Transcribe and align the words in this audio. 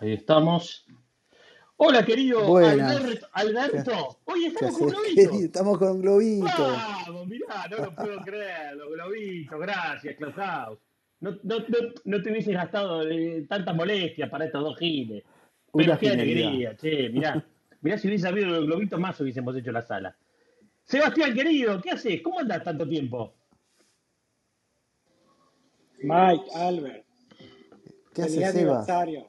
Ahí 0.00 0.12
estamos. 0.12 0.86
Hola, 1.76 2.04
querido 2.04 2.44
Buenas. 2.46 2.96
Alberto. 2.96 3.26
Alberto. 3.32 4.18
Hoy 4.24 4.40
¿Qué 4.40 4.46
estamos 4.48 4.78
con 4.78 4.88
Globito. 4.88 5.14
querido? 5.14 5.44
Estamos 5.44 5.78
con 5.78 6.00
Globito. 6.02 6.46
Vamos, 7.06 7.26
mirá, 7.28 7.68
no 7.70 7.76
lo 7.78 7.94
puedo 7.94 8.20
creer, 8.24 8.76
los 8.76 8.90
globitos, 8.90 9.60
gracias, 9.60 10.16
Klaus 10.16 10.78
No, 11.20 11.30
no, 11.42 11.58
no, 11.60 11.78
no 12.04 12.22
te 12.22 12.30
hubieses 12.30 12.54
gastado 12.54 13.02
eh, 13.08 13.46
tanta 13.48 13.72
molestia 13.72 14.28
para 14.28 14.46
estos 14.46 14.62
dos 14.62 14.76
giles. 14.78 15.22
Pero 15.72 15.90
Una 15.92 15.98
qué 15.98 16.08
genialidad. 16.10 16.48
alegría, 16.48 16.76
che, 16.76 17.08
mirá. 17.10 17.44
Mirá 17.80 17.96
si 17.96 18.08
hubiese 18.08 18.26
habido 18.26 18.48
los 18.48 18.66
globitos 18.66 18.98
más 18.98 19.20
hubiésemos 19.20 19.54
hecho 19.56 19.70
la 19.70 19.82
sala. 19.82 20.16
Sebastián, 20.82 21.32
querido, 21.34 21.80
¿qué 21.80 21.90
haces? 21.92 22.20
¿Cómo 22.22 22.40
andas 22.40 22.64
tanto 22.64 22.88
tiempo? 22.88 23.34
Mike, 26.00 26.44
Albert, 26.54 27.04
¿Qué 28.14 28.22
feliz 28.22 28.38
haces, 28.38 28.52
Sebas? 28.52 28.88
aniversario. 28.88 29.26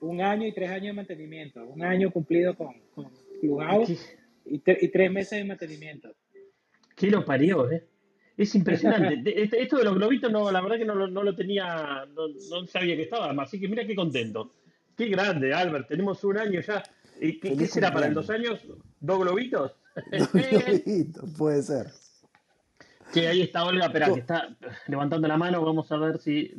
Un 0.00 0.20
año 0.20 0.46
y 0.46 0.52
tres 0.52 0.70
años 0.70 0.86
de 0.86 0.92
mantenimiento. 0.92 1.64
Un 1.64 1.82
año 1.82 2.10
cumplido 2.10 2.54
con, 2.56 2.74
con 2.94 3.10
Clubhouse 3.40 3.88
¿Qué, 3.88 4.54
y, 4.54 4.58
tre- 4.60 4.78
y 4.80 4.88
tres 4.88 5.10
meses 5.10 5.38
de 5.38 5.44
mantenimiento. 5.44 6.14
qué 6.96 7.08
lo 7.10 7.24
parió, 7.24 7.70
eh? 7.70 7.84
Es 8.36 8.54
impresionante. 8.54 9.16
De- 9.22 9.42
este- 9.42 9.60
Esto 9.62 9.78
de 9.78 9.84
los 9.84 9.94
globitos, 9.96 10.30
no, 10.30 10.50
la 10.52 10.60
verdad 10.60 10.76
que 10.78 10.84
no, 10.84 10.94
lo- 10.94 11.08
no 11.08 11.22
lo 11.22 11.34
tenía, 11.34 12.06
no, 12.14 12.28
no 12.28 12.66
sabía 12.68 12.94
que 12.96 13.02
estaba, 13.02 13.30
así 13.42 13.58
que 13.58 13.68
mira 13.68 13.84
qué 13.86 13.94
contento. 13.96 14.52
Qué 14.96 15.06
grande, 15.08 15.52
Albert. 15.52 15.88
Tenemos 15.88 16.22
un 16.24 16.38
año 16.38 16.60
ya. 16.60 16.82
¿Y 17.20 17.38
¿Qué, 17.40 17.54
será 17.66 17.92
para 17.92 18.06
en 18.06 18.14
cumpleaños. 18.14 18.62
dos 18.66 18.70
años? 18.70 18.80
¿Dos 19.00 19.18
globitos? 19.20 19.72
Dos 20.12 20.32
globitos, 20.32 21.30
puede 21.36 21.62
ser. 21.62 21.86
Que 23.12 23.26
ahí 23.26 23.42
está 23.42 23.64
Olga, 23.64 23.86
espera, 23.86 24.12
que 24.12 24.20
está 24.20 24.56
levantando 24.86 25.26
la 25.26 25.36
mano. 25.36 25.64
Vamos 25.64 25.90
a 25.90 25.96
ver 25.96 26.18
si. 26.18 26.52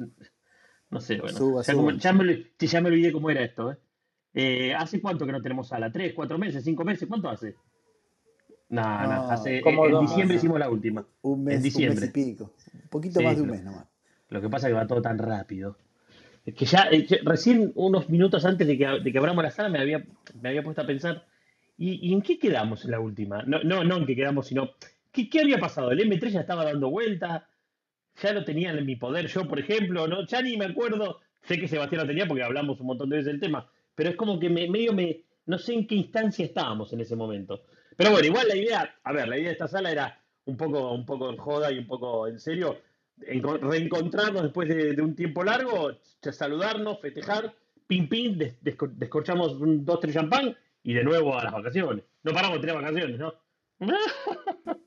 No 0.91 0.99
sé, 0.99 1.19
bueno. 1.19 1.37
Suba, 1.37 1.61
Ya, 1.63 1.73
como- 1.73 1.89
suba. 1.91 1.99
ya 1.99 2.13
me, 2.13 2.45
ya 2.59 2.79
olvidé 2.79 3.11
cómo 3.11 3.29
era 3.29 3.43
esto, 3.43 3.71
¿eh? 3.71 3.77
Eh, 4.33 4.73
¿Hace 4.73 5.01
cuánto 5.01 5.25
que 5.25 5.31
no 5.31 5.41
tenemos 5.41 5.67
sala? 5.67 5.91
¿Tres, 5.91 6.13
cuatro 6.13 6.37
meses, 6.37 6.63
cinco 6.63 6.83
meses? 6.85 7.07
¿Cuánto 7.07 7.29
hace? 7.29 7.55
No, 8.69 8.81
no, 9.07 9.29
hace. 9.31 9.61
Como 9.61 9.85
En 9.85 9.91
dos 9.91 10.01
diciembre 10.09 10.37
hicimos 10.37 10.59
la 10.59 10.69
última. 10.69 11.05
un 11.23 11.39
En 11.39 11.45
mes, 11.45 11.55
un 11.55 11.61
mes 11.61 11.61
y 11.61 11.63
diciembre. 11.69 12.07
pico. 12.09 12.53
Un 12.83 12.89
poquito 12.89 13.21
más 13.21 13.35
de 13.35 13.41
un 13.41 13.49
mes 13.49 13.63
nomás. 13.63 13.85
lo 14.29 14.41
que 14.41 14.49
pasa 14.49 14.67
es 14.67 14.71
que 14.73 14.77
va 14.79 14.85
todo 14.85 15.01
tan 15.01 15.17
rápido. 15.17 15.77
Es 16.45 16.53
que 16.53 16.65
ya, 16.65 16.87
eh, 16.91 17.07
recién 17.23 17.71
unos 17.75 18.09
minutos 18.09 18.45
antes 18.45 18.67
de 18.67 18.77
que, 18.77 18.85
de 19.03 19.11
que 19.11 19.17
abramos 19.17 19.43
la 19.43 19.49
sala 19.51 19.69
me 19.69 19.79
había, 19.79 20.03
me 20.39 20.49
había 20.49 20.63
puesto 20.63 20.81
a 20.81 20.85
pensar, 20.85 21.25
¿y, 21.77 22.07
y 22.07 22.13
en 22.13 22.21
qué 22.21 22.37
quedamos 22.37 22.85
en 22.85 22.91
la 22.91 22.99
última? 22.99 23.41
No, 23.43 23.63
no, 23.63 23.83
no 23.83 23.97
en 23.97 24.05
qué 24.05 24.15
quedamos, 24.15 24.47
sino, 24.47 24.69
¿qué, 25.11 25.27
qué 25.29 25.41
había 25.41 25.57
pasado? 25.59 25.91
El 25.91 25.99
M3 26.01 26.29
ya 26.29 26.41
estaba 26.41 26.63
dando 26.63 26.89
vueltas, 26.91 27.43
ya 28.21 28.33
lo 28.33 28.43
tenían 28.43 28.77
en 28.77 28.85
mi 28.85 28.95
poder 28.95 29.27
yo, 29.27 29.47
por 29.47 29.59
ejemplo, 29.59 30.07
no, 30.07 30.25
ya 30.25 30.41
ni 30.41 30.57
me 30.57 30.65
acuerdo, 30.65 31.19
sé 31.41 31.59
que 31.59 31.67
Sebastián 31.67 32.01
lo 32.01 32.07
tenía 32.07 32.27
porque 32.27 32.43
hablamos 32.43 32.79
un 32.79 32.87
montón 32.87 33.09
de 33.09 33.17
veces 33.17 33.31
del 33.33 33.39
tema, 33.41 33.67
pero 33.95 34.09
es 34.11 34.15
como 34.15 34.39
que 34.39 34.49
me, 34.49 34.67
medio 34.69 34.93
me, 34.93 35.23
no 35.45 35.57
sé 35.57 35.73
en 35.73 35.87
qué 35.87 35.95
instancia 35.95 36.45
estábamos 36.45 36.91
en 36.93 37.01
ese 37.01 37.15
momento. 37.15 37.63
Pero 37.97 38.11
bueno, 38.11 38.27
igual 38.27 38.47
la 38.47 38.55
idea, 38.55 38.95
a 39.03 39.11
ver, 39.13 39.27
la 39.27 39.37
idea 39.37 39.47
de 39.47 39.53
esta 39.53 39.67
sala 39.67 39.91
era 39.91 40.21
un 40.45 40.55
poco, 40.57 40.93
un 40.93 41.05
poco 41.05 41.29
en 41.29 41.37
joda 41.37 41.71
y 41.71 41.77
un 41.79 41.87
poco 41.87 42.27
en 42.27 42.39
serio, 42.39 42.77
enco- 43.27 43.59
reencontrarnos 43.59 44.43
después 44.43 44.69
de, 44.69 44.93
de 44.95 45.01
un 45.01 45.15
tiempo 45.15 45.43
largo, 45.43 45.91
saludarnos, 46.31 46.99
festejar, 47.01 47.53
pim 47.87 48.07
pim, 48.07 48.37
des- 48.37 48.61
desco- 48.63 48.91
descorchamos 48.95 49.53
un, 49.53 49.83
dos, 49.83 49.99
tres 49.99 50.13
champán 50.13 50.55
y 50.83 50.93
de 50.93 51.03
nuevo 51.03 51.37
a 51.37 51.43
las 51.43 51.51
vacaciones. 51.53 52.05
No 52.23 52.31
paramos 52.33 52.57
de 52.57 52.67
tener 52.67 52.75
vacaciones, 52.81 53.19
¿no? 53.19 53.33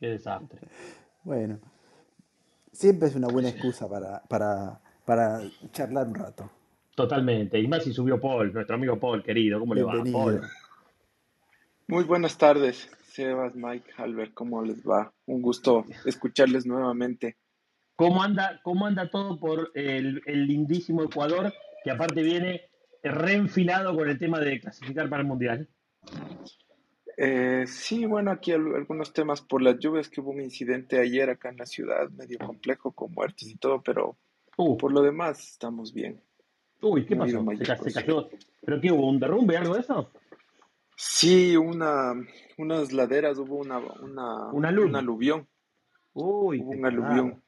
Qué 0.00 0.08
desastre. 0.08 0.60
Bueno, 1.24 1.58
siempre 2.78 3.08
es 3.08 3.16
una 3.16 3.26
buena 3.26 3.48
excusa 3.48 3.88
para, 3.88 4.22
para, 4.28 4.80
para 5.04 5.40
charlar 5.72 6.06
un 6.06 6.14
rato. 6.14 6.48
Totalmente. 6.94 7.58
Y 7.58 7.66
más 7.66 7.82
si 7.82 7.92
subió 7.92 8.20
Paul, 8.20 8.52
nuestro 8.52 8.76
amigo 8.76 8.98
Paul, 9.00 9.22
querido. 9.22 9.58
¿Cómo 9.58 9.74
le 9.74 9.82
va. 9.82 9.94
Paul? 10.12 10.42
Muy 11.88 12.04
buenas 12.04 12.38
tardes, 12.38 12.88
Sebas, 13.12 13.56
Mike, 13.56 13.90
Albert, 13.96 14.32
¿cómo 14.34 14.62
les 14.62 14.86
va? 14.86 15.12
Un 15.26 15.42
gusto 15.42 15.84
escucharles 16.04 16.66
nuevamente. 16.66 17.36
¿Cómo 17.96 18.22
anda, 18.22 18.60
cómo 18.62 18.86
anda 18.86 19.10
todo 19.10 19.40
por 19.40 19.72
el, 19.74 20.22
el 20.26 20.46
lindísimo 20.46 21.02
Ecuador, 21.02 21.52
que 21.82 21.90
aparte 21.90 22.22
viene 22.22 22.62
reenfilado 23.02 23.96
con 23.96 24.08
el 24.08 24.18
tema 24.20 24.38
de 24.38 24.60
clasificar 24.60 25.08
para 25.08 25.22
el 25.22 25.28
Mundial? 25.28 25.68
Eh, 27.20 27.64
sí, 27.66 28.06
bueno, 28.06 28.30
aquí 28.30 28.52
al- 28.52 28.76
algunos 28.76 29.12
temas 29.12 29.40
por 29.42 29.60
las 29.60 29.76
lluvias, 29.80 30.08
que 30.08 30.20
hubo 30.20 30.30
un 30.30 30.40
incidente 30.40 31.00
ayer 31.00 31.28
acá 31.30 31.48
en 31.48 31.56
la 31.56 31.66
ciudad, 31.66 32.08
medio 32.10 32.38
complejo 32.38 32.92
con 32.92 33.10
muertes 33.12 33.48
y 33.48 33.56
todo, 33.56 33.82
pero 33.82 34.16
Uh, 34.56 34.76
por 34.76 34.92
lo 34.92 35.02
demás 35.02 35.40
estamos 35.52 35.92
bien, 35.92 36.20
uy, 36.80 37.04
¿qué 37.06 37.14
pasó? 37.16 37.44
¿Se, 37.56 37.64
ca- 37.64 37.76
cayó? 38.02 38.28
¿Pero 38.64 38.80
qué 38.80 38.90
hubo? 38.92 39.08
¿Un 39.08 39.18
derrumbe, 39.20 39.56
algo 39.56 39.74
de 39.74 39.80
eso? 39.80 40.10
Sí, 40.96 41.56
una, 41.56 42.12
unas 42.56 42.92
laderas, 42.92 43.38
hubo 43.38 43.56
una, 43.56 43.78
una, 43.78 44.52
¿Un 44.52 44.64
aluvión, 44.96 45.46
Uy, 46.12 46.60
hubo 46.60 46.70
un 46.72 46.84
aluvión 46.86 47.42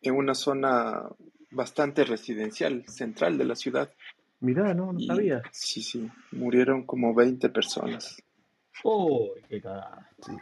en 0.00 0.14
una 0.14 0.34
zona 0.34 1.08
bastante 1.50 2.04
residencial, 2.04 2.84
central 2.88 3.36
de 3.38 3.44
la 3.44 3.54
ciudad, 3.54 3.92
Mirá, 4.40 4.74
no, 4.74 4.92
no 4.92 5.00
y 5.00 5.06
sabía. 5.06 5.42
sí, 5.52 5.82
sí, 5.82 6.10
murieron 6.32 6.84
como 6.84 7.14
20 7.14 7.48
personas. 7.48 8.16
Uy, 8.84 9.42
qué 9.48 9.60
cagada. 9.60 10.10
Sí. 10.24 10.32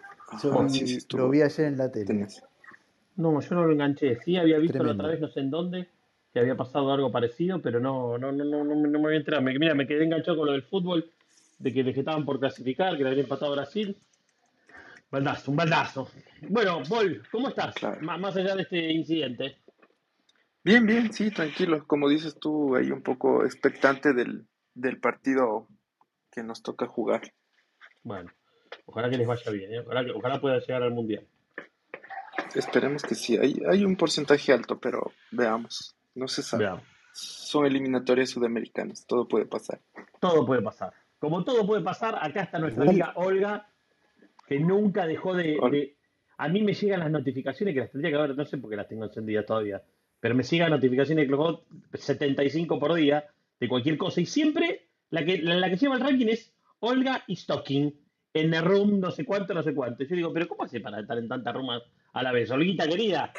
Yo 0.43 0.51
Ajá, 0.53 0.69
sí, 0.69 0.87
sí, 0.87 1.07
vi- 1.13 1.17
lo 1.19 1.31
vi 1.31 1.43
ayer 1.43 1.67
en 1.67 1.79
la 1.79 1.91
tele. 1.91 2.27
No, 3.17 3.41
yo 3.41 3.55
no 3.55 3.65
lo 3.67 3.73
enganché. 3.73 4.21
Sí, 4.23 4.37
había 4.37 4.59
visto 4.59 4.83
la 4.83 4.93
otra 4.93 5.09
vez, 5.09 5.21
no 5.21 5.29
sé 5.29 5.41
en 5.41 5.51
dónde, 5.51 5.89
que 6.33 6.41
había 6.41 6.57
pasado 6.57 6.93
algo 6.93 7.13
parecido, 7.13 7.61
pero 7.63 7.79
no, 7.79 8.19
no, 8.19 8.33
no, 8.33 8.45
no, 8.45 8.65
no, 8.65 8.75
me 8.75 8.89
no 8.89 8.99
me 8.99 9.07
había 9.07 9.19
enterado. 9.19 9.43
Me- 9.43 9.59
mira, 9.59 9.75
me 9.75 9.87
quedé 9.87 10.05
enganchado 10.05 10.39
con 10.39 10.47
lo 10.47 10.53
del 10.53 10.63
fútbol, 10.65 11.11
de 11.59 11.73
que, 11.73 11.85
de 11.85 11.95
que 11.95 12.01
estaban 12.01 12.25
por 12.25 12.41
clasificar, 12.41 12.97
que 12.97 13.05
le 13.05 13.11
había 13.11 13.23
empatado 13.23 13.53
a 13.53 13.57
Brasil. 13.57 13.97
Baldazo, 15.11 15.51
un 15.53 15.57
baldazo. 15.57 16.09
Bueno, 16.49 16.83
Paul, 16.89 17.23
¿cómo 17.31 17.49
estás? 17.49 17.75
Claro. 17.77 18.01
Má- 18.01 18.19
más 18.19 18.35
allá 18.37 18.57
de 18.57 18.63
este 18.63 18.91
incidente. 18.93 19.59
Bien, 20.65 20.85
bien, 20.87 21.13
sí, 21.13 21.31
tranquilo. 21.31 21.87
Como 21.87 22.09
dices 22.09 22.37
tú, 22.41 22.75
ahí 22.75 22.91
un 22.91 23.03
poco 23.03 23.45
expectante 23.45 24.13
del, 24.13 24.45
del 24.75 24.99
partido 24.99 25.69
que 26.33 26.43
nos 26.43 26.63
toca 26.63 26.87
jugar. 26.87 27.33
Bueno, 28.05 28.31
ojalá 28.87 29.11
que 29.11 29.19
les 29.19 29.27
vaya 29.27 29.51
bien, 29.51 29.73
¿eh? 29.75 29.81
ojalá, 29.81 30.05
que, 30.05 30.13
ojalá 30.13 30.41
pueda 30.41 30.61
llegar 30.61 30.83
al 30.83 30.93
Mundial. 30.93 31.27
Esperemos 32.55 33.03
que 33.03 33.15
sí. 33.15 33.37
Hay, 33.37 33.61
hay 33.69 33.85
un 33.85 33.97
porcentaje 33.97 34.53
alto, 34.53 34.79
pero 34.79 35.13
veamos. 35.33 35.97
No 36.15 36.29
se 36.29 36.43
sabe. 36.43 36.65
Veamos. 36.65 36.85
Son 37.13 37.67
eliminatorias 37.67 38.31
sudamericanas. 38.31 39.07
Todo 39.07 39.27
puede 39.27 39.47
pasar. 39.47 39.81
Todo 40.21 40.47
puede 40.47 40.63
pasar. 40.63 40.93
Como 41.19 41.43
todo 41.45 41.67
puede 41.67 41.83
pasar, 41.83 42.17
acá 42.21 42.43
está 42.43 42.59
nuestra 42.59 42.85
amiga 42.85 43.13
Olga, 43.17 43.69
que 44.47 44.61
nunca 44.61 45.07
dejó 45.07 45.35
de, 45.35 45.97
A 46.37 46.49
mí 46.49 46.63
me 46.63 46.75
llegan 46.75 47.01
las 47.01 47.11
notificaciones, 47.11 47.75
que 47.75 47.81
las 47.81 47.91
tendría 47.91 48.11
que 48.11 48.19
ver, 48.19 48.37
no 48.37 48.45
sé 48.45 48.59
por 48.59 48.71
qué 48.71 48.77
las 48.77 48.89
tengo 48.89 49.05
encendidas 49.05 49.47
todavía, 49.47 49.83
pero 50.21 50.35
me 50.35 50.43
llegan 50.43 50.71
notificaciones 50.71 51.23
de 51.23 51.29
Clocot 51.29 51.65
75 51.95 52.79
por 52.79 52.95
día, 52.95 53.25
de 53.59 53.69
cualquier 53.69 53.97
cosa, 53.97 54.21
y 54.21 54.27
siempre 54.27 54.89
la 55.11 55.25
que, 55.25 55.39
la, 55.39 55.55
la 55.55 55.71
que 55.71 55.77
lleva 55.77 55.95
el 55.95 56.03
ranking 56.03 56.27
es 56.29 56.54
Olga 56.85 57.25
y 57.27 57.37
Stocking, 57.37 57.99
en 58.35 58.53
el 58.53 58.63
room 58.63 59.01
no 59.01 59.11
sé 59.11 59.25
cuánto, 59.25 59.55
no 59.55 59.63
sé 59.63 59.75
cuánto. 59.75 60.03
Y 60.03 60.09
yo 60.09 60.17
digo, 60.17 60.33
pero 60.35 60.47
¿cómo 60.47 60.65
hace 60.65 60.81
para 60.81 61.01
estar 61.01 61.17
en 61.17 61.29
tantas 61.29 61.55
rumas 61.55 61.83
a 62.13 62.23
la 62.23 62.31
vez? 62.31 62.51
Olguita 62.51 62.87
querida, 62.87 63.33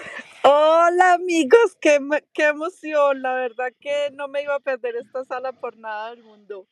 Hola 0.44 1.14
amigos, 1.14 1.78
qué, 1.80 2.00
qué 2.34 2.48
emoción. 2.48 3.22
La 3.22 3.36
verdad 3.36 3.72
que 3.80 4.10
no 4.14 4.28
me 4.28 4.42
iba 4.42 4.56
a 4.56 4.60
perder 4.60 4.96
esta 4.96 5.24
sala 5.26 5.52
por 5.52 5.78
nada 5.78 6.10
del 6.10 6.24
mundo. 6.24 6.66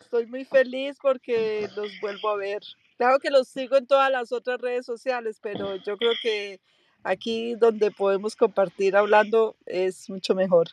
Estoy 0.00 0.26
muy 0.26 0.44
feliz 0.44 0.98
porque 1.00 1.66
los 1.76 1.90
vuelvo 2.02 2.28
a 2.28 2.36
ver. 2.36 2.60
Claro 2.98 3.18
que 3.18 3.30
los 3.30 3.48
sigo 3.48 3.76
en 3.76 3.86
todas 3.86 4.10
las 4.10 4.32
otras 4.32 4.60
redes 4.60 4.84
sociales, 4.84 5.38
pero 5.42 5.76
yo 5.76 5.96
creo 5.96 6.12
que 6.22 6.60
aquí 7.04 7.54
donde 7.54 7.90
podemos 7.90 8.36
compartir 8.36 8.96
hablando 8.96 9.56
es 9.64 10.10
mucho 10.10 10.34
mejor. 10.34 10.68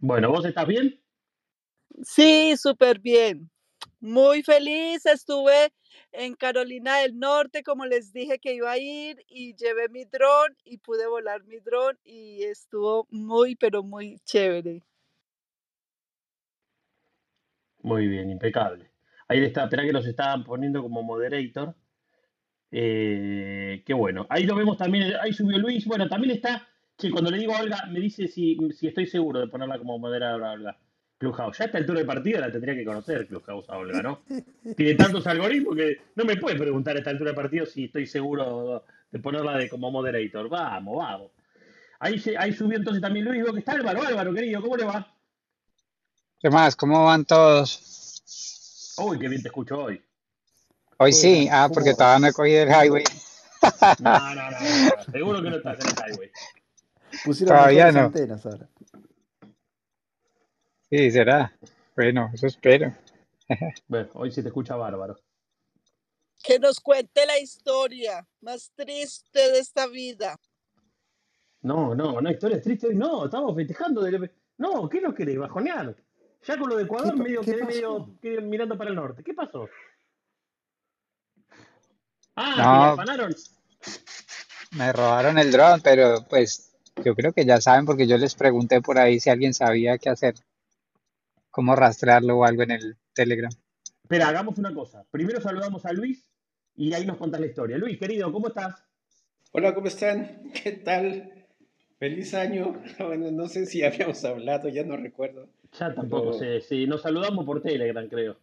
bueno, 0.00 0.30
¿vos 0.30 0.44
estás 0.44 0.66
bien? 0.66 1.00
Sí, 2.02 2.56
súper 2.56 2.98
bien. 2.98 3.51
Muy 4.00 4.42
feliz. 4.42 5.06
Estuve 5.06 5.72
en 6.12 6.34
Carolina 6.34 6.98
del 6.98 7.18
Norte, 7.18 7.62
como 7.62 7.86
les 7.86 8.12
dije 8.12 8.38
que 8.38 8.54
iba 8.54 8.70
a 8.70 8.78
ir, 8.78 9.24
y 9.28 9.54
llevé 9.54 9.88
mi 9.88 10.04
dron 10.04 10.56
y 10.64 10.78
pude 10.78 11.06
volar 11.06 11.44
mi 11.44 11.58
dron 11.58 11.98
y 12.04 12.42
estuvo 12.42 13.06
muy, 13.10 13.56
pero 13.56 13.82
muy 13.82 14.18
chévere. 14.24 14.82
Muy 17.82 18.06
bien, 18.08 18.30
impecable. 18.30 18.90
Ahí 19.28 19.42
está, 19.44 19.64
espera 19.64 19.84
que 19.84 19.92
los 19.92 20.06
estaban 20.06 20.44
poniendo 20.44 20.82
como 20.82 21.02
moderator. 21.02 21.74
Eh, 22.70 23.82
qué 23.84 23.94
bueno. 23.94 24.26
Ahí 24.30 24.44
lo 24.44 24.54
vemos 24.56 24.76
también, 24.76 25.14
ahí 25.20 25.32
subió 25.32 25.58
Luis. 25.58 25.86
Bueno, 25.86 26.08
también 26.08 26.32
está, 26.34 26.68
che, 26.96 27.10
cuando 27.10 27.30
le 27.30 27.38
digo 27.38 27.54
a 27.54 27.60
Olga, 27.60 27.86
me 27.90 28.00
dice 28.00 28.28
si, 28.28 28.56
si 28.72 28.88
estoy 28.88 29.06
seguro 29.06 29.40
de 29.40 29.48
ponerla 29.48 29.78
como 29.78 29.98
moderadora 29.98 30.52
Olga. 30.52 30.78
Clubhouse. 31.22 31.56
Ya 31.58 31.64
a 31.64 31.66
esta 31.66 31.78
altura 31.78 32.00
de 32.00 32.04
partida 32.06 32.40
la 32.40 32.52
tendría 32.52 32.74
que 32.74 32.84
conocer 32.84 33.26
Clubhouse 33.28 33.68
a 33.70 33.78
Olga, 33.78 34.02
¿no? 34.02 34.22
Tiene 34.76 34.94
tantos 34.94 35.26
algoritmos 35.26 35.76
que 35.76 35.98
no 36.16 36.24
me 36.24 36.36
puede 36.36 36.56
preguntar 36.58 36.96
a 36.96 36.98
esta 36.98 37.10
altura 37.10 37.30
de 37.30 37.36
partido 37.36 37.64
si 37.66 37.84
estoy 37.84 38.06
seguro 38.06 38.84
de 39.10 39.18
ponerla 39.20 39.56
de 39.56 39.68
como 39.68 39.90
moderator. 39.90 40.48
Vamos, 40.48 40.96
vamos. 40.98 41.30
Ahí, 42.00 42.18
se- 42.18 42.36
ahí 42.36 42.52
subió 42.52 42.78
entonces 42.78 43.00
también 43.00 43.24
Luis, 43.24 43.42
veo 43.44 43.52
que 43.52 43.60
está 43.60 43.72
Álvaro. 43.72 44.02
Álvaro, 44.02 44.34
querido, 44.34 44.60
¿cómo 44.60 44.76
le 44.76 44.84
va? 44.84 45.14
¿Qué 46.40 46.50
más? 46.50 46.74
¿Cómo 46.74 47.04
van 47.04 47.24
todos? 47.24 48.94
Uy, 48.98 49.18
qué 49.18 49.28
bien 49.28 49.42
te 49.42 49.48
escucho 49.48 49.78
hoy. 49.84 50.02
Hoy 50.98 51.12
Uy, 51.12 51.14
sí, 51.14 51.48
ah, 51.50 51.62
¿cómo 51.68 51.74
porque 51.74 51.94
todavía 51.94 52.18
no 52.18 52.26
he 52.28 52.32
cogido 52.32 52.62
el 52.64 52.68
highway. 52.68 53.04
No, 54.00 54.10
no, 54.34 54.34
no, 54.34 54.50
no, 54.50 54.96
no, 54.96 55.04
Seguro 55.12 55.42
que 55.42 55.50
no 55.50 55.56
estás 55.56 55.78
en 55.80 55.86
el 55.86 56.12
highway. 56.14 56.30
Pusieron 57.24 57.56
Todavía 57.56 57.92
no. 57.92 58.00
antenas 58.06 58.46
ahora. 58.46 58.68
Sí, 60.92 61.10
será. 61.10 61.50
Bueno, 61.96 62.30
eso 62.34 62.46
espero. 62.46 62.92
Bueno, 63.88 64.10
hoy 64.12 64.30
sí 64.30 64.42
te 64.42 64.48
escucha 64.48 64.76
bárbaro. 64.76 65.16
Que 66.44 66.58
nos 66.58 66.80
cuente 66.80 67.24
la 67.24 67.38
historia 67.38 68.28
más 68.42 68.70
triste 68.74 69.38
de 69.52 69.58
esta 69.58 69.86
vida. 69.86 70.38
No, 71.62 71.94
no, 71.94 72.20
no, 72.20 72.30
historia 72.30 72.60
triste 72.60 72.88
hoy 72.88 72.94
no, 72.94 73.24
estamos 73.24 73.56
festejando. 73.56 74.02
de- 74.02 74.30
No, 74.58 74.86
¿qué 74.86 75.00
nos 75.00 75.14
querés? 75.14 75.38
Bajonear. 75.38 75.96
Ya 76.46 76.58
con 76.58 76.68
lo 76.68 76.76
de 76.76 76.82
¿Qué, 76.82 76.86
Ecuador 76.86 77.16
medio 77.16 77.40
quedé 77.40 77.64
medio 77.64 78.18
quedé 78.20 78.42
mirando 78.42 78.76
para 78.76 78.90
el 78.90 78.96
norte. 78.96 79.22
¿Qué 79.24 79.32
pasó? 79.32 79.70
Ah, 82.36 82.54
No, 82.58 82.82
afanaron. 82.92 83.34
me 84.72 84.92
robaron 84.92 85.38
el 85.38 85.50
dron, 85.52 85.80
pero 85.80 86.26
pues 86.28 86.74
yo 87.02 87.14
creo 87.14 87.32
que 87.32 87.46
ya 87.46 87.62
saben 87.62 87.86
porque 87.86 88.06
yo 88.06 88.18
les 88.18 88.34
pregunté 88.34 88.82
por 88.82 88.98
ahí 88.98 89.20
si 89.20 89.30
alguien 89.30 89.54
sabía 89.54 89.96
qué 89.96 90.10
hacer, 90.10 90.34
cómo 91.52 91.76
rastrearlo 91.76 92.38
o 92.38 92.44
algo 92.44 92.62
en 92.62 92.72
el 92.72 92.96
Telegram. 93.12 93.52
Espera, 94.02 94.28
hagamos 94.28 94.58
una 94.58 94.74
cosa. 94.74 95.04
Primero 95.10 95.40
saludamos 95.40 95.86
a 95.86 95.92
Luis 95.92 96.28
y 96.74 96.92
ahí 96.94 97.06
nos 97.06 97.18
contás 97.18 97.40
la 97.40 97.46
historia. 97.46 97.78
Luis, 97.78 97.98
querido, 97.98 98.32
¿cómo 98.32 98.48
estás? 98.48 98.84
Hola, 99.52 99.74
¿cómo 99.74 99.86
están? 99.86 100.50
¿Qué 100.52 100.72
tal? 100.72 101.46
Feliz 101.98 102.34
año. 102.34 102.82
Bueno, 102.98 103.30
no 103.30 103.46
sé 103.46 103.66
si 103.66 103.84
habíamos 103.84 104.24
hablado, 104.24 104.68
ya 104.70 104.82
no 104.82 104.96
recuerdo. 104.96 105.48
Ya 105.78 105.94
tampoco 105.94 106.38
Pero 106.38 106.60
sé, 106.60 106.60
sí, 106.62 106.86
nos 106.86 107.02
saludamos 107.02 107.44
por 107.44 107.62
Telegram, 107.62 108.08
creo. 108.08 108.38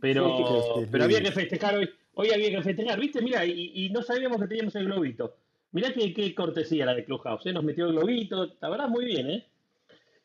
Pero, 0.00 0.86
pero 0.90 1.04
había 1.04 1.22
que 1.22 1.32
festejar 1.32 1.76
hoy. 1.76 1.90
Hoy 2.14 2.30
había 2.30 2.50
que 2.50 2.62
festejar, 2.62 3.00
¿viste? 3.00 3.22
Mira, 3.22 3.44
y, 3.44 3.72
y 3.74 3.90
no 3.90 4.02
sabíamos 4.02 4.38
que 4.40 4.48
teníamos 4.48 4.74
el 4.76 4.84
globito. 4.84 5.36
Mirá 5.72 5.92
qué, 5.92 6.12
qué 6.12 6.34
cortesía 6.34 6.84
la 6.84 6.94
de 6.94 7.04
Clubhouse, 7.04 7.46
¿eh? 7.46 7.52
Nos 7.52 7.64
metió 7.64 7.86
el 7.86 7.92
globito. 7.92 8.56
La 8.60 8.68
verdad, 8.68 8.88
muy 8.88 9.06
bien, 9.06 9.30
¿eh? 9.30 9.46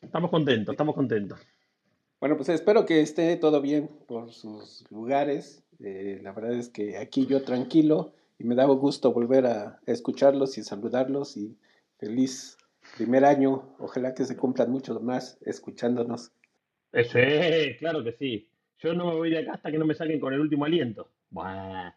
Estamos 0.02 0.30
contentos, 0.30 0.72
estamos 0.72 0.94
contentos. 0.94 1.40
Bueno, 2.20 2.36
pues 2.36 2.48
espero 2.48 2.86
que 2.86 3.00
esté 3.00 3.36
todo 3.36 3.60
bien 3.60 3.88
por 4.06 4.32
sus 4.32 4.84
lugares. 4.90 5.62
Eh, 5.80 6.20
la 6.22 6.32
verdad 6.32 6.54
es 6.54 6.68
que 6.68 6.96
aquí 6.96 7.26
yo 7.26 7.42
tranquilo 7.42 8.12
y 8.38 8.44
me 8.44 8.54
da 8.54 8.64
gusto 8.64 9.12
volver 9.12 9.46
a 9.46 9.80
escucharlos 9.86 10.58
y 10.58 10.62
saludarlos 10.62 11.36
y 11.36 11.56
feliz 11.98 12.56
primer 12.96 13.24
año. 13.24 13.74
Ojalá 13.78 14.14
que 14.14 14.24
se 14.24 14.36
cumplan 14.36 14.70
muchos 14.70 15.02
más 15.02 15.38
escuchándonos. 15.42 16.32
Eso 16.92 17.18
es, 17.18 17.76
claro 17.78 18.02
que 18.02 18.12
sí. 18.12 18.48
Yo 18.78 18.94
no 18.94 19.06
me 19.06 19.16
voy 19.16 19.30
de 19.30 19.38
acá 19.38 19.54
hasta 19.54 19.70
que 19.70 19.78
no 19.78 19.86
me 19.86 19.94
saquen 19.94 20.20
con 20.20 20.32
el 20.32 20.40
último 20.40 20.64
aliento. 20.64 21.08
Buah. 21.30 21.92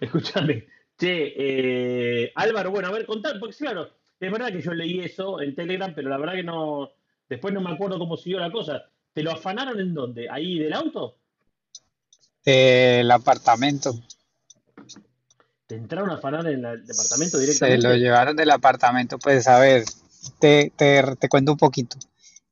Escúchame. 0.00 0.66
Che, 0.98 1.34
eh, 1.36 2.32
Álvaro, 2.34 2.70
bueno, 2.70 2.88
a 2.88 2.92
ver, 2.92 3.06
contar, 3.06 3.38
porque 3.38 3.52
sí, 3.52 3.64
claro, 3.64 3.90
es 4.18 4.32
verdad 4.32 4.50
que 4.50 4.62
yo 4.62 4.72
leí 4.72 5.00
eso 5.00 5.42
en 5.42 5.54
Telegram, 5.54 5.92
pero 5.94 6.08
la 6.08 6.16
verdad 6.16 6.34
que 6.34 6.42
no, 6.42 6.90
después 7.28 7.52
no 7.52 7.60
me 7.60 7.70
acuerdo 7.70 7.98
cómo 7.98 8.16
siguió 8.16 8.38
la 8.38 8.50
cosa. 8.50 8.88
¿Te 9.16 9.22
lo 9.22 9.32
afanaron 9.32 9.80
en 9.80 9.94
dónde? 9.94 10.28
¿Ahí 10.30 10.58
del 10.58 10.74
auto? 10.74 11.16
El 12.44 13.10
apartamento. 13.10 13.98
¿Te 15.66 15.74
entraron 15.74 16.10
a 16.10 16.16
afanar 16.16 16.46
en 16.48 16.62
el 16.66 16.84
departamento 16.86 17.38
Se 17.38 17.38
lo 17.38 17.40
directamente? 17.40 17.98
llevaron 17.98 18.36
del 18.36 18.50
apartamento. 18.50 19.18
Pues 19.18 19.48
a 19.48 19.58
ver, 19.58 19.84
te, 20.38 20.70
te, 20.76 21.02
te 21.18 21.28
cuento 21.30 21.52
un 21.52 21.56
poquito. 21.56 21.96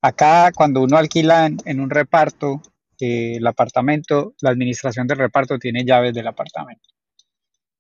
Acá 0.00 0.52
cuando 0.54 0.80
uno 0.80 0.96
alquila 0.96 1.44
en, 1.44 1.58
en 1.66 1.80
un 1.80 1.90
reparto 1.90 2.62
eh, 2.98 3.36
el 3.36 3.46
apartamento, 3.46 4.34
la 4.40 4.48
administración 4.48 5.06
del 5.06 5.18
reparto 5.18 5.58
tiene 5.58 5.84
llaves 5.84 6.14
del 6.14 6.28
apartamento. 6.28 6.88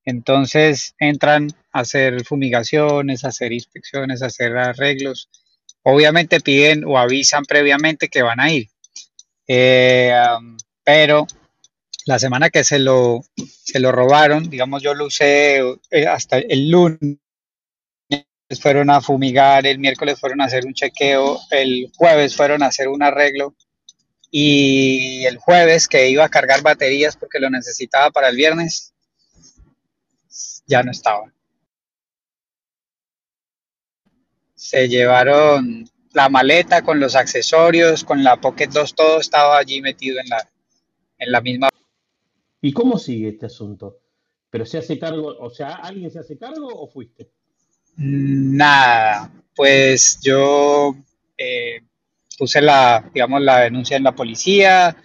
Entonces 0.04 0.94
entran 0.98 1.48
a 1.72 1.80
hacer 1.80 2.22
fumigaciones, 2.26 3.24
a 3.24 3.28
hacer 3.28 3.54
inspecciones, 3.54 4.20
a 4.20 4.26
hacer 4.26 4.54
arreglos. 4.58 5.30
Obviamente 5.84 6.40
piden 6.42 6.84
o 6.84 6.98
avisan 6.98 7.46
previamente 7.46 8.08
que 8.08 8.20
van 8.20 8.40
a 8.40 8.52
ir. 8.52 8.68
Eh, 9.46 10.12
pero 10.82 11.26
la 12.06 12.18
semana 12.18 12.50
que 12.50 12.64
se 12.64 12.78
lo, 12.78 13.22
se 13.36 13.80
lo 13.80 13.92
robaron, 13.92 14.48
digamos, 14.50 14.82
yo 14.82 14.94
lo 14.94 15.06
usé 15.06 15.58
eh, 15.90 16.06
hasta 16.06 16.38
el 16.38 16.68
lunes, 16.70 17.18
fueron 18.60 18.90
a 18.90 19.00
fumigar, 19.00 19.66
el 19.66 19.78
miércoles 19.78 20.20
fueron 20.20 20.40
a 20.40 20.44
hacer 20.44 20.66
un 20.66 20.74
chequeo, 20.74 21.40
el 21.50 21.90
jueves 21.96 22.36
fueron 22.36 22.62
a 22.62 22.66
hacer 22.66 22.88
un 22.88 23.02
arreglo 23.02 23.54
y 24.30 25.24
el 25.26 25.38
jueves 25.38 25.88
que 25.88 26.08
iba 26.08 26.24
a 26.24 26.28
cargar 26.28 26.62
baterías 26.62 27.16
porque 27.16 27.40
lo 27.40 27.50
necesitaba 27.50 28.10
para 28.10 28.28
el 28.28 28.36
viernes, 28.36 28.92
ya 30.66 30.82
no 30.82 30.90
estaba. 30.90 31.32
Se 34.56 34.88
llevaron 34.88 35.88
la 36.14 36.28
maleta 36.28 36.82
con 36.82 37.00
los 37.00 37.16
accesorios, 37.16 38.04
con 38.04 38.24
la 38.24 38.40
Pocket 38.40 38.68
2, 38.68 38.94
todo 38.94 39.20
estaba 39.20 39.58
allí 39.58 39.82
metido 39.82 40.20
en 40.20 40.28
la, 40.28 40.48
en 41.18 41.32
la 41.32 41.40
misma. 41.40 41.68
¿Y 42.62 42.72
cómo 42.72 42.98
sigue 42.98 43.30
este 43.30 43.46
asunto? 43.46 44.00
¿Pero 44.48 44.64
se 44.64 44.78
hace 44.78 44.98
cargo, 44.98 45.36
o 45.38 45.50
sea, 45.50 45.74
alguien 45.74 46.10
se 46.10 46.20
hace 46.20 46.38
cargo 46.38 46.68
o 46.68 46.88
fuiste? 46.88 47.32
Nada, 47.96 49.30
pues 49.56 50.20
yo 50.22 50.94
eh, 51.36 51.80
puse 52.38 52.62
la, 52.62 53.10
digamos, 53.12 53.42
la 53.42 53.60
denuncia 53.60 53.96
en 53.96 54.04
la 54.04 54.14
policía, 54.14 54.96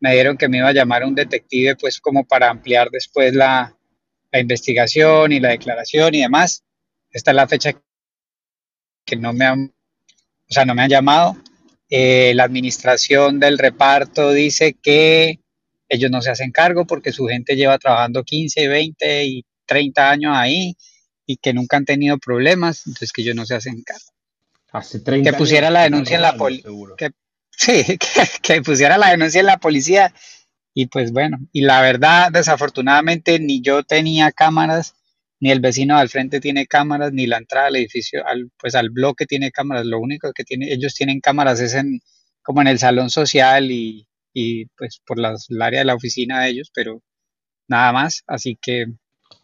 me 0.00 0.14
dieron 0.14 0.36
que 0.36 0.48
me 0.48 0.58
iba 0.58 0.68
a 0.68 0.74
llamar 0.74 1.04
un 1.04 1.14
detective, 1.14 1.76
pues 1.76 2.00
como 2.00 2.26
para 2.26 2.50
ampliar 2.50 2.90
después 2.90 3.34
la, 3.34 3.76
la 4.32 4.40
investigación 4.40 5.30
y 5.30 5.38
la 5.38 5.50
declaración 5.50 6.14
y 6.14 6.22
demás. 6.22 6.64
Esta 7.10 7.30
es 7.30 7.36
la 7.36 7.46
fecha 7.46 7.80
que 9.04 9.16
no 9.16 9.32
me 9.32 9.44
han, 9.44 9.75
o 10.48 10.52
sea, 10.54 10.64
no 10.64 10.74
me 10.74 10.82
han 10.82 10.90
llamado. 10.90 11.36
Eh, 11.88 12.32
la 12.34 12.44
administración 12.44 13.38
del 13.40 13.58
reparto 13.58 14.32
dice 14.32 14.74
que 14.80 15.40
ellos 15.88 16.10
no 16.10 16.20
se 16.22 16.30
hacen 16.30 16.50
cargo 16.50 16.86
porque 16.86 17.12
su 17.12 17.26
gente 17.26 17.54
lleva 17.56 17.78
trabajando 17.78 18.24
15, 18.24 18.68
20 18.68 19.24
y 19.24 19.44
30 19.66 20.10
años 20.10 20.32
ahí 20.36 20.76
y 21.26 21.36
que 21.36 21.52
nunca 21.54 21.76
han 21.76 21.84
tenido 21.84 22.18
problemas, 22.18 22.86
entonces 22.86 23.12
que 23.12 23.22
ellos 23.22 23.36
no 23.36 23.46
se 23.46 23.54
hacen 23.54 23.82
cargo. 23.82 24.04
Hace 24.72 25.02
Que 25.22 25.32
30 25.32 25.36
años 25.36 25.38
pusiera 25.38 25.70
la 25.70 25.86
están 25.86 25.92
denuncia 25.92 26.16
en 26.16 26.22
la 26.22 26.32
robando, 26.32 26.38
poli 26.38 26.62
seguro. 26.62 26.96
que 26.96 27.10
sí, 27.50 27.84
que, 27.98 28.28
que 28.42 28.62
pusiera 28.62 28.98
la 28.98 29.10
denuncia 29.10 29.40
en 29.40 29.46
la 29.46 29.58
policía 29.58 30.12
y 30.74 30.86
pues 30.86 31.12
bueno, 31.12 31.38
y 31.52 31.62
la 31.62 31.80
verdad, 31.80 32.30
desafortunadamente 32.32 33.38
ni 33.40 33.62
yo 33.62 33.82
tenía 33.84 34.30
cámaras, 34.32 34.94
ni 35.40 35.50
el 35.50 35.60
vecino 35.60 35.96
al 35.98 36.08
frente 36.08 36.40
tiene 36.40 36.66
cámaras, 36.66 37.12
ni 37.12 37.26
la 37.26 37.38
entrada 37.38 37.68
al 37.68 37.76
edificio, 37.76 38.26
al, 38.26 38.50
pues 38.58 38.74
al 38.74 38.90
bloque 38.90 39.26
tiene 39.26 39.50
cámaras, 39.50 39.86
lo 39.86 39.98
único 40.00 40.32
que 40.32 40.44
tiene, 40.44 40.72
ellos 40.72 40.94
tienen 40.94 41.20
cámaras 41.20 41.60
es 41.60 41.74
en, 41.74 42.00
como 42.42 42.60
en 42.62 42.68
el 42.68 42.78
salón 42.78 43.10
social 43.10 43.70
y, 43.70 44.06
y 44.32 44.66
pues 44.76 45.00
por 45.06 45.18
las, 45.18 45.50
el 45.50 45.60
área 45.62 45.80
de 45.80 45.86
la 45.86 45.94
oficina 45.94 46.42
de 46.42 46.50
ellos, 46.50 46.70
pero 46.74 47.02
nada 47.68 47.92
más, 47.92 48.22
así 48.26 48.58
que 48.60 48.86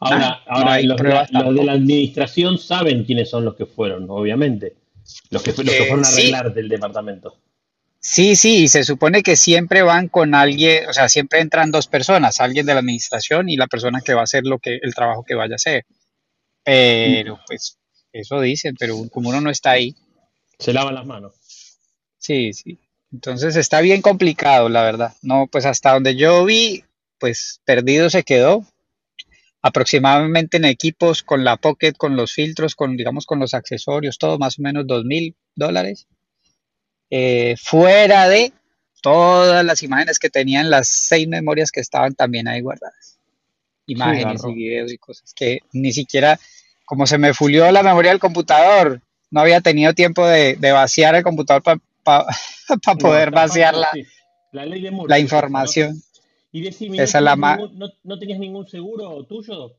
Ahora, 0.00 0.18
nada, 0.18 0.40
no 0.46 0.52
ahora 0.56 0.72
hay 0.75 0.87
los, 0.87 0.96
de 0.96 1.08
la, 1.08 1.26
pruebas 1.26 1.32
los 1.32 1.54
de 1.54 1.64
la 1.64 1.72
administración 1.72 2.58
saben 2.58 3.04
quiénes 3.04 3.30
son 3.30 3.44
los 3.44 3.54
que 3.54 3.66
fueron, 3.66 4.06
obviamente. 4.08 4.76
Los 5.30 5.42
que, 5.42 5.52
fu- 5.52 5.62
los 5.62 5.75
que 5.75 5.82
Eh, 5.82 5.87
fueron 5.87 6.04
a 6.04 6.08
sí, 6.08 6.20
arreglar 6.22 6.54
del 6.54 6.68
departamento. 6.68 7.37
Sí, 8.04 8.35
sí, 8.35 8.64
y 8.64 8.68
se 8.68 8.82
supone 8.82 9.23
que 9.23 9.37
siempre 9.37 9.82
van 9.82 10.09
con 10.09 10.35
alguien, 10.35 10.88
o 10.88 10.92
sea, 10.92 11.09
siempre 11.09 11.38
entran 11.38 11.71
dos 11.71 11.87
personas, 11.87 12.40
alguien 12.40 12.66
de 12.66 12.75
la 12.75 12.80
administración 12.80 13.49
y 13.49 13.56
la 13.56 13.68
persona 13.68 14.00
que 14.04 14.12
va 14.12 14.23
a 14.23 14.25
hacer 14.25 14.42
lo 14.44 14.59
que, 14.59 14.80
el 14.82 14.92
trabajo 14.92 15.23
que 15.25 15.37
vaya 15.37 15.54
a 15.54 15.56
hacer. 15.56 15.87
Pero, 16.64 17.38
pues, 17.47 17.78
eso 18.12 18.40
dicen, 18.40 18.75
pero 18.76 18.97
como 19.09 19.28
uno 19.28 19.40
no 19.40 19.50
está 19.50 19.71
ahí, 19.71 19.94
se 20.59 20.73
lavan 20.73 20.94
las 20.94 21.06
manos. 21.06 21.32
sí, 22.18 22.52
sí. 22.52 22.78
Entonces 23.12 23.56
está 23.56 23.82
bien 23.82 24.00
complicado, 24.00 24.68
la 24.68 24.82
verdad. 24.82 25.12
No, 25.23 25.47
pues 25.47 25.66
hasta 25.66 25.92
donde 25.92 26.16
yo 26.16 26.44
vi, 26.44 26.82
pues 27.18 27.61
perdido 27.64 28.09
se 28.11 28.23
quedó. 28.23 28.64
Aproximadamente 29.61 30.56
en 30.56 30.64
equipos 30.64 31.23
con 31.23 31.44
la 31.44 31.56
Pocket, 31.56 31.92
con 31.92 32.16
los 32.16 32.32
filtros, 32.32 32.75
con, 32.75 32.97
digamos, 32.97 33.26
con 33.26 33.38
los 33.38 33.54
accesorios, 33.54 34.18
todo 34.18 34.38
más 34.38 34.59
o 34.59 34.62
menos 34.62 34.87
dos 34.87 35.04
mil 35.04 35.37
dólares. 35.54 36.09
Eh, 37.14 37.57
fuera 37.62 38.26
de 38.26 38.54
todas 39.02 39.62
las 39.66 39.83
imágenes 39.83 40.19
que 40.19 40.31
tenían 40.31 40.71
las 40.71 40.88
seis 40.88 41.28
memorias 41.28 41.71
que 41.71 41.81
estaban 41.81 42.14
también 42.14 42.49
ahí 42.49 42.62
guardadas. 42.62 43.19
Imágenes 43.85 44.40
y 44.49 44.54
videos 44.54 44.90
y 44.90 44.97
cosas 44.97 45.35
que 45.35 45.59
ni 45.73 45.92
siquiera, 45.92 46.40
como 46.87 47.07
se 47.07 47.19
me 47.19 47.35
fulió 47.35 47.71
la 47.71 47.83
memoria 47.83 48.12
del 48.12 48.19
computador, 48.19 49.02
no 49.31 49.40
había 49.40 49.61
tenido 49.61 49.92
tiempo 49.92 50.26
de, 50.26 50.57
de 50.57 50.73
vaciar 50.73 51.14
el 51.14 51.23
computador 51.23 51.62
para 51.62 51.81
No, 52.87 52.99
poder 52.99 53.28
está 53.28 53.40
vaciar 53.42 53.75
la, 53.75 53.90
sí. 53.92 54.07
La 54.52 54.64
ley 54.64 54.81
de 54.81 54.90
la 54.90 54.97
Murphy 54.97 55.12
es 55.12 55.19
esa, 55.19 55.19
¿no? 55.19 55.23
información. 55.23 56.02
Y 56.50 56.62
decime, 56.62 56.97
¿no 56.97 57.02
Esa 57.02 57.19
es 57.19 57.25
la 57.25 57.35
tenías 57.35 57.59
ningún, 57.59 57.78
no, 57.78 57.88
no 58.04 58.19
tenías 58.19 58.38
ningún 58.38 58.69
seguro 58.69 59.25
tuyo 59.25 59.76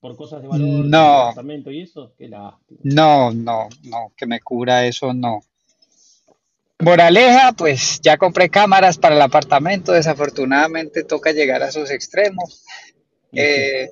por 0.00 0.16
cosas 0.16 0.42
de 0.42 0.48
valor 0.48 0.66
No, 0.66 1.18
departamento 1.28 1.70
y 1.70 1.82
eso? 1.82 2.12
Qué 2.18 2.26
lástima. 2.26 2.80
no, 2.82 3.30
no, 3.30 3.68
no, 3.84 4.12
que 4.16 4.26
me 4.26 4.40
cubra 4.40 4.84
eso, 4.84 5.14
no. 5.14 5.42
Moraleja, 6.78 7.52
pues 7.52 8.00
ya 8.02 8.18
compré 8.18 8.50
cámaras 8.50 8.98
para 8.98 9.14
el 9.14 9.22
apartamento, 9.22 9.92
desafortunadamente 9.92 11.04
toca 11.04 11.32
llegar 11.32 11.62
a 11.62 11.68
esos 11.68 11.90
extremos. 11.90 12.62
Eh, 13.32 13.90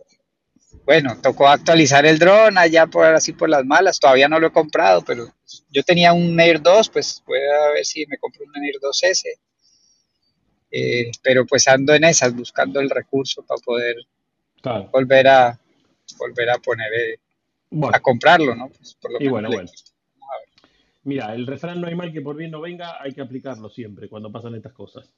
bueno, 0.85 1.19
tocó 1.23 1.49
actualizar 1.49 2.05
el 2.05 2.19
dron 2.19 2.59
allá 2.59 2.87
por 2.87 3.07
así 3.07 3.33
por 3.33 3.49
las 3.49 3.65
malas, 3.65 3.99
todavía 3.99 4.29
no 4.29 4.39
lo 4.39 4.49
he 4.49 4.53
comprado, 4.53 5.03
pero 5.03 5.33
yo 5.71 5.83
tenía 5.83 6.13
un 6.13 6.39
Air 6.39 6.61
2, 6.61 6.91
pues 6.91 7.23
voy 7.27 7.39
a 7.41 7.73
ver 7.73 7.87
si 7.87 8.05
me 8.07 8.19
compro 8.19 8.45
un 8.45 8.63
Air 8.65 8.77
2S, 8.83 9.25
eh, 10.71 11.11
pero 11.23 11.47
pues 11.47 11.67
ando 11.69 11.95
en 11.95 12.05
esas, 12.05 12.35
buscando 12.35 12.81
el 12.81 12.91
recurso 12.91 13.43
para 13.47 13.61
poder 13.63 13.97
Claro. 14.61 14.89
volver 14.93 15.29
a 15.29 15.61
volver 16.19 16.49
a 16.51 16.59
poner 16.59 16.93
eh, 16.95 17.19
Bueno, 17.71 17.95
a 17.97 18.01
comprarlo, 18.01 18.55
¿no? 18.55 18.69
Pues 18.69 18.95
por 18.95 19.13
lo 19.13 19.19
y 19.19 19.25
menos 19.25 19.33
bueno, 19.33 19.49
bueno. 19.51 19.69
equipo. 19.71 19.91
Vamos 20.19 20.29
a 20.35 20.39
ver. 20.39 20.71
Mira, 21.05 21.35
el 21.35 21.47
refrán 21.47 21.81
no 21.81 21.87
hay 21.87 21.95
mal 21.95 22.13
que 22.13 22.21
por 22.23 22.37
bien 22.37 22.51
no 22.51 22.61
venga, 22.61 23.01
hay 23.03 23.13
que 23.13 23.21
aplicarlo 23.21 23.69
siempre 23.71 24.09
cuando 24.09 24.33
pasan 24.33 24.55
estas 24.55 24.73
cosas. 24.73 25.11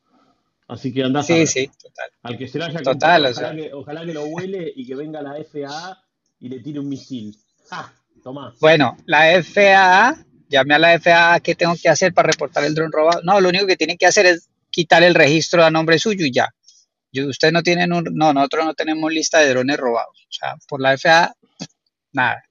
Así 0.69 0.93
que 0.93 1.05
andás 1.05 1.25
a 1.27 1.29
Sí, 1.29 1.35
ver. 1.35 1.47
sí, 1.47 1.71
total. 1.81 2.11
Al 2.23 2.37
que 2.39 2.49
se 2.49 2.59
lo 2.59 2.65
haya 2.65 2.79
Total, 2.83 3.23
comprado, 3.23 3.25
o 3.27 3.31
ojalá 3.31 3.49
sea, 3.49 3.57
que, 3.57 3.73
ojalá 3.75 4.05
que 4.07 4.15
lo 4.15 4.25
huele 4.25 4.73
y 4.75 4.85
que 4.87 4.95
venga 4.97 5.23
la 5.23 5.35
FAA 5.45 6.03
y 6.41 6.49
le 6.49 6.61
tire 6.61 6.81
un 6.81 6.89
misil. 6.89 7.37
¡Ja! 7.71 7.93
Tomá. 8.23 8.53
bueno, 8.61 8.97
la 9.07 9.41
FAA, 9.41 10.17
llamé 10.49 10.75
a 10.75 10.79
la 10.81 10.99
FAA, 10.99 11.39
¿qué 11.41 11.55
tengo 11.55 11.75
que 11.81 11.89
hacer 11.89 12.13
para 12.13 12.27
reportar 12.33 12.65
el 12.65 12.75
dron 12.75 12.91
robado? 12.91 13.21
No, 13.23 13.41
lo 13.41 13.49
único 13.51 13.67
que 13.69 13.77
tienen 13.77 13.97
que 13.97 14.07
hacer 14.07 14.27
es 14.27 14.49
quitar 14.71 15.05
el 15.05 15.15
registro 15.15 15.63
a 15.65 15.71
nombre 15.71 15.99
suyo 16.01 16.27
y 16.27 16.33
ya. 16.33 16.49
Ustedes 17.29 17.53
no 17.53 17.63
tienen 17.63 17.93
un, 17.93 18.05
no, 18.15 18.33
nosotros 18.35 18.65
no 18.65 18.75
tenemos 18.75 19.13
lista 19.13 19.39
de 19.39 19.51
drones 19.51 19.77
robados. 19.77 20.27
O 20.29 20.33
sea, 20.33 20.57
por 20.69 20.81
la 20.81 20.99
FAA, 20.99 21.33
nada. 22.13 22.43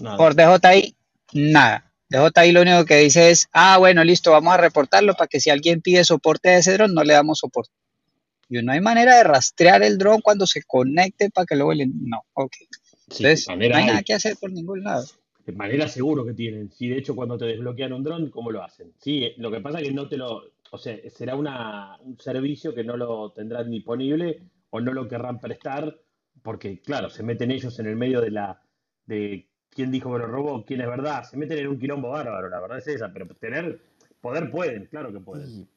Nada. 0.00 0.16
Por 0.16 0.34
DJI, 0.34 0.96
nada. 1.34 1.87
DJI 2.10 2.52
lo 2.52 2.62
único 2.62 2.84
que 2.84 2.96
dice 2.96 3.30
es, 3.30 3.48
ah, 3.52 3.76
bueno, 3.78 4.02
listo, 4.02 4.30
vamos 4.30 4.54
a 4.54 4.56
reportarlo 4.56 5.14
para 5.14 5.28
que 5.28 5.40
si 5.40 5.50
alguien 5.50 5.82
pide 5.82 6.04
soporte 6.04 6.48
a 6.48 6.58
ese 6.58 6.72
dron, 6.72 6.94
no 6.94 7.04
le 7.04 7.12
damos 7.12 7.38
soporte. 7.38 7.72
Y 8.48 8.62
no 8.62 8.72
hay 8.72 8.80
manera 8.80 9.16
de 9.16 9.24
rastrear 9.24 9.82
el 9.82 9.98
dron 9.98 10.22
cuando 10.22 10.46
se 10.46 10.62
conecte 10.62 11.30
para 11.30 11.44
que 11.44 11.54
lo 11.54 11.66
vuelen. 11.66 11.92
No, 12.00 12.22
ok. 12.32 12.52
Sí, 13.10 13.24
Entonces, 13.24 13.46
no 13.48 13.76
hay 13.76 13.86
nada 13.86 14.02
que 14.02 14.14
hacer 14.14 14.36
por 14.40 14.50
ningún 14.50 14.84
lado. 14.84 15.04
De 15.44 15.52
manera 15.52 15.88
seguro 15.88 16.24
que 16.24 16.34
tienen. 16.34 16.70
Sí, 16.70 16.88
de 16.88 16.98
hecho, 16.98 17.14
cuando 17.14 17.38
te 17.38 17.46
desbloquean 17.46 17.92
un 17.92 18.02
dron, 18.02 18.30
¿cómo 18.30 18.50
lo 18.50 18.62
hacen? 18.62 18.92
Sí, 18.98 19.24
eh, 19.24 19.34
lo 19.38 19.50
que 19.50 19.60
pasa 19.60 19.78
es 19.78 19.88
que 19.88 19.94
no 19.94 20.08
te 20.08 20.16
lo. 20.16 20.44
O 20.70 20.78
sea, 20.78 20.98
será 21.10 21.36
una, 21.36 21.96
un 22.04 22.18
servicio 22.18 22.74
que 22.74 22.84
no 22.84 22.96
lo 22.96 23.32
tendrán 23.32 23.70
disponible 23.70 24.42
o 24.70 24.80
no 24.80 24.92
lo 24.92 25.08
querrán 25.08 25.40
prestar, 25.40 25.98
porque, 26.42 26.80
claro, 26.80 27.08
se 27.08 27.22
meten 27.22 27.50
ellos 27.50 27.78
en 27.78 27.86
el 27.86 27.96
medio 27.96 28.20
de 28.20 28.30
la. 28.30 28.62
de 29.06 29.47
quién 29.78 29.92
dijo 29.92 30.12
que 30.12 30.18
lo 30.18 30.26
robó, 30.26 30.64
quién 30.64 30.80
es 30.80 30.88
verdad. 30.88 31.22
Se 31.22 31.36
meten 31.36 31.56
en 31.56 31.68
un 31.68 31.78
quilombo 31.78 32.10
bárbaro, 32.10 32.48
la 32.48 32.58
verdad 32.58 32.78
es 32.78 32.88
esa, 32.88 33.12
pero 33.12 33.28
tener. 33.36 33.80
poder 34.20 34.50
pueden, 34.50 34.86
claro 34.86 35.12
que 35.12 35.20
pueden. 35.20 35.48
Y- 35.48 35.68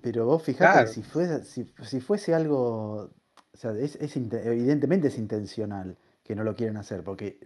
pero 0.00 0.26
vos 0.26 0.42
fijate 0.42 0.72
Claro. 0.72 0.88
si 0.88 1.04
fuese, 1.04 1.44
si, 1.44 1.72
si 1.82 2.00
fuese 2.00 2.34
algo, 2.34 3.10
o 3.52 3.56
sea, 3.56 3.70
es, 3.78 3.96
evidentemente 4.16 5.06
es 5.06 5.18
intencional 5.18 5.96
que 6.24 6.34
no 6.34 6.42
lo 6.42 6.56
quieren 6.56 6.76
hacer, 6.76 7.04
porque 7.04 7.38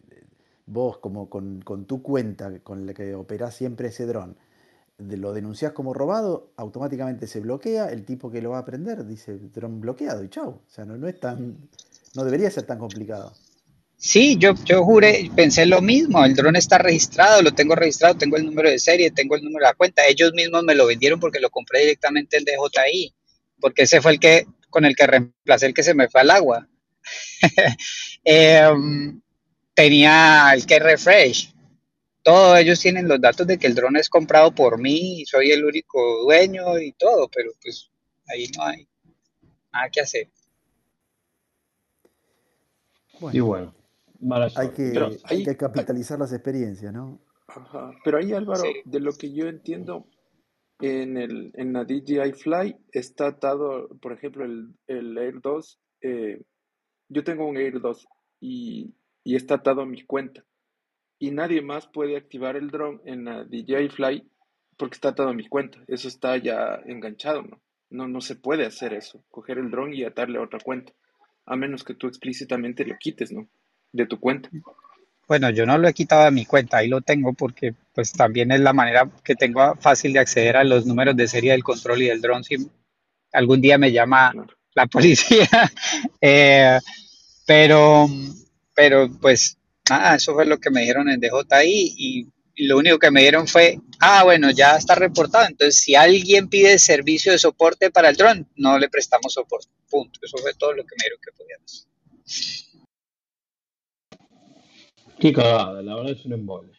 vos 0.64 0.96
como 0.96 1.28
con, 1.28 1.60
con 1.60 1.84
tu 1.84 2.02
cuenta 2.02 2.58
con 2.60 2.86
la 2.86 2.94
que 2.94 3.14
operás 3.14 3.54
siempre 3.54 3.88
ese 3.88 4.06
dron, 4.06 4.34
de- 4.96 5.18
lo 5.18 5.34
denunciás 5.34 5.72
como 5.72 5.92
robado, 5.92 6.52
automáticamente 6.56 7.26
se 7.26 7.40
bloquea, 7.40 7.90
el 7.92 8.06
tipo 8.06 8.30
que 8.30 8.40
lo 8.40 8.52
va 8.52 8.58
a 8.60 8.64
prender 8.64 9.04
dice 9.04 9.38
dron 9.38 9.78
bloqueado 9.82 10.24
y 10.24 10.30
chau. 10.30 10.48
O 10.52 10.62
sea, 10.68 10.86
no, 10.86 10.96
no 10.96 11.06
es 11.06 11.20
tan, 11.20 11.58
no 12.14 12.24
debería 12.24 12.50
ser 12.50 12.64
tan 12.64 12.78
complicado. 12.78 13.32
Sí, 14.04 14.36
yo, 14.36 14.54
yo 14.64 14.82
juré, 14.84 15.30
pensé 15.36 15.64
lo 15.64 15.80
mismo, 15.80 16.24
el 16.24 16.34
dron 16.34 16.56
está 16.56 16.76
registrado, 16.76 17.40
lo 17.40 17.52
tengo 17.52 17.76
registrado, 17.76 18.16
tengo 18.16 18.36
el 18.36 18.44
número 18.44 18.68
de 18.68 18.80
serie, 18.80 19.12
tengo 19.12 19.36
el 19.36 19.44
número 19.44 19.64
de 19.64 19.70
la 19.70 19.74
cuenta, 19.74 20.04
ellos 20.08 20.32
mismos 20.32 20.64
me 20.64 20.74
lo 20.74 20.86
vendieron 20.86 21.20
porque 21.20 21.38
lo 21.38 21.50
compré 21.50 21.82
directamente 21.82 22.36
en 22.36 22.44
DJI, 22.44 23.14
porque 23.60 23.82
ese 23.82 24.00
fue 24.00 24.10
el 24.10 24.18
que, 24.18 24.48
con 24.70 24.84
el 24.86 24.96
que 24.96 25.06
reemplacé 25.06 25.66
el 25.66 25.74
que 25.74 25.84
se 25.84 25.94
me 25.94 26.08
fue 26.08 26.20
al 26.22 26.30
agua. 26.32 26.68
Em, 28.24 29.20
tenía 29.72 30.50
el 30.52 30.66
que 30.66 30.80
refresh, 30.80 31.54
todos 32.24 32.58
ellos 32.58 32.80
tienen 32.80 33.06
los 33.06 33.20
datos 33.20 33.46
de 33.46 33.56
que 33.56 33.68
el 33.68 33.76
dron 33.76 33.96
es 33.96 34.08
comprado 34.08 34.52
por 34.52 34.80
mí 34.80 35.20
y 35.20 35.26
soy 35.26 35.52
el 35.52 35.64
único 35.64 36.24
dueño 36.24 36.76
y 36.80 36.92
todo, 36.94 37.28
pero 37.28 37.52
pues 37.62 37.88
ahí 38.26 38.48
no 38.56 38.64
hay 38.64 38.88
nada 39.72 39.88
que 39.90 40.00
hacer. 40.00 40.28
Y 43.32 43.38
bueno, 43.38 43.72
mala 44.22 44.48
hay. 44.56 44.68
Pero 44.76 45.10
que, 45.10 45.16
hay 45.24 45.44
capitalizar 45.56 46.18
las 46.18 46.32
experiencias, 46.32 46.92
¿no? 46.92 47.20
ajá. 47.48 47.92
Pero 48.04 48.18
ahí 48.18 48.32
Álvaro, 48.32 48.62
Sí. 48.62 48.80
de 48.84 49.00
lo 49.00 49.12
que 49.12 49.32
yo 49.32 49.46
entiendo, 49.46 50.06
en 50.80 51.16
el, 51.16 51.52
en 51.54 51.72
la 51.72 51.84
DJI 51.84 52.32
Fly 52.32 52.76
está 52.92 53.28
atado, 53.28 53.88
por 54.00 54.12
ejemplo, 54.12 54.44
el, 54.44 54.74
el 54.86 55.16
Air 55.18 55.40
2, 55.40 55.80
eh, 56.02 56.42
yo 57.08 57.24
tengo 57.24 57.46
un 57.46 57.56
Air 57.56 57.80
2 57.80 58.08
y, 58.40 58.94
y 59.22 59.36
está 59.36 59.56
atado 59.56 59.82
a 59.82 59.86
mi 59.86 60.02
cuenta. 60.04 60.44
Y 61.18 61.30
nadie 61.30 61.62
más 61.62 61.86
puede 61.86 62.16
activar 62.16 62.56
el 62.56 62.70
dron 62.70 63.00
en 63.04 63.24
la 63.26 63.44
DJI 63.44 63.90
Fly 63.90 64.28
porque 64.76 64.94
está 64.94 65.10
atado 65.10 65.28
a 65.28 65.34
mi 65.34 65.46
cuenta. 65.48 65.78
Eso 65.86 66.08
está 66.08 66.36
ya 66.36 66.80
enganchado, 66.84 67.42
¿no? 67.42 67.60
No, 67.90 68.08
no 68.08 68.20
se 68.20 68.34
puede 68.34 68.66
hacer 68.66 68.94
eso, 68.94 69.22
coger 69.30 69.58
el 69.58 69.70
dron 69.70 69.92
y 69.94 70.02
atarle 70.02 70.38
a 70.38 70.42
otra 70.42 70.58
cuenta, 70.58 70.92
a 71.44 71.54
menos 71.56 71.84
que 71.84 71.94
tú 71.94 72.06
explícitamente 72.08 72.84
lo 72.86 72.96
quites, 72.98 73.30
¿no? 73.30 73.48
De 73.92 74.06
tu 74.06 74.18
cuenta. 74.18 74.48
Bueno, 75.28 75.50
yo 75.50 75.64
no 75.66 75.78
lo 75.78 75.88
he 75.88 75.94
quitado 75.94 76.24
de 76.24 76.30
mi 76.30 76.44
cuenta, 76.44 76.78
ahí 76.78 76.88
lo 76.88 77.00
tengo 77.00 77.32
porque 77.32 77.74
pues 77.94 78.12
también 78.12 78.50
es 78.52 78.60
la 78.60 78.72
manera 78.72 79.08
que 79.24 79.34
tengo 79.34 79.76
fácil 79.76 80.12
de 80.12 80.18
acceder 80.18 80.56
a 80.56 80.64
los 80.64 80.84
números 80.84 81.16
de 81.16 81.28
serie 81.28 81.52
del 81.52 81.62
control 81.64 82.02
y 82.02 82.06
del 82.08 82.20
dron 82.20 82.44
si 82.44 82.56
algún 83.32 83.60
día 83.60 83.78
me 83.78 83.92
llama 83.92 84.32
Claro. 84.32 84.54
la 84.74 84.86
policía. 84.88 85.48
Eh, 86.20 86.78
pero, 87.46 88.08
pero 88.74 89.10
pues 89.20 89.56
nada, 89.88 90.16
eso 90.16 90.34
fue 90.34 90.46
lo 90.46 90.58
que 90.58 90.70
me 90.70 90.80
dijeron 90.82 91.08
en 91.08 91.20
DJI 91.20 91.94
y, 91.96 92.28
y 92.54 92.66
lo 92.66 92.78
único 92.78 92.98
que 92.98 93.10
me 93.10 93.22
dieron 93.22 93.46
fue, 93.48 93.78
ah, 94.00 94.24
bueno, 94.24 94.50
ya 94.50 94.76
está 94.76 94.94
reportado, 94.94 95.46
entonces 95.46 95.80
si 95.80 95.94
alguien 95.94 96.48
pide 96.48 96.78
servicio 96.78 97.32
de 97.32 97.38
soporte 97.38 97.90
para 97.90 98.08
el 98.10 98.16
dron, 98.16 98.48
no 98.56 98.78
le 98.78 98.88
prestamos 98.88 99.34
soporte, 99.34 99.68
punto. 99.90 100.20
Eso 100.22 100.38
fue 100.38 100.54
todo 100.54 100.72
lo 100.74 100.84
que 100.84 100.94
me 100.98 101.04
dijeron 101.04 101.20
que 101.22 101.30
hacer. 101.64 101.86
Qué 105.22 105.32
cagada, 105.32 105.80
la 105.82 105.94
verdad 105.94 106.10
es 106.10 106.26
un 106.26 106.32
embole. 106.32 106.72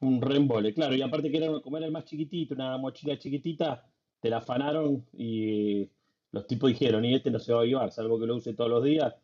Un 0.00 0.20
re 0.20 0.36
embole, 0.36 0.74
claro. 0.74 0.94
Y 0.94 1.00
aparte 1.00 1.30
que 1.30 1.38
era, 1.38 1.46
como 1.62 1.78
era 1.78 1.86
el 1.86 1.92
más 1.92 2.04
chiquitito, 2.04 2.54
una 2.54 2.76
mochila 2.76 3.18
chiquitita, 3.18 3.82
te 4.20 4.28
la 4.28 4.36
afanaron 4.38 5.06
y 5.14 5.88
los 6.32 6.46
tipos 6.46 6.68
dijeron, 6.68 7.02
y 7.06 7.14
este 7.14 7.30
no 7.30 7.38
se 7.38 7.54
va 7.54 7.62
a 7.62 7.64
llevar, 7.64 7.90
salvo 7.90 8.20
que 8.20 8.26
lo 8.26 8.36
use 8.36 8.52
todos 8.52 8.68
los 8.68 8.84
días. 8.84 9.14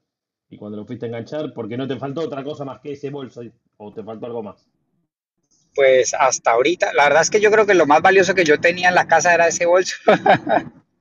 Y 0.49 0.57
cuando 0.57 0.79
lo 0.79 0.87
fuiste 0.87 1.05
a 1.05 1.09
enganchar, 1.09 1.53
porque 1.53 1.77
no 1.77 1.87
te 1.87 1.99
faltó 1.99 2.23
otra 2.23 2.43
cosa 2.43 2.65
más 2.65 2.81
que 2.81 2.93
ese 2.93 3.11
bolso, 3.11 3.43
o 3.77 3.93
te 3.93 4.03
faltó 4.03 4.25
algo 4.25 4.43
más. 4.43 4.67
Pues 5.75 6.15
hasta 6.15 6.53
ahorita, 6.53 6.95
la 6.95 7.05
verdad 7.05 7.21
es 7.21 7.29
que 7.29 7.43
yo 7.43 7.51
creo 7.51 7.67
que 7.67 7.75
lo 7.75 7.85
más 7.85 8.01
valioso 8.01 8.35
que 8.35 8.47
yo 8.47 8.59
tenía 8.59 8.89
en 8.89 8.95
la 8.95 9.07
casa 9.07 9.35
era 9.35 9.49
ese 9.49 9.67
bolso. 9.67 9.95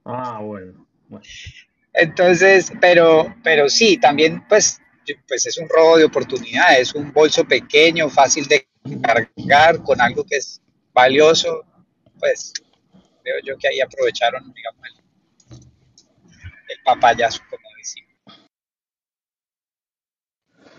Ah, 0.03 0.41
bueno. 0.41 0.85
bueno. 1.07 1.25
Entonces, 1.93 2.73
pero, 2.81 3.33
pero 3.41 3.69
sí, 3.69 3.97
también 3.97 4.43
pues, 4.49 4.81
pues 5.27 5.45
es 5.45 5.57
un 5.57 5.67
robo 5.69 5.97
de 5.97 6.05
oportunidad, 6.05 6.79
es 6.79 6.93
un 6.95 7.11
bolso 7.13 7.45
pequeño, 7.45 8.09
fácil 8.09 8.45
de 8.47 8.67
cargar 9.01 9.83
con 9.83 10.01
algo 10.01 10.23
que 10.23 10.37
es 10.37 10.61
valioso, 10.93 11.63
pues 12.19 12.53
creo 13.23 13.35
yo 13.43 13.57
que 13.57 13.67
ahí 13.67 13.79
aprovecharon, 13.81 14.53
digamos, 14.53 14.81
el, 14.87 15.57
el 16.69 16.83
papayazo, 16.83 17.41
como 17.49 17.63
decimos. 17.77 18.07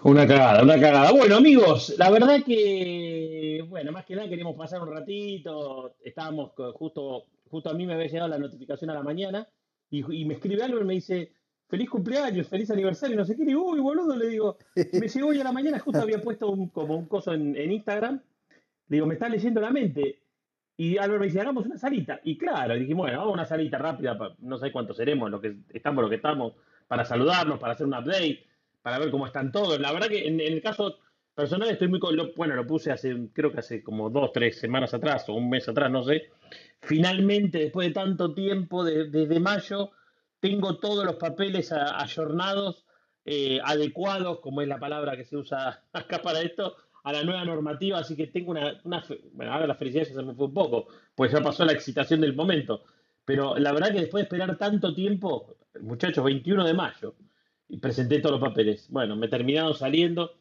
Una 0.02 0.26
cagada, 0.26 0.62
una 0.62 0.80
cagada. 0.80 1.10
Bueno, 1.12 1.36
amigos, 1.36 1.94
la 1.98 2.10
verdad 2.10 2.42
que, 2.44 3.64
bueno, 3.68 3.92
más 3.92 4.04
que 4.04 4.14
nada 4.14 4.28
queríamos 4.28 4.56
pasar 4.56 4.80
un 4.80 4.92
ratito. 4.92 5.96
Estábamos 6.02 6.52
justo, 6.74 7.24
justo 7.50 7.70
a 7.70 7.74
mí 7.74 7.84
me 7.84 7.94
había 7.94 8.06
llegado 8.06 8.28
la 8.28 8.38
notificación 8.38 8.90
a 8.90 8.94
la 8.94 9.02
mañana 9.02 9.48
y, 9.90 10.20
y 10.20 10.24
me 10.24 10.34
escribe 10.34 10.62
algo 10.62 10.80
y 10.80 10.84
me 10.84 10.94
dice, 10.94 11.32
feliz 11.68 11.88
cumpleaños, 11.90 12.48
feliz 12.48 12.70
aniversario, 12.70 13.16
no 13.16 13.24
sé 13.24 13.36
qué. 13.36 13.44
Y 13.44 13.54
uy, 13.54 13.78
boludo, 13.80 14.16
le 14.16 14.28
digo, 14.28 14.56
me 14.74 15.08
llegó 15.08 15.28
hoy 15.28 15.40
a 15.40 15.44
la 15.44 15.52
mañana, 15.52 15.78
justo 15.78 16.00
había 16.02 16.20
puesto 16.20 16.48
un, 16.50 16.68
como 16.68 16.96
un 16.96 17.06
coso 17.06 17.32
en, 17.32 17.54
en 17.56 17.72
Instagram. 17.72 18.20
Le 18.88 18.96
digo, 18.96 19.06
me 19.06 19.14
está 19.14 19.28
leyendo 19.28 19.60
la 19.60 19.70
mente. 19.70 20.20
Y 20.76 20.96
Álvaro 20.96 21.20
me 21.20 21.26
dice, 21.26 21.40
hagamos 21.40 21.66
una 21.66 21.76
salita. 21.76 22.20
Y 22.24 22.38
claro, 22.38 22.74
dijimos, 22.74 23.04
bueno, 23.04 23.18
vamos 23.18 23.32
a 23.32 23.34
una 23.34 23.44
salita 23.44 23.78
rápida, 23.78 24.16
pa- 24.16 24.34
no 24.38 24.58
sé 24.58 24.70
cuántos 24.72 24.96
seremos, 24.96 25.30
lo 25.30 25.40
que 25.40 25.56
estamos, 25.74 26.02
lo 26.02 26.08
que 26.08 26.16
estamos, 26.16 26.52
para 26.86 27.04
saludarnos, 27.04 27.58
para 27.58 27.72
hacer 27.74 27.86
un 27.86 27.94
update, 27.94 28.44
para 28.80 28.98
ver 28.98 29.10
cómo 29.10 29.26
están 29.26 29.50
todos. 29.52 29.78
La 29.80 29.92
verdad 29.92 30.08
que 30.08 30.26
en, 30.26 30.40
en 30.40 30.52
el 30.52 30.62
caso 30.62 30.98
personal 31.34 31.68
estoy 31.68 31.88
muy, 31.88 31.98
lo- 32.12 32.32
bueno, 32.34 32.54
lo 32.54 32.66
puse 32.66 32.92
hace, 32.92 33.14
creo 33.32 33.50
que 33.52 33.58
hace 33.58 33.82
como 33.82 34.08
dos, 34.08 34.32
tres 34.32 34.58
semanas 34.58 34.94
atrás, 34.94 35.28
o 35.28 35.34
un 35.34 35.50
mes 35.50 35.68
atrás, 35.68 35.90
no 35.90 36.02
sé. 36.04 36.30
Finalmente, 36.80 37.58
después 37.58 37.88
de 37.88 37.94
tanto 37.94 38.32
tiempo, 38.32 38.84
de- 38.84 39.10
desde 39.10 39.40
mayo, 39.40 39.90
tengo 40.40 40.78
todos 40.78 41.04
los 41.04 41.16
papeles 41.16 41.72
ayornados, 41.72 42.86
eh, 43.24 43.60
adecuados, 43.64 44.40
como 44.40 44.62
es 44.62 44.68
la 44.68 44.78
palabra 44.78 45.16
que 45.16 45.24
se 45.24 45.36
usa 45.36 45.84
acá 45.92 46.22
para 46.22 46.40
esto, 46.40 46.76
a 47.04 47.12
la 47.12 47.22
nueva 47.24 47.44
normativa, 47.44 47.98
así 47.98 48.16
que 48.16 48.26
tengo 48.26 48.50
una, 48.50 48.78
bueno, 49.32 49.52
ahora 49.52 49.66
la 49.66 49.74
felicidad 49.74 50.04
ya 50.04 50.14
se 50.14 50.22
me 50.22 50.34
fue 50.34 50.46
un 50.46 50.54
poco, 50.54 50.88
pues 51.14 51.32
ya 51.32 51.40
pasó 51.40 51.64
la 51.64 51.72
excitación 51.72 52.20
del 52.20 52.34
momento, 52.34 52.82
pero 53.24 53.56
la 53.56 53.72
verdad 53.72 53.92
que 53.92 54.00
después 54.00 54.22
de 54.22 54.24
esperar 54.24 54.56
tanto 54.58 54.94
tiempo, 54.94 55.56
muchachos, 55.80 56.24
21 56.24 56.64
de 56.64 56.74
mayo, 56.74 57.14
y 57.68 57.78
presenté 57.78 58.18
todos 58.18 58.40
los 58.40 58.48
papeles, 58.48 58.88
bueno, 58.90 59.16
me 59.16 59.28
terminaron 59.28 59.74
saliendo, 59.74 60.34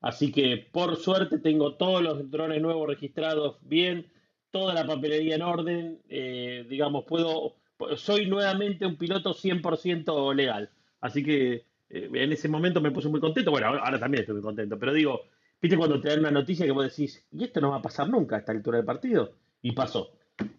así 0.00 0.30
que 0.30 0.68
por 0.70 0.96
suerte 0.96 1.38
tengo 1.38 1.74
todos 1.74 2.02
los 2.02 2.30
drones 2.30 2.60
nuevos 2.60 2.86
registrados 2.88 3.56
bien, 3.62 4.10
toda 4.50 4.72
la 4.74 4.86
papelería 4.86 5.34
en 5.34 5.42
orden, 5.42 6.02
eh, 6.08 6.64
digamos, 6.68 7.04
puedo, 7.04 7.56
soy 7.96 8.26
nuevamente 8.26 8.86
un 8.86 8.96
piloto 8.96 9.32
100% 9.34 10.34
legal, 10.34 10.70
así 11.00 11.22
que 11.22 11.64
eh, 11.90 12.10
en 12.12 12.32
ese 12.32 12.48
momento 12.48 12.80
me 12.80 12.90
puse 12.90 13.08
muy 13.08 13.20
contento, 13.20 13.50
bueno, 13.50 13.68
ahora, 13.68 13.80
ahora 13.84 13.98
también 14.00 14.22
estoy 14.22 14.34
muy 14.34 14.42
contento, 14.42 14.78
pero 14.78 14.92
digo, 14.92 15.20
viste 15.60 15.76
cuando 15.76 16.00
te 16.00 16.08
dan 16.08 16.20
una 16.20 16.30
noticia 16.30 16.66
que 16.66 16.72
vos 16.72 16.84
decís, 16.84 17.24
y 17.32 17.44
esto 17.44 17.60
no 17.60 17.70
va 17.70 17.76
a 17.76 17.82
pasar 17.82 18.08
nunca 18.08 18.36
a 18.36 18.38
esta 18.40 18.52
altura 18.52 18.78
del 18.78 18.86
partido, 18.86 19.32
y 19.62 19.72
pasó. 19.72 20.10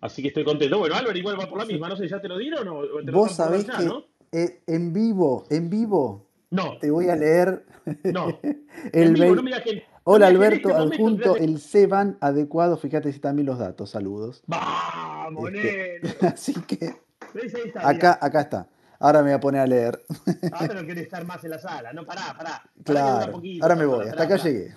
Así 0.01 0.22
que 0.22 0.29
estoy 0.29 0.46
contento. 0.46 0.79
Bueno, 0.79 0.96
Álvaro 0.96 1.17
igual 1.17 1.38
va 1.39 1.48
por 1.50 1.60
la 1.60 1.65
misma, 1.65 1.89
no 1.89 1.98
sé, 1.98 2.08
¿ya 2.08 2.22
te 2.22 2.29
lo 2.29 2.38
dieron 2.38 2.65
o 2.70 2.82
te 3.03 3.12
lo 3.12 3.17
Vos 3.17 3.34
sabés 3.36 3.67
ya, 3.67 3.77
que 3.77 3.84
no? 3.86 4.05
eh, 4.32 4.62
en 4.67 4.94
vivo, 4.94 5.46
en 5.50 5.70
vivo, 5.70 6.29
No, 6.50 6.77
te 6.79 6.89
voy 6.89 7.10
a 7.10 7.15
leer 7.17 7.65
no. 8.05 8.39
el 8.94 9.08
En 9.08 9.13
vivo, 9.13 9.36
no 9.36 9.44
que. 9.63 9.84
Hola 10.05 10.27
Alberto, 10.27 10.70
este 10.70 10.79
momento 10.79 10.94
adjunto 10.96 11.32
hace- 11.34 11.44
el 11.44 11.60
CEBAN 11.60 12.17
adecuado, 12.22 12.77
fíjate 12.77 13.12
si 13.12 13.20
también 13.20 13.48
los 13.48 13.60
datos, 13.60 13.89
saludos. 13.89 14.44
Vamos, 14.48 15.50
Este, 15.53 16.00
así 16.27 16.53
que 16.67 16.94
¿Ves? 17.36 17.54
Ahí 17.54 17.62
está, 17.65 17.88
acá, 17.88 18.18
acá 18.22 18.42
está. 18.42 18.70
Ahora 18.98 19.20
me 19.20 19.25
voy 19.25 19.34
a 19.34 19.39
poner 19.42 19.62
a 19.62 19.68
leer. 19.68 20.01
Ahora 20.54 20.74
no 20.82 20.88
querés 20.88 21.04
estar 21.04 21.25
más 21.25 21.44
en 21.44 21.50
la 21.51 21.60
sala. 21.60 21.92
No, 21.92 22.06
pará, 22.06 22.34
pará. 22.36 22.62
Pará 22.63 22.84
Claro, 22.86 23.32
poquito, 23.34 23.63
ahora 23.65 23.75
me 23.75 23.86
voy, 23.86 24.08
hasta 24.08 24.24
esperá, 24.24 24.24
acá 24.24 24.36
esperá. 24.36 24.54
llegué. 24.54 24.75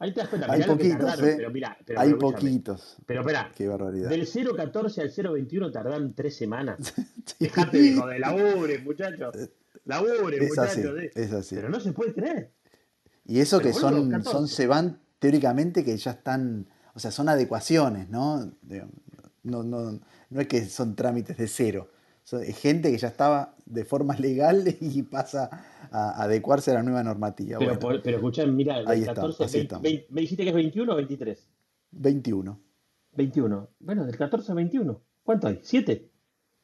Ahí 0.00 0.12
te 0.12 0.20
das 0.20 0.28
cuenta, 0.28 0.52
Hay 0.52 0.62
poquitos, 0.62 0.98
tardaron, 0.98 1.28
¿eh? 1.28 1.34
pero 1.38 1.50
mirá, 1.50 1.76
pero, 1.84 2.00
Hay 2.00 2.08
pero 2.10 2.18
poquitos. 2.18 2.96
Pero 3.04 3.20
espera, 3.22 3.50
Qué 3.56 3.66
barbaridad. 3.66 4.08
del 4.10 4.28
014 4.28 5.00
al 5.00 5.10
021 5.10 5.72
tardan 5.72 6.14
tres 6.14 6.36
semanas. 6.36 6.94
Sí. 7.28 7.44
Dejate 7.44 7.78
de 7.78 7.96
joder, 7.96 8.20
labure, 8.20 8.78
muchachos. 8.78 9.34
Labure, 9.84 10.44
Es 10.44 10.58
así, 10.58 10.80
muchachos. 10.80 11.00
eh. 11.02 11.10
es 11.14 11.32
así. 11.32 11.54
Pero 11.54 11.68
no 11.68 11.80
se 11.80 11.92
puede 11.92 12.12
creer. 12.14 12.52
Y 13.24 13.40
eso 13.40 13.58
Pero 13.58 13.70
que 13.70 13.80
boludo, 13.80 14.00
son, 14.00 14.10
14. 14.10 14.30
son 14.30 14.48
CEBAN 14.48 15.00
teóricamente 15.18 15.84
que 15.84 15.96
ya 15.96 16.12
están, 16.12 16.68
o 16.94 16.98
sea, 16.98 17.10
son 17.10 17.28
adecuaciones, 17.28 18.08
¿no? 18.08 18.50
No, 19.42 19.62
no, 19.62 20.00
no 20.30 20.40
es 20.40 20.46
que 20.48 20.64
son 20.66 20.94
trámites 20.96 21.36
de 21.36 21.48
cero. 21.48 21.90
Es 22.42 22.58
gente 22.58 22.90
que 22.90 22.98
ya 22.98 23.08
estaba 23.08 23.54
de 23.64 23.84
forma 23.84 24.14
legal 24.18 24.64
y 24.80 25.02
pasa 25.02 25.48
a 25.90 26.22
adecuarse 26.22 26.70
a 26.70 26.74
la 26.74 26.82
nueva 26.82 27.02
normativa. 27.02 27.58
Pero, 27.58 27.78
Bueno, 27.78 28.00
pero 28.04 28.16
escuchá, 28.18 28.44
mira, 28.46 28.76
del 28.78 28.88
Ahí 28.88 29.00
está, 29.00 29.14
14, 29.14 29.44
así 29.44 29.52
20, 29.58 29.62
estamos. 29.62 29.82
20, 29.82 30.06
¿me 30.10 30.20
dijiste 30.20 30.42
que 30.42 30.48
es 30.50 30.54
21 30.54 30.92
o 30.92 30.96
23? 30.96 31.48
21. 31.92 32.60
21. 33.14 33.68
Bueno, 33.80 34.04
del 34.04 34.16
14 34.16 34.52
al 34.52 34.56
21. 34.56 35.00
¿Cuánto 35.22 35.48
hay? 35.48 35.60
¿Siete? 35.62 36.10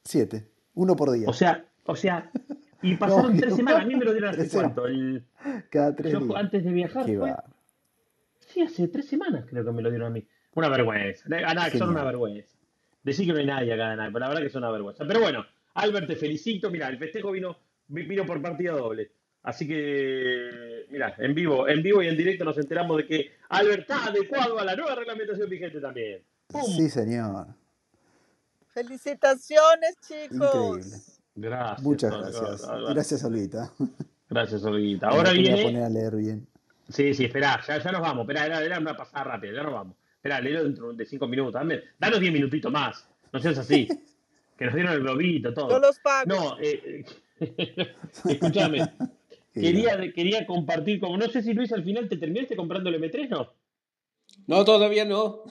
7. 0.05 0.51
Uno 0.75 0.97
por 0.97 1.11
día. 1.13 1.29
O 1.29 1.33
sea, 1.33 1.67
o 1.87 1.97
sea, 1.97 2.31
y 2.85 2.97
pasaron 2.97 3.33
No, 3.35 3.39
tres 3.41 3.51
no. 3.51 3.57
semanas. 3.57 3.83
A 3.83 3.87
mí 3.87 3.97
me 3.97 4.05
lo 4.05 4.13
dieron 4.13 4.31
hace 4.31 4.49
cuánto. 4.49 4.87
El, 4.87 5.25
Cada 5.71 5.95
tres 5.95 6.13
yo 6.13 6.21
días. 6.21 6.37
antes 6.37 6.65
de 6.65 6.71
viajar 6.73 7.05
fue. 7.05 7.35
Sí, 8.41 8.61
hace 8.63 8.89
tres 8.89 9.07
semanas 9.09 9.45
creo 9.49 9.65
que 9.65 9.73
me 9.73 9.83
lo 9.83 9.91
dieron 9.91 10.09
a 10.09 10.11
mí. 10.11 10.27
Una 10.55 10.69
vergüenza. 10.69 11.25
Ganar, 11.29 11.71
son 11.77 11.91
una 11.91 12.05
vergüenza. 12.05 12.57
Decir 13.03 13.27
que 13.27 13.33
no 13.33 13.39
hay 13.41 13.47
nadie 13.47 13.73
acá 13.73 13.89
ganar, 13.89 14.09
pero 14.13 14.21
la 14.21 14.29
verdad 14.29 14.41
que 14.43 14.47
es 14.49 14.55
una 14.55 14.71
vergüenza. 14.71 15.05
Pero 15.07 15.21
bueno, 15.21 15.45
Albert, 15.75 16.07
te 16.07 16.17
felicito. 16.17 16.71
Mira, 16.71 16.89
el 16.89 16.99
festejo 16.99 17.33
vino, 17.33 17.57
vi- 17.89 18.05
vino 18.05 18.25
por 18.25 18.41
partida 18.41 18.73
doble. 18.73 19.11
Así 19.43 19.67
que, 19.69 20.87
mira, 20.91 21.15
en 21.19 21.35
vivo, 21.35 21.69
en 21.69 21.83
vivo 21.83 22.03
y 22.03 22.09
en 22.09 22.17
directo 22.17 22.45
nos 22.45 22.57
enteramos 22.57 22.97
de 22.99 23.07
que 23.07 23.31
Albert 23.51 23.81
está 23.83 24.07
adecuado 24.07 24.59
a 24.59 24.65
la 24.65 24.75
nueva 24.75 24.95
reglamentación 24.95 25.51
vigente 25.51 25.81
también. 25.81 26.23
¡Pum! 26.47 26.63
Sí, 26.65 26.89
señor. 26.89 27.49
Felicitaciones, 28.69 29.97
chicos. 30.01 30.77
Increíble. 30.79 30.97
Gracias. 31.35 31.83
Muchas 31.83 32.13
gracias. 32.17 32.69
Gracias, 32.91 33.25
Olvita. 33.25 33.73
Gracias, 34.31 34.65
Olguita. 34.65 35.09
Me 35.09 35.15
Ahora 35.15 35.33
que 35.33 35.39
viene. 35.39 35.63
poner 35.63 35.83
a 35.83 35.89
leer 35.89 36.17
bien. 36.17 36.47
Sí, 36.89 37.15
sí, 37.15 37.25
esperá, 37.25 37.61
ya, 37.67 37.83
ya 37.83 37.93
nos 37.93 38.01
vamos. 38.01 38.23
Esperá, 38.23 38.47
era, 38.47 38.63
era 38.63 38.79
una 38.79 38.97
pasada 38.97 39.25
rápida, 39.25 39.53
ya 39.55 39.63
nos 39.63 39.73
vamos. 39.73 39.97
Esperá, 40.17 40.41
léelo 40.41 40.65
dentro 40.65 40.93
de 40.93 41.07
cinco 41.07 41.27
minutos. 41.27 41.55
Dame, 41.55 41.83
danos 41.99 42.21
diez 42.21 42.33
minutitos 42.33 42.71
más. 42.71 43.09
No 43.33 43.41
seas 43.41 43.59
así. 43.59 43.89
Que 44.57 44.67
nos 44.67 44.75
dieron 44.77 44.93
el 44.93 45.01
globito, 45.01 45.53
todo. 45.53 45.69
Yo 45.69 45.79
los 45.81 45.99
pago. 45.99 46.27
No, 46.27 46.61
eh, 46.61 47.05
eh, 47.41 47.95
escúchame. 48.29 48.89
Quería, 49.53 50.13
quería 50.13 50.47
compartir, 50.47 50.99
como 50.99 51.17
no 51.17 51.29
sé 51.29 51.41
si 51.41 51.55
Luis 51.55 51.73
al 51.73 51.85
final 51.85 52.09
te 52.09 52.17
terminaste 52.17 52.57
comprando 52.57 52.91
el 52.91 53.01
M3, 53.01 53.29
¿no? 53.29 53.53
No, 54.49 54.65
todavía 54.65 55.05
no. 55.05 55.45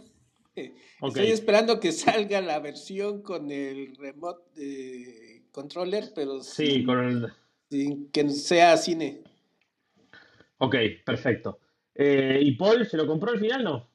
Estoy 0.55 1.31
esperando 1.31 1.79
que 1.79 1.93
salga 1.93 2.41
la 2.41 2.59
versión 2.59 3.21
con 3.21 3.49
el 3.49 3.95
remote 3.95 4.43
eh, 4.57 5.32
controller, 5.53 6.11
pero 6.13 6.41
Sí, 6.41 6.67
sin, 6.67 6.85
con 6.85 6.99
el. 6.99 7.33
sin 7.69 8.11
que 8.11 8.29
sea 8.29 8.75
cine. 8.75 9.23
Ok, 10.57 10.75
perfecto. 11.05 11.59
Eh, 11.95 12.39
¿Y 12.41 12.51
Paul 12.57 12.85
se 12.85 12.97
lo 12.97 13.07
compró 13.07 13.31
al 13.31 13.39
final, 13.39 13.63
no? 13.63 13.89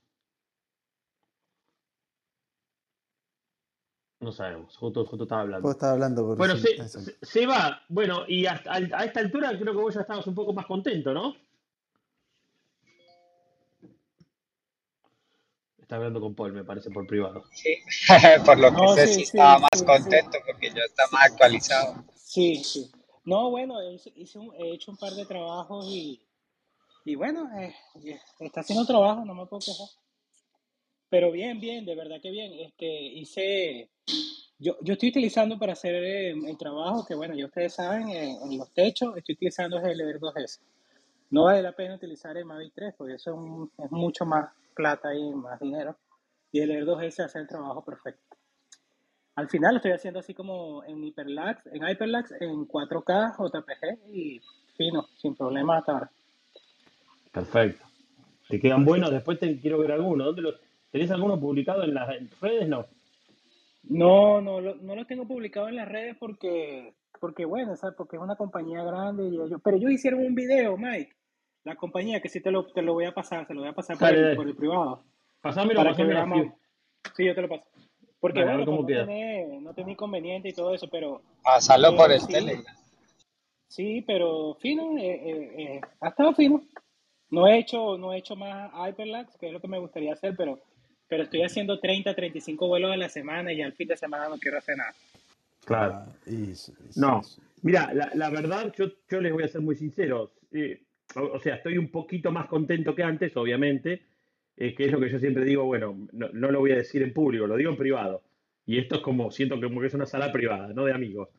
No 4.20 4.32
sabemos, 4.32 4.76
justo, 4.76 5.04
justo 5.04 5.24
estaba 5.24 5.42
hablando. 5.42 5.62
Vos 5.68 5.76
estabas 5.76 5.94
hablando 5.94 6.26
por 6.26 6.36
Bueno, 6.38 6.56
sí, 6.56 6.68
se, 7.22 7.46
va. 7.46 7.82
Bueno, 7.88 8.24
y 8.26 8.46
hasta, 8.46 8.72
al- 8.72 8.92
a 8.92 9.04
esta 9.04 9.20
altura 9.20 9.56
creo 9.58 9.72
que 9.72 9.80
vos 9.80 9.94
ya 9.94 10.00
estabas 10.00 10.26
un 10.26 10.34
poco 10.34 10.52
más 10.52 10.66
contento, 10.66 11.12
¿no? 11.14 11.36
Está 15.80 15.96
hablando 15.96 16.20
con 16.20 16.34
Paul, 16.34 16.52
me 16.52 16.64
parece, 16.64 16.90
por 16.90 17.06
privado. 17.06 17.44
Sí. 17.52 17.76
Por 18.44 18.58
lo 18.58 18.70
que 18.74 18.76
No, 18.82 18.94
sé, 18.94 19.06
sí, 19.06 19.12
sí 19.14 19.20
sí, 19.20 19.24
estaba 19.38 19.58
más 19.60 19.70
sí, 19.72 19.78
sí. 19.80 19.84
contento 19.86 20.38
porque 20.46 20.68
ya 20.70 20.82
está 20.86 21.04
más 21.12 21.30
actualizado. 21.30 22.04
Sí, 22.14 22.56
sí. 22.62 22.90
No, 23.24 23.50
bueno, 23.50 23.82
hice, 23.90 24.12
hice 24.16 24.38
un- 24.38 24.54
he 24.56 24.72
hecho 24.74 24.90
un 24.90 24.96
par 24.98 25.12
de 25.12 25.24
trabajos 25.24 25.86
y, 25.88 26.20
y 27.04 27.14
bueno, 27.14 27.48
eh, 27.58 27.74
eh, 28.04 28.18
está 28.40 28.60
haciendo 28.60 28.84
trabajo, 28.86 29.24
no 29.24 29.34
me 29.34 29.46
puedo 29.46 29.60
quejar. 29.60 29.86
Pero 31.10 31.30
bien, 31.32 31.58
bien, 31.58 31.86
de 31.86 31.94
verdad 31.94 32.20
que 32.20 32.30
bien. 32.30 32.52
Este, 32.52 32.86
hice, 32.86 33.88
yo, 34.58 34.76
yo 34.82 34.92
estoy 34.92 35.08
utilizando 35.08 35.58
para 35.58 35.72
hacer 35.72 35.94
eh, 35.94 36.30
el 36.32 36.58
trabajo 36.58 37.06
que, 37.06 37.14
bueno, 37.14 37.34
ya 37.34 37.46
ustedes 37.46 37.74
saben, 37.74 38.10
en, 38.10 38.42
en 38.42 38.58
los 38.58 38.70
techos, 38.74 39.16
estoy 39.16 39.34
utilizando 39.36 39.78
el 39.78 40.00
Air 40.00 40.20
2S. 40.20 40.58
No 41.30 41.44
vale 41.44 41.62
la 41.62 41.72
pena 41.72 41.94
utilizar 41.94 42.36
el 42.36 42.44
Mavic 42.44 42.72
3 42.74 42.94
porque 42.96 43.14
eso 43.14 43.30
es, 43.30 43.36
un- 43.38 43.70
es 43.78 43.90
mucho 43.90 44.26
más 44.26 44.50
plata 44.78 45.12
y 45.12 45.34
más 45.34 45.58
dinero. 45.58 45.98
Y 46.52 46.60
el 46.60 46.70
Air 46.70 46.86
2S 46.86 47.24
hace 47.24 47.40
el 47.40 47.48
trabajo 47.48 47.84
perfecto. 47.84 48.36
Al 49.34 49.48
final 49.48 49.76
estoy 49.76 49.90
haciendo 49.90 50.20
así 50.20 50.34
como 50.34 50.84
en 50.84 51.02
Hyperlapse, 51.04 51.68
en 51.72 51.86
Hyperlapse, 51.86 52.36
en 52.40 52.66
4K, 52.66 53.36
JPG 53.36 54.14
y 54.14 54.40
fino, 54.76 55.06
sin 55.16 55.34
problema 55.34 55.78
hasta 55.78 55.92
ahora. 55.92 56.10
Perfecto. 57.32 57.84
¿Te 58.48 58.60
quedan 58.60 58.84
buenos? 58.84 59.10
Después 59.10 59.38
te 59.38 59.60
quiero 59.60 59.78
ver 59.78 59.92
alguno. 59.92 60.24
¿Dónde 60.24 60.42
los, 60.42 60.54
¿Tenés 60.90 61.10
alguno 61.10 61.38
publicado 61.38 61.82
en 61.82 61.94
las 61.94 62.08
redes? 62.40 62.68
No. 62.68 62.86
No, 63.82 64.40
no, 64.40 64.60
no 64.60 64.94
lo 64.94 65.06
tengo 65.06 65.26
publicado 65.26 65.68
en 65.68 65.76
las 65.76 65.88
redes 65.88 66.16
porque, 66.18 66.94
porque 67.20 67.44
bueno, 67.44 67.76
¿sabes? 67.76 67.96
porque 67.96 68.16
es 68.16 68.22
una 68.22 68.36
compañía 68.36 68.82
grande 68.84 69.24
y 69.24 69.34
ellos, 69.34 69.60
pero 69.62 69.76
ellos 69.76 69.90
hicieron 69.90 70.24
un 70.24 70.34
video, 70.34 70.76
Mike, 70.76 71.14
la 71.68 71.76
compañía 71.76 72.20
que 72.20 72.28
sí 72.28 72.40
te 72.40 72.50
lo, 72.50 72.64
te 72.66 72.80
lo 72.82 72.94
voy 72.94 73.04
a 73.04 73.12
pasar, 73.12 73.46
se 73.46 73.52
lo 73.54 73.60
voy 73.60 73.68
a 73.68 73.74
pasar 73.74 73.98
por 73.98 74.08
el, 74.08 74.36
por 74.36 74.46
el 74.48 74.56
privado, 74.56 75.04
veamos. 76.26 76.38
así. 76.40 77.12
Sí, 77.16 77.24
yo 77.26 77.34
te 77.34 77.42
lo 77.42 77.48
paso. 77.48 77.64
Porque 78.20 78.42
bueno, 78.42 78.64
no 78.64 78.84
tener, 79.06 79.60
no 79.62 79.74
inconveniente 79.90 80.48
y 80.48 80.52
todo 80.52 80.74
eso, 80.74 80.88
pero, 80.90 81.22
Pasarlo 81.44 81.94
por 81.94 82.10
el 82.10 82.20
sí, 82.20 82.32
Telegram. 82.32 82.74
sí, 83.68 84.02
pero 84.06 84.56
fino, 84.60 84.96
eh, 84.98 85.10
eh, 85.30 85.54
eh, 85.58 85.80
ha 86.00 86.08
estado 86.08 86.32
fino. 86.34 86.62
No 87.30 87.46
he 87.46 87.58
hecho, 87.58 87.98
no 87.98 88.12
he 88.14 88.18
hecho 88.18 88.34
más 88.34 88.72
Hyperlapse, 88.72 89.38
que 89.38 89.48
es 89.48 89.52
lo 89.52 89.60
que 89.60 89.68
me 89.68 89.78
gustaría 89.78 90.14
hacer, 90.14 90.34
pero, 90.36 90.58
pero 91.06 91.24
estoy 91.24 91.42
haciendo 91.42 91.78
30, 91.78 92.14
35 92.14 92.66
vuelos 92.66 92.90
a 92.90 92.96
la 92.96 93.08
semana 93.10 93.52
y 93.52 93.60
al 93.60 93.74
fin 93.74 93.88
de 93.88 93.96
semana 93.96 94.28
no 94.30 94.38
quiero 94.38 94.56
hacer 94.58 94.78
nada. 94.78 94.94
Claro. 95.66 95.92
Ah, 95.96 96.06
y- 96.26 96.52
y- 96.52 96.56
No, 96.96 97.20
y- 97.22 97.40
mira, 97.62 97.92
la, 97.92 98.10
la 98.14 98.30
verdad, 98.30 98.72
yo, 98.76 98.86
yo 99.10 99.20
les 99.20 99.32
voy 99.32 99.42
a 99.44 99.48
ser 99.48 99.60
muy 99.60 99.76
sincero. 99.76 100.32
Eh, 100.52 100.80
o, 101.14 101.40
sea, 101.40 101.56
estoy 101.56 101.78
un 101.78 101.90
poquito 101.90 102.30
más 102.30 102.46
contento 102.46 102.94
que 102.94 103.02
antes, 103.02 103.36
obviamente, 103.36 104.02
eh, 104.56 104.74
que 104.74 104.84
es 104.84 104.92
lo 104.92 105.00
que 105.00 105.10
yo 105.10 105.18
siempre 105.18 105.44
digo, 105.44 105.64
bueno, 105.64 106.08
no, 106.12 106.50
lo 106.50 106.60
voy 106.60 106.72
a 106.72 106.76
decir 106.76 107.02
en 107.02 107.12
público, 107.12 107.46
lo 107.46 107.56
digo 107.56 107.70
en 107.70 107.76
privado. 107.76 108.22
Y 108.66 108.78
esto 108.78 108.96
es 108.96 109.00
como, 109.00 109.30
siento 109.30 109.56
que 109.56 109.66
como 109.66 109.80
que 109.80 109.86
es 109.86 109.94
una 109.94 110.06
sala 110.06 110.32
privada, 110.32 110.72
no 110.74 110.84
de 110.84 110.92
amigos. 110.92 111.30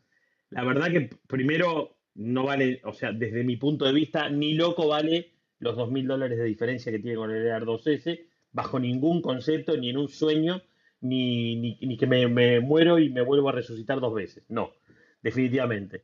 La 0.49 0.63
verdad 0.63 0.91
que 0.91 1.09
primero 1.27 1.97
no 2.15 2.45
vale, 2.45 2.81
o 2.83 2.93
sea, 2.93 3.11
desde 3.11 3.43
mi 3.43 3.57
punto 3.57 3.85
de 3.85 3.93
vista, 3.93 4.29
ni 4.29 4.55
loco 4.55 4.87
vale 4.87 5.33
los 5.59 5.75
dos 5.75 5.91
mil 5.91 6.07
dólares 6.07 6.39
de 6.39 6.45
diferencia 6.45 6.91
que 6.91 6.99
tiene 6.99 7.17
con 7.17 7.29
el 7.29 7.45
Air 7.45 7.63
2S, 7.63 8.25
bajo 8.51 8.79
ningún 8.79 9.21
concepto, 9.21 9.77
ni 9.77 9.89
en 9.89 9.97
un 9.97 10.09
sueño. 10.09 10.61
ni, 11.01 11.55
ni, 11.55 11.97
que 11.97 12.07
me, 12.07 12.27
me 12.27 12.59
muero 12.59 12.99
y 12.99 13.09
me 13.09 13.21
vuelvo 13.21 13.49
a 13.49 13.53
resucitar 13.53 13.99
dos 13.99 14.13
veces. 14.13 14.43
No, 14.49 14.73
definitivamente. 15.21 16.03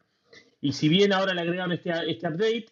Y 0.62 0.73
si 0.73 0.89
bien 0.89 1.13
ahora 1.13 1.34
le 1.34 1.41
agregaron 1.41 1.71
este, 1.73 1.91
este 2.10 2.28
update 2.28 2.65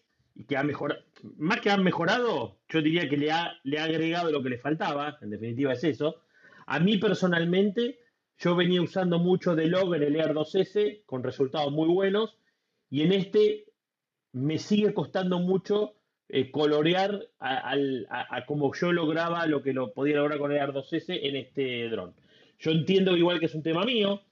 que 0.48 0.58
ha 0.58 0.64
mejorado, 0.64 1.02
más 1.38 1.62
que 1.62 1.70
han 1.70 1.84
mejorado, 1.84 2.58
yo 2.70 2.82
diría 2.82 3.08
que 3.08 3.18
le 3.18 3.32
ha, 3.32 3.54
le 3.64 3.80
ha 3.80 3.84
agregado 3.86 4.32
lo 4.32 4.42
que 4.42 4.50
le 4.50 4.58
faltaba, 4.58 5.18
en 5.22 5.30
definitiva 5.30 5.74
es 5.74 5.84
eso. 5.84 6.22
A 6.66 6.80
mí 6.80 6.98
personalmente, 6.98 8.00
yo 8.40 8.56
venía 8.56 8.82
usando 8.82 9.20
mucho 9.20 9.56
de 9.56 9.68
log 9.68 9.96
en 9.96 10.04
el 10.04 10.16
Air 10.16 10.34
2S 10.34 11.04
con 11.06 11.24
resultados 11.24 11.72
muy 11.72 11.88
buenos 11.88 12.38
y 12.90 13.04
en 13.04 13.14
este 13.14 13.66
me 14.32 14.58
sigue 14.58 14.94
costando 14.94 15.40
mucho 15.40 15.94
eh, 16.30 16.50
colorear 16.50 17.28
a, 17.40 17.74
a- 18.10 18.46
como 18.48 18.74
yo 18.74 18.92
lograba 18.92 19.46
lo 19.46 19.62
que 19.62 19.74
lo 19.74 19.94
podía 19.94 20.16
lograr 20.18 20.40
con 20.40 20.52
el 20.52 20.58
Air 20.58 20.72
2S 20.74 21.20
en 21.22 21.36
este 21.36 21.90
dron. 21.90 22.16
Yo 22.60 22.72
entiendo 22.72 23.16
igual 23.16 23.40
que 23.40 23.46
es 23.46 23.56
un 23.56 23.62
tema 23.64 23.84
mío, 23.86 24.24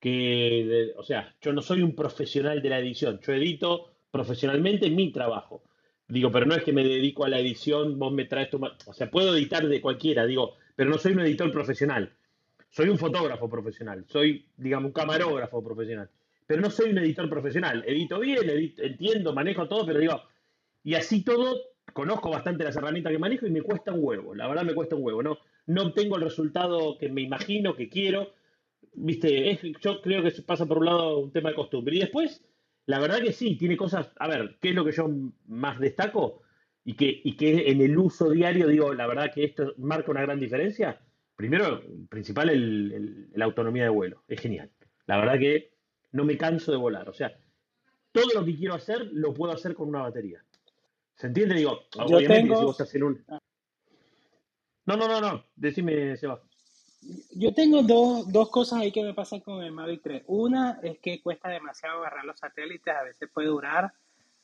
que, 0.00 0.92
o 0.96 1.02
sea, 1.02 1.34
yo 1.40 1.52
no 1.52 1.62
soy 1.62 1.82
un 1.82 1.94
profesional 1.94 2.60
de 2.62 2.68
la 2.70 2.78
edición, 2.78 3.20
yo 3.20 3.32
edito 3.32 3.95
profesionalmente 4.10 4.90
mi 4.90 5.12
trabajo. 5.12 5.64
Digo, 6.08 6.30
pero 6.30 6.46
no 6.46 6.54
es 6.54 6.62
que 6.62 6.72
me 6.72 6.84
dedico 6.84 7.24
a 7.24 7.28
la 7.28 7.40
edición, 7.40 7.98
vos 7.98 8.12
me 8.12 8.26
traes 8.26 8.50
tu... 8.50 8.60
O 8.86 8.92
sea, 8.92 9.10
puedo 9.10 9.36
editar 9.36 9.66
de 9.66 9.80
cualquiera, 9.80 10.24
digo, 10.26 10.54
pero 10.76 10.90
no 10.90 10.98
soy 10.98 11.12
un 11.12 11.20
editor 11.20 11.50
profesional. 11.50 12.12
Soy 12.76 12.88
un 12.88 12.98
fotógrafo 12.98 13.48
profesional, 13.48 14.04
soy, 14.06 14.50
digamos, 14.56 14.88
un 14.88 14.92
camarógrafo 14.92 15.64
profesional, 15.64 16.10
pero 16.46 16.60
no 16.60 16.68
soy 16.68 16.90
un 16.90 16.98
editor 16.98 17.28
profesional. 17.30 17.82
Edito 17.86 18.18
bien, 18.20 18.74
entiendo, 18.76 19.32
manejo 19.32 19.66
todo, 19.66 19.86
pero 19.86 19.98
digo, 19.98 20.20
y 20.84 20.94
así 20.94 21.22
todo, 21.22 21.58
conozco 21.94 22.28
bastante 22.28 22.64
las 22.64 22.76
herramientas 22.76 23.12
que 23.12 23.18
manejo 23.18 23.46
y 23.46 23.50
me 23.50 23.62
cuesta 23.62 23.92
un 23.92 24.00
huevo, 24.02 24.34
la 24.34 24.46
verdad 24.46 24.64
me 24.64 24.74
cuesta 24.74 24.94
un 24.94 25.04
huevo, 25.04 25.22
no, 25.22 25.38
no 25.66 25.84
obtengo 25.84 26.16
el 26.16 26.22
resultado 26.22 26.98
que 26.98 27.08
me 27.08 27.22
imagino, 27.22 27.74
que 27.74 27.88
quiero, 27.88 28.34
viste, 28.92 29.58
yo 29.80 30.02
creo 30.02 30.22
que 30.22 30.32
pasa 30.42 30.66
por 30.66 30.78
un 30.78 30.86
lado 30.86 31.18
un 31.18 31.32
tema 31.32 31.50
de 31.50 31.56
costumbre. 31.56 31.96
Y 31.96 32.00
después, 32.00 32.44
la 32.86 32.98
verdad 33.00 33.20
que 33.20 33.32
sí, 33.32 33.56
tiene 33.56 33.76
cosas, 33.76 34.10
a 34.18 34.28
ver, 34.28 34.58
¿qué 34.60 34.70
es 34.70 34.74
lo 34.74 34.84
que 34.84 34.92
yo 34.92 35.08
más 35.48 35.78
destaco? 35.78 36.42
Y 36.84 36.94
que, 36.94 37.20
y 37.24 37.36
que 37.36 37.70
en 37.70 37.80
el 37.80 37.98
uso 37.98 38.30
diario, 38.30 38.68
digo, 38.68 38.94
la 38.94 39.06
verdad 39.08 39.32
que 39.34 39.44
esto 39.44 39.74
marca 39.78 40.10
una 40.12 40.22
gran 40.22 40.38
diferencia. 40.38 41.00
Primero, 41.34 41.82
principal, 42.08 42.48
el, 42.50 42.92
el- 42.92 43.28
la 43.34 43.44
autonomía 43.44 43.82
de 43.84 43.88
vuelo, 43.90 44.22
es 44.28 44.40
genial. 44.40 44.70
La 45.06 45.18
verdad 45.18 45.38
que 45.38 45.72
no 46.12 46.24
me 46.24 46.38
canso 46.38 46.70
de 46.70 46.78
volar, 46.78 47.08
o 47.08 47.12
sea, 47.12 47.36
todo 48.12 48.32
lo 48.34 48.44
que 48.44 48.56
quiero 48.56 48.74
hacer 48.74 49.10
lo 49.12 49.34
puedo 49.34 49.52
hacer 49.52 49.74
con 49.74 49.88
una 49.88 50.02
batería. 50.02 50.42
¿Se 51.16 51.26
entiende? 51.26 51.56
Digo, 51.56 51.80
obviamente 52.14 52.48
si 52.60 52.64
vos 52.64 52.80
estás 52.80 52.94
en 52.94 53.02
un... 53.02 53.24
No, 54.86 54.96
no, 54.96 55.08
no, 55.08 55.20
no, 55.20 55.44
decime, 55.56 56.16
Seba. 56.16 56.40
Yo 57.34 57.52
tengo 57.54 57.82
dos, 57.82 58.30
dos 58.32 58.50
cosas 58.50 58.80
ahí 58.80 58.92
que 58.92 59.02
me 59.02 59.14
pasan 59.14 59.40
con 59.40 59.62
el 59.62 59.72
Mavic 59.72 60.02
3. 60.02 60.22
Una 60.26 60.80
es 60.82 60.98
que 60.98 61.20
cuesta 61.22 61.48
demasiado 61.48 61.98
agarrar 61.98 62.24
los 62.24 62.38
satélites, 62.38 62.94
a 62.94 63.04
veces 63.04 63.30
puede 63.32 63.48
durar 63.48 63.92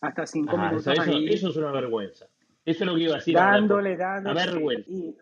hasta 0.01 0.27
cinco 0.27 0.57
Ah, 0.59 0.67
eso, 0.77 0.91
minutos 0.93 0.99
eso, 1.07 1.17
ahí 1.17 1.29
eso 1.29 1.49
es 1.49 1.57
una 1.57 1.73
vergüenza. 1.73 2.27
Eso 2.65 2.85
es 2.85 2.87
lo 2.91 2.95
que 2.95 3.03
iba 3.03 3.15
a 3.15 3.19
decir 3.19 3.35
dándole, 3.35 3.95
Una 3.95 4.05
dándole. 4.05 4.47
vergüenza. 4.47 4.91
Y, 4.91 5.17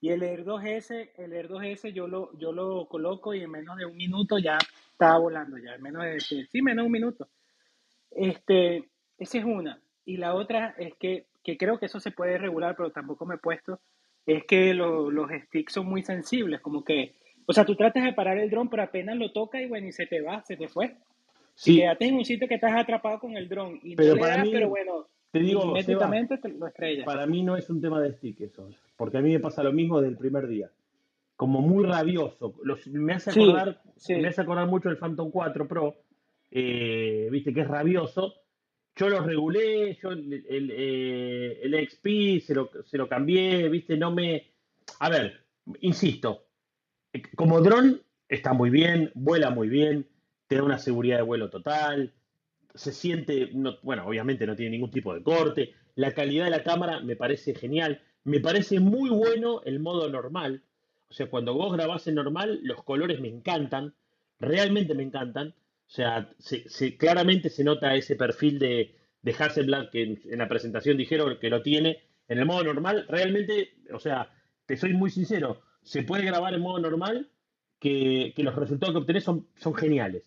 y 0.00 0.10
el 0.10 0.22
Air 0.22 0.44
2S, 0.44 1.10
el 1.16 1.32
Air 1.32 1.48
2S 1.48 1.92
yo 1.92 2.06
lo, 2.06 2.36
yo 2.38 2.52
lo 2.52 2.86
coloco 2.88 3.34
y 3.34 3.40
en 3.42 3.50
menos 3.50 3.76
de 3.78 3.86
un 3.86 3.96
minuto 3.96 4.38
ya 4.38 4.58
estaba 4.92 5.18
volando, 5.18 5.56
ya 5.58 5.74
en 5.74 5.82
menos 5.82 6.04
de, 6.04 6.10
de- 6.12 6.20
sí, 6.20 6.62
menos 6.62 6.82
de 6.82 6.86
un 6.86 6.92
minuto. 6.92 7.28
Este, 8.10 8.90
esa 9.18 9.38
es 9.38 9.44
una. 9.44 9.80
Y 10.04 10.16
la 10.16 10.34
otra 10.34 10.74
es 10.78 10.94
que, 10.98 11.26
que 11.42 11.56
creo 11.56 11.78
que 11.78 11.86
eso 11.86 12.00
se 12.00 12.10
puede 12.10 12.38
regular, 12.38 12.74
pero 12.76 12.90
tampoco 12.90 13.26
me 13.26 13.36
he 13.36 13.38
puesto, 13.38 13.80
es 14.28 14.44
que 14.44 14.74
lo- 14.74 15.10
los 15.10 15.30
sticks 15.30 15.72
son 15.72 15.86
muy 15.86 16.02
sensibles, 16.02 16.60
como 16.60 16.84
que, 16.84 17.14
o 17.46 17.52
sea, 17.52 17.64
tú 17.64 17.74
tratas 17.74 18.04
de 18.04 18.12
parar 18.12 18.38
el 18.38 18.50
dron, 18.50 18.68
pero 18.68 18.82
apenas 18.82 19.16
lo 19.16 19.32
toca 19.32 19.60
y 19.60 19.66
bueno, 19.66 19.86
y 19.88 19.92
se 19.92 20.06
te 20.06 20.20
va, 20.20 20.42
se 20.44 20.56
te 20.56 20.68
fue. 20.68 20.96
Si 21.54 21.72
Sí, 21.72 21.80
quedaste 21.80 22.06
en 22.06 22.14
un 22.14 22.24
sitio 22.24 22.46
que 22.46 22.54
estás 22.56 22.72
atrapado 22.76 23.18
con 23.18 23.36
el 23.36 23.48
dron 23.48 23.80
y 23.82 23.90
no 23.90 23.96
pero 23.96 24.14
le 24.14 24.20
para 24.20 24.36
das, 24.36 24.44
mí, 24.44 24.52
pero 24.52 24.68
bueno, 24.68 25.06
te 25.32 25.38
digo, 25.40 25.60
Seba, 25.62 25.72
milimétricamente 25.72 26.38
te 26.38 26.48
lo 26.50 26.66
estrellas. 26.66 27.04
para 27.06 27.26
mí 27.26 27.42
no 27.42 27.56
es 27.56 27.68
un 27.70 27.80
tema 27.80 28.00
de 28.02 28.12
stick 28.12 28.40
eso, 28.42 28.68
porque 28.96 29.16
a 29.16 29.20
mí 29.22 29.32
me 29.32 29.40
pasa 29.40 29.62
lo 29.62 29.72
mismo 29.72 30.00
del 30.00 30.16
primer 30.16 30.46
día. 30.46 30.70
Como 31.36 31.60
muy 31.60 31.84
rabioso. 31.84 32.54
Los- 32.64 32.86
me 32.88 33.14
hace 33.14 33.30
Sí, 33.32 33.40
acordar, 33.40 33.80
me 34.08 34.26
hace 34.28 34.40
acordar 34.42 34.66
mucho 34.66 34.88
el 34.90 34.98
Phantom 34.98 35.30
4 35.30 35.66
Pro, 35.66 35.96
eh, 36.50 37.28
viste 37.30 37.54
que 37.54 37.60
es 37.60 37.68
rabioso. 37.68 38.34
Yo 38.98 39.08
lo 39.08 39.20
regulé, 39.20 39.96
yo 40.02 40.10
el, 40.10 40.44
el, 40.48 40.72
eh, 40.74 41.86
XP 41.88 42.40
se 42.44 42.54
lo, 42.54 42.68
se 42.84 42.98
lo 42.98 43.08
cambié, 43.08 43.68
viste, 43.68 43.96
no 43.96 44.10
me... 44.12 44.50
A 44.98 45.08
ver, 45.08 45.44
insisto, 45.80 46.46
eh, 47.12 47.22
como 47.36 47.60
dron 47.60 48.02
está 48.28 48.52
muy 48.54 48.70
bien, 48.70 49.12
vuela 49.14 49.50
muy 49.50 49.68
bien, 49.68 50.08
te 50.48 50.56
da 50.56 50.64
una 50.64 50.78
seguridad 50.78 51.18
de 51.18 51.22
vuelo 51.22 51.48
total, 51.48 52.12
se 52.74 52.92
siente, 52.92 53.50
no- 53.54 53.78
bueno, 53.82 54.04
obviamente 54.06 54.46
no 54.46 54.56
tiene 54.56 54.72
ningún 54.72 54.90
tipo 54.90 55.14
de 55.14 55.22
corte, 55.22 55.74
la 55.94 56.12
calidad 56.12 56.46
de 56.46 56.50
la 56.50 56.64
cámara 56.64 57.00
me 57.00 57.14
parece 57.14 57.54
genial, 57.54 58.02
me 58.24 58.40
parece 58.40 58.80
muy 58.80 59.10
bueno 59.10 59.62
el 59.64 59.78
modo 59.78 60.08
normal, 60.10 60.62
o 61.08 61.12
sea, 61.14 61.30
cuando 61.30 61.54
vos 61.54 61.72
grabás 61.72 62.08
en 62.08 62.16
normal, 62.16 62.60
los 62.64 62.82
colores 62.82 63.20
me 63.20 63.28
encantan, 63.28 63.94
realmente 64.40 64.94
me 64.94 65.04
encantan, 65.04 65.54
o 65.88 65.90
sea, 65.90 66.30
se, 66.38 66.96
claramente 66.98 67.48
se 67.48 67.64
nota 67.64 67.94
ese 67.94 68.14
perfil 68.14 68.58
de, 68.58 68.94
de 69.22 69.32
Hasselblad 69.32 69.88
que 69.90 70.02
en, 70.02 70.38
la 70.38 70.46
presentación 70.48 70.98
dijeron 70.98 71.38
que 71.40 71.48
lo 71.48 71.62
tiene 71.62 72.02
en 72.28 72.38
el 72.38 72.44
modo 72.44 72.62
normal, 72.64 73.06
realmente, 73.08 73.70
o 73.92 73.98
sea, 73.98 74.30
te 74.66 74.76
soy 74.76 74.92
muy 74.92 75.10
sincero, 75.10 75.62
se 75.82 76.02
puede 76.02 76.26
grabar 76.26 76.52
en 76.52 76.60
modo 76.60 76.78
normal 76.78 77.30
que, 77.80 78.34
que 78.36 78.42
los 78.42 78.54
resultados 78.54 78.94
que 78.94 78.98
obtenés 79.00 79.24
son, 79.24 79.48
son 79.56 79.74
geniales. 79.74 80.24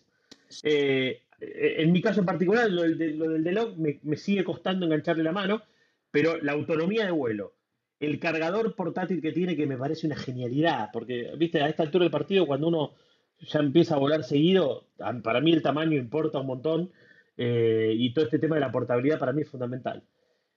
Eh, 0.64 1.22
eh, 1.40 1.74
en 1.78 1.92
mi 1.92 2.02
caso 2.02 2.18
en 2.20 2.26
particular, 2.26 2.68
lo 2.70 2.82
del, 2.82 2.98
de- 2.98 3.52
lo 3.52 3.76
me, 3.76 4.00
me 4.02 4.16
sigue 4.16 4.42
costando 4.42 4.86
engancharle 4.86 5.22
la 5.22 5.32
mano, 5.32 5.62
pero 6.10 6.38
la 6.42 6.52
autonomía 6.52 7.04
de 7.04 7.12
vuelo, 7.12 7.54
el 8.00 8.18
cargador 8.18 8.74
portátil 8.74 9.22
que 9.22 9.30
tiene, 9.32 9.54
que 9.54 9.66
me 9.68 9.76
parece 9.78 10.08
una 10.08 10.16
genialidad, 10.16 10.88
porque, 10.92 11.30
viste, 11.38 11.62
a 11.62 11.68
esta 11.68 11.84
altura 11.84 12.04
del 12.04 12.10
partido, 12.12 12.46
cuando 12.46 12.66
uno 12.66 12.94
ya 13.42 13.60
empieza 13.60 13.94
a 13.94 13.98
volar 13.98 14.24
seguido, 14.24 14.86
para 15.22 15.40
mí 15.40 15.52
el 15.52 15.62
tamaño 15.62 15.98
importa 15.98 16.38
un 16.40 16.46
montón, 16.46 16.90
eh, 17.36 17.92
y 17.96 18.12
todo 18.14 18.24
este 18.26 18.38
tema 18.38 18.56
de 18.56 18.60
la 18.60 18.72
portabilidad 18.72 19.18
para 19.18 19.32
mí 19.32 19.42
es 19.42 19.48
fundamental. 19.50 20.02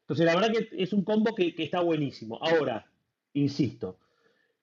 Entonces, 0.02 0.26
la 0.26 0.36
verdad 0.36 0.52
que 0.52 0.69
es 0.84 0.93
un 0.93 1.04
combo 1.04 1.34
que, 1.34 1.56
que 1.56 1.63
está 1.63 1.80
buenísimo. 1.82 2.38
Ahora, 2.41 2.86
insisto, 3.34 3.98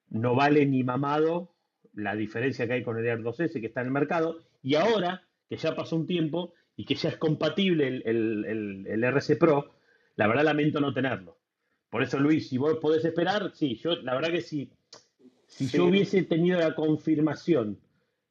no 0.09 0.35
vale 0.35 0.65
ni 0.67 0.85
mamado 0.85 1.53
la 1.95 2.15
diferencia 2.15 2.67
que 2.67 2.75
hay 2.75 2.83
con 2.85 2.99
el 2.99 3.07
Air 3.07 3.23
2S 3.23 3.61
que 3.61 3.67
está 3.67 3.81
en 3.81 3.89
el 3.89 3.93
mercado. 3.93 4.41
Y 4.63 4.77
ahora, 4.77 5.23
que 5.49 5.57
ya 5.57 5.75
pasó 5.75 5.97
un 5.97 6.07
tiempo 6.07 6.55
y 6.77 6.85
que 6.85 6.95
ya 6.95 7.09
es 7.09 7.17
compatible 7.17 7.89
el, 7.89 8.03
el- 8.07 8.45
el- 8.45 8.87
el 8.87 9.05
RC 9.05 9.37
Pro, 9.37 9.73
la 10.17 10.27
verdad 10.29 10.45
lamento 10.45 10.81
no 10.81 10.95
tenerlo. 10.95 11.39
Por 11.91 12.03
eso, 12.03 12.19
Luis, 12.21 12.49
si 12.49 12.57
vos 12.57 12.79
podés 12.79 13.05
esperar, 13.05 13.51
sí, 13.55 13.75
yo 13.77 13.97
la 13.97 14.15
verdad 14.15 14.31
que 14.31 14.41
sí, 14.43 14.71
si 15.47 15.67
yo 15.67 15.87
hubiese 15.87 16.23
tenido 16.23 16.59
la 16.61 16.75
confirmación 16.75 17.79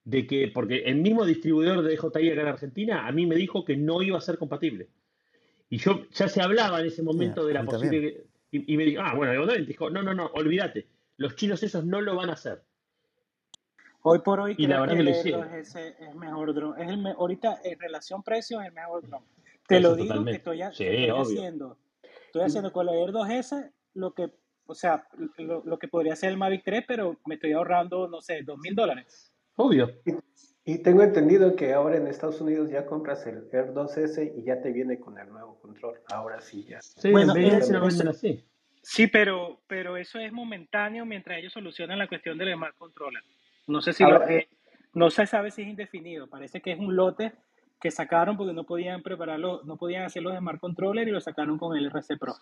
de 0.04 0.26
que, 0.28 0.48
porque 0.54 0.80
el 0.84 0.96
mismo 0.96 1.26
distribuidor 1.26 1.84
de 1.84 1.96
DJI 1.96 2.32
acá 2.32 2.42
en 2.42 2.48
Argentina 2.48 3.08
a 3.08 3.12
mí 3.12 3.26
me 3.26 3.36
dijo 3.36 3.64
que 3.66 3.78
no 3.78 4.02
iba 4.02 4.18
a 4.18 4.22
ser 4.22 4.38
compatible. 4.38 4.90
Y 5.70 5.78
yo 5.78 6.06
ya 6.12 6.28
se 6.28 6.42
hablaba 6.42 6.82
en 6.82 6.88
ese 6.88 7.04
momento 7.04 7.46
de 7.46 7.54
la 7.54 7.64
posible. 7.64 8.12
también. 8.12 8.24
Y, 8.52 8.74
y 8.74 8.78
me 8.78 8.84
dijo, 8.86 9.02
ah, 9.06 9.14
bueno, 9.16 9.46
dijo, 9.66 9.90
no, 9.90 10.02
no, 10.04 10.14
no, 10.14 10.28
olvídate. 10.34 10.88
Los 11.18 11.36
chinos 11.36 11.64
esos 11.64 11.86
no 11.86 12.02
lo 12.02 12.16
van 12.16 12.30
a 12.30 12.34
hacer. 12.34 12.62
Hoy 14.04 14.20
por 14.20 14.40
hoy 14.40 14.56
Y 14.58 14.66
la 14.68 14.84
creo 14.84 14.96
verdad 14.98 14.98
que 14.98 15.32
lo. 15.32 15.44
2S 15.46 15.96
es 16.00 16.16
mejor 16.16 16.54
dron. 16.56 16.82
Es 16.82 16.90
el 16.90 16.98
me- 16.98 17.12
ahorita 17.12 17.60
en 17.64 17.80
relación 17.80 18.24
precio 18.24 18.60
es 18.60 18.68
el 18.68 18.74
mejor 18.74 19.08
dron. 19.08 19.24
Te 19.68 19.78
Eso 19.78 19.90
lo 19.90 19.96
digo 19.96 20.08
que 20.08 20.10
totalmente. 20.10 20.38
estoy, 20.38 20.62
ha- 20.64 20.72
Sí, 20.74 20.84
que 20.86 21.06
estoy 21.06 21.22
haciendo. 21.22 21.78
Estoy 22.26 22.42
haciendo 22.42 22.74
con 22.74 22.90
el 22.90 22.96
Air 22.96 23.12
2S 23.12 23.72
lo 23.94 24.14
que, 24.14 24.32
o 24.66 24.74
sea, 24.74 25.08
lo, 25.38 25.64
lo 25.66 25.78
que 25.78 25.88
podría 25.88 26.16
ser 26.16 26.32
el 26.32 26.38
Mavic 26.38 26.64
3, 26.66 26.84
pero 26.88 27.20
me 27.26 27.36
estoy 27.36 27.52
ahorrando, 27.54 28.08
no 28.08 28.22
sé, 28.22 28.42
dos 28.42 28.58
mil 28.58 28.74
dólares. 28.74 29.31
Obvio. 29.62 29.92
Y, 30.06 30.74
y 30.74 30.78
tengo 30.80 31.04
entendido 31.04 31.56
que 31.56 31.74
ahora 31.74 31.98
en 31.98 32.08
Estados 32.08 32.42
Unidos 32.42 32.70
ya 32.70 32.86
compras 32.86 33.26
el 33.28 33.48
Air 33.52 33.74
2S 33.74 34.34
y 34.38 34.44
ya 34.44 34.62
te 34.62 34.72
viene 34.72 35.00
con 35.00 35.18
el 35.20 35.30
nuevo 35.30 35.60
control. 35.62 36.00
Ahora 36.12 36.42
sí 36.42 36.66
ya. 36.68 36.82
Sí, 36.82 37.12
Bueno, 37.12 37.36
en 37.36 37.44
BS 37.50 37.58
es- 37.66 37.70
lo 37.72 37.82
venden 37.82 38.08
así. 38.08 38.46
sí, 38.82 39.08
pero, 39.08 39.62
pero 39.68 39.98
eso 39.98 40.18
es 40.20 40.32
momentáneo 40.32 41.06
mientras 41.06 41.38
ellos 41.40 41.54
solucionan 41.54 42.00
la 42.00 42.08
cuestión 42.08 42.38
del 42.38 42.54
Smart 42.54 42.76
Controller. 42.78 43.22
No 43.68 43.82
sé 43.82 43.94
si 43.94 44.04
lo, 44.04 44.28
eh, 44.28 44.48
no 44.94 45.10
se 45.12 45.26
sabe 45.28 45.52
si 45.52 45.62
es 45.62 45.68
indefinido. 45.68 46.28
Parece 46.28 46.62
que 46.62 46.72
es 46.72 46.80
un 46.80 46.96
lote 46.96 47.34
que 47.80 47.92
sacaron 47.92 48.38
porque 48.38 48.54
no 48.54 48.64
podían 48.64 49.02
prepararlo, 49.02 49.62
no 49.64 49.78
podían 49.78 50.04
hacer 50.04 50.22
los 50.24 50.36
Smart 50.38 50.60
Controller 50.60 51.08
y 51.08 51.12
lo 51.12 51.22
sacaron 51.22 51.58
con 51.58 51.76
el 51.78 51.86
RC 51.88 52.18
Pro. 52.18 52.34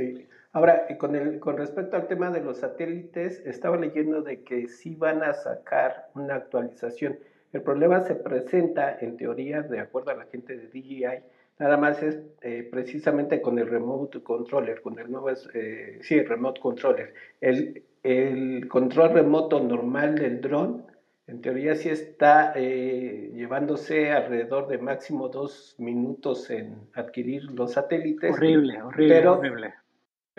Sí. 0.00 0.26
Ahora, 0.52 0.86
y 0.88 0.96
con, 0.96 1.14
el, 1.14 1.38
con 1.38 1.56
respecto 1.56 1.96
al 1.96 2.08
tema 2.08 2.30
de 2.30 2.40
los 2.40 2.58
satélites, 2.58 3.40
estaba 3.46 3.76
leyendo 3.76 4.22
de 4.22 4.42
que 4.42 4.66
sí 4.66 4.96
van 4.96 5.22
a 5.22 5.32
sacar 5.34 6.08
una 6.14 6.34
actualización. 6.34 7.18
El 7.52 7.62
problema 7.62 8.00
se 8.00 8.14
presenta, 8.16 8.98
en 9.00 9.16
teoría, 9.16 9.62
de 9.62 9.80
acuerdo 9.80 10.10
a 10.10 10.16
la 10.16 10.26
gente 10.26 10.56
de 10.56 10.66
DJI, 10.68 11.22
nada 11.58 11.76
más 11.76 12.02
es 12.02 12.18
eh, 12.42 12.66
precisamente 12.70 13.40
con 13.40 13.58
el 13.58 13.68
remote 13.68 14.22
controller, 14.22 14.80
con 14.80 14.98
el 14.98 15.10
nuevo, 15.10 15.30
eh, 15.54 15.98
sí, 16.02 16.20
remote 16.22 16.60
controller. 16.60 17.14
El, 17.40 17.84
el 18.02 18.66
control 18.68 19.12
remoto 19.12 19.60
normal 19.60 20.16
del 20.16 20.40
dron, 20.40 20.86
en 21.30 21.42
teoría 21.42 21.76
sí 21.76 21.90
está 21.90 22.52
eh, 22.56 23.30
llevándose 23.34 24.10
alrededor 24.10 24.66
de 24.66 24.78
máximo 24.78 25.28
dos 25.28 25.76
minutos 25.78 26.50
en 26.50 26.88
adquirir 26.94 27.44
los 27.52 27.74
satélites. 27.74 28.32
Horrible, 28.32 28.82
horrible, 28.82 29.14
pero, 29.14 29.38
horrible. 29.38 29.74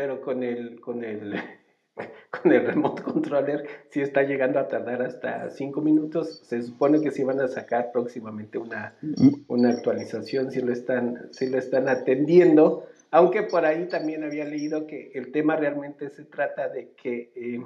Pero 0.02 0.20
con 0.20 0.42
el, 0.42 0.82
con 0.82 1.04
el 1.04 1.36
con 2.32 2.52
el 2.52 2.66
remote 2.66 3.04
controller 3.04 3.68
sí 3.92 4.02
está 4.02 4.24
llegando 4.24 4.58
a 4.58 4.68
tardar 4.68 5.04
hasta 5.04 5.52
cinco 5.52 5.80
minutos. 5.80 6.42
Se 6.44 6.60
supone 6.64 7.02
que 7.02 7.12
sí 7.12 7.24
van 7.24 7.40
a 7.40 7.48
sacar 7.48 7.92
próximamente 7.92 8.58
una, 8.58 8.96
una 9.48 9.70
actualización, 9.70 10.50
si 10.50 10.60
lo, 10.60 10.74
están, 10.74 11.32
si 11.32 11.52
lo 11.52 11.60
están 11.60 11.88
atendiendo. 11.88 12.88
Aunque 13.12 13.44
por 13.44 13.64
ahí 13.64 13.88
también 13.90 14.24
había 14.24 14.46
leído 14.46 14.88
que 14.88 15.12
el 15.14 15.32
tema 15.32 15.56
realmente 15.56 16.10
se 16.10 16.24
trata 16.24 16.68
de 16.68 16.94
que 16.94 17.32
eh, 17.36 17.64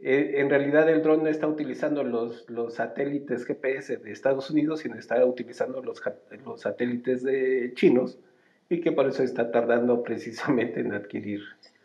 eh, 0.00 0.34
en 0.36 0.50
realidad 0.50 0.86
el 0.86 1.02
dron 1.02 1.22
no 1.22 1.30
está 1.30 1.46
utilizando 1.46 2.04
los, 2.04 2.44
los 2.50 2.74
satélites 2.74 3.46
GPS 3.46 3.96
de 3.96 4.12
Estados 4.12 4.50
Unidos, 4.50 4.80
sino 4.80 4.96
está 4.96 5.24
utilizando 5.24 5.82
los, 5.82 6.02
los 6.44 6.60
satélites 6.60 7.22
de 7.22 7.72
chinos 7.74 8.18
y 8.70 8.80
que 8.80 8.92
por 8.92 9.06
eso 9.06 9.22
está 9.22 9.50
tardando 9.50 10.02
precisamente 10.04 10.80
en 10.80 10.94
adquirir 10.94 11.42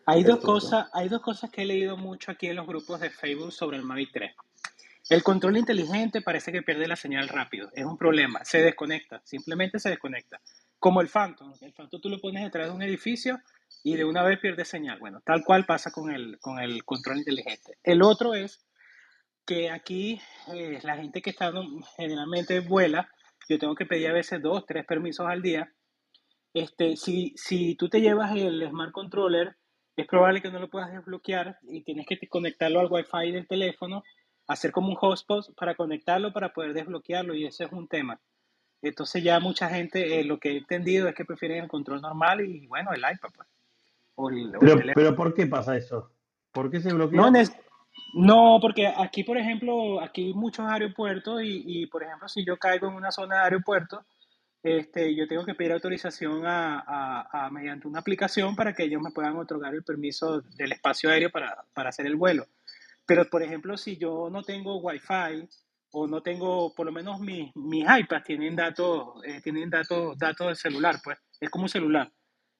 hay 0.08 0.24
dos, 0.24 0.40
cosas, 0.40 0.88
hay 0.94 1.10
dos 1.10 1.22
cosas 1.22 1.50
que 1.50 1.64
he 1.64 1.66
leído 1.66 1.98
mucho 1.98 2.32
aquí 2.32 2.48
en 2.48 2.58
los 2.58 2.68
grupos 2.68 3.00
de 3.00 3.10
Facebook 3.10 3.52
sobre 3.52 3.78
el 3.78 3.84
Mavic 3.84 4.12
3. 4.14 4.36
El 5.10 5.24
control 5.24 5.58
inteligente 5.58 6.22
parece 6.22 6.52
que 6.52 6.62
pierde 6.62 6.88
la 6.88 6.96
señal 6.96 7.28
rápido. 7.28 7.70
Es 7.74 7.86
un 7.86 7.98
problema. 7.98 8.46
Se 8.46 8.60
desconecta. 8.60 9.22
Simplemente 9.24 9.80
se 9.80 9.90
desconecta. 9.90 10.40
Como 10.78 11.02
el 11.02 11.08
Phantom. 11.08 11.54
El 11.60 11.74
Phantom 11.74 12.02
tú 12.02 12.10
lo 12.10 12.20
pones 12.20 12.44
detrás 12.44 12.68
de 12.68 12.74
un 12.74 12.84
edificio 12.84 13.40
y 13.84 13.96
de 13.96 14.06
una 14.06 14.22
vez 14.22 14.40
pierde 14.40 14.64
señal. 14.64 15.00
Bueno, 15.00 15.22
tal 15.26 15.44
cual 15.44 15.66
pasa 15.66 15.92
con 15.92 16.12
el, 16.12 16.38
con 16.40 16.60
el 16.60 16.86
control 16.86 17.18
inteligente. 17.18 17.78
El 17.84 18.04
otro 18.04 18.36
es 18.36 18.64
que 19.46 19.72
aquí 19.72 20.22
eh, 20.54 20.80
la 20.84 20.98
gente 20.98 21.24
que 21.24 21.32
está 21.32 21.52
generalmente 21.98 22.60
vuela, 22.60 23.10
yo 23.50 23.58
tengo 23.58 23.74
que 23.74 23.88
pedir 23.88 24.10
a 24.10 24.14
veces 24.14 24.40
dos, 24.40 24.66
tres 24.68 24.86
permisos 24.86 25.28
al 25.28 25.42
día. 25.42 25.72
Este, 26.56 26.96
si, 26.96 27.34
si 27.36 27.76
tú 27.76 27.90
te 27.90 28.00
llevas 28.00 28.34
el 28.34 28.66
Smart 28.70 28.94
Controller 28.94 29.58
es 29.98 30.08
probable 30.08 30.42
que 30.42 30.50
no 30.50 30.58
lo 30.60 30.70
puedas 30.70 30.90
desbloquear 30.90 31.60
y 31.64 31.84
tienes 31.84 32.06
que 32.08 32.18
conectarlo 32.30 32.80
al 32.80 32.88
Wi-Fi 32.90 33.34
del 33.34 33.46
teléfono, 33.46 34.04
hacer 34.48 34.72
como 34.72 34.88
un 34.88 34.96
hotspot 34.96 35.54
para 35.56 35.76
conectarlo 35.76 36.32
para 36.32 36.54
poder 36.54 36.74
desbloquearlo 36.74 37.36
y 37.36 37.46
ese 37.46 37.66
es 37.66 37.74
un 37.74 37.90
tema. 37.90 38.22
Entonces 38.82 39.22
ya 39.22 39.42
mucha 39.42 39.68
gente, 39.68 40.22
eh, 40.22 40.24
lo 40.24 40.40
que 40.40 40.52
he 40.52 40.58
entendido 40.58 41.10
es 41.10 41.16
que 41.16 41.26
prefieren 41.26 41.64
el 41.64 41.70
control 41.70 42.00
normal 42.00 42.40
y 42.40 42.66
bueno, 42.68 42.94
el 42.94 43.00
iPad. 43.00 43.32
Pues, 44.16 44.36
pero, 44.58 44.80
pero 44.96 45.14
¿por 45.14 45.34
qué 45.34 45.48
pasa 45.48 45.76
eso? 45.76 46.10
¿Por 46.54 46.72
qué 46.72 46.80
se 46.80 46.94
bloquea? 46.94 47.20
No, 47.20 47.32
no, 48.14 48.60
porque 48.62 48.88
aquí, 48.88 49.26
por 49.26 49.38
ejemplo, 49.38 50.00
aquí 50.02 50.28
hay 50.28 50.34
muchos 50.34 50.66
aeropuertos 50.66 51.42
y, 51.44 51.64
y, 51.66 51.88
por 51.88 52.04
ejemplo, 52.04 52.30
si 52.30 52.46
yo 52.46 52.56
caigo 52.56 52.88
en 52.88 52.96
una 52.96 53.12
zona 53.12 53.40
de 53.40 53.44
aeropuerto, 53.44 54.06
este, 54.66 55.14
yo 55.14 55.28
tengo 55.28 55.46
que 55.46 55.54
pedir 55.54 55.74
autorización 55.74 56.42
a, 56.44 57.50
mediante 57.52 57.88
una 57.88 58.00
aplicación 58.00 58.56
para 58.56 58.74
que 58.74 58.82
ellos 58.82 59.00
me 59.00 59.12
puedan 59.12 59.38
otorgar 59.38 59.76
el 59.76 59.84
permiso 59.84 60.42
del 60.42 60.72
espacio 60.72 61.12
aéreo 61.12 61.30
para, 61.30 61.64
hacer 61.88 62.08
el 62.08 62.16
vuelo. 62.16 62.48
Pero, 63.06 63.30
por 63.30 63.44
ejemplo, 63.44 63.78
si 63.78 63.98
yo 63.98 64.28
no 64.32 64.42
tengo 64.42 64.78
Wi-Fi 64.78 65.48
o 65.92 66.08
no 66.08 66.24
tengo, 66.24 66.74
por 66.74 66.88
lo 66.88 66.92
menos 66.92 67.20
mis, 67.20 67.56
mis 67.56 67.84
iPads 67.84 68.24
tienen 68.24 68.56
datos, 68.56 69.24
eh, 69.24 69.40
tienen 69.44 69.70
datos, 69.70 70.18
datos 70.18 70.48
del 70.48 70.56
celular, 70.56 71.00
pues 71.04 71.20
es 71.40 71.52
como 71.52 71.66
un 71.66 71.70
celular. 71.70 72.12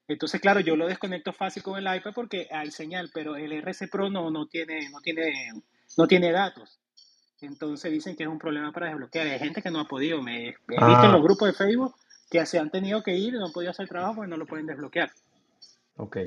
Entonces, 0.08 0.40
claro, 0.40 0.60
yo 0.60 0.76
lo 0.76 0.86
desconecto 0.86 1.34
fácil 1.34 1.64
con 1.64 1.76
el 1.76 1.98
iPad 1.98 2.12
porque 2.14 2.48
hay 2.52 2.70
señal, 2.70 3.10
pero 3.12 3.36
el 3.36 3.52
RC 3.52 3.88
Pro 3.88 4.12
no, 4.12 4.30
no, 4.30 4.46
tiene, 4.46 4.92
no, 4.92 5.02
tiene, 5.02 5.34
no 5.98 6.06
tiene 6.06 6.32
datos. 6.32 6.80
Entonces 7.42 7.92
dicen 7.92 8.16
que 8.16 8.24
es 8.24 8.30
un 8.30 8.40
problema 8.40 8.72
para 8.72 8.88
desbloquear. 8.88 9.28
Hay 9.28 9.40
gente 9.40 9.62
que 9.62 9.72
no 9.72 9.80
ha 9.80 9.88
podido. 9.88 10.22
Me 10.22 10.50
he 10.50 10.56
visto 10.68 10.74
en 10.76 10.84
ah. 10.84 11.12
los 11.12 11.22
grupos 11.22 11.50
de 11.50 11.54
Facebook 11.54 11.94
que 12.30 12.46
se 12.46 12.60
han 12.60 12.72
tenido 12.72 13.04
que 13.04 13.16
ir 13.16 13.34
y 13.34 13.38
no 13.38 13.46
han 13.46 13.52
podido 13.52 13.72
hacer 13.72 13.88
trabajo 13.88 14.16
porque 14.16 14.30
no 14.30 14.38
lo 14.38 14.46
pueden 14.46 14.66
desbloquear. 14.66 15.12
Ok, 15.98 16.18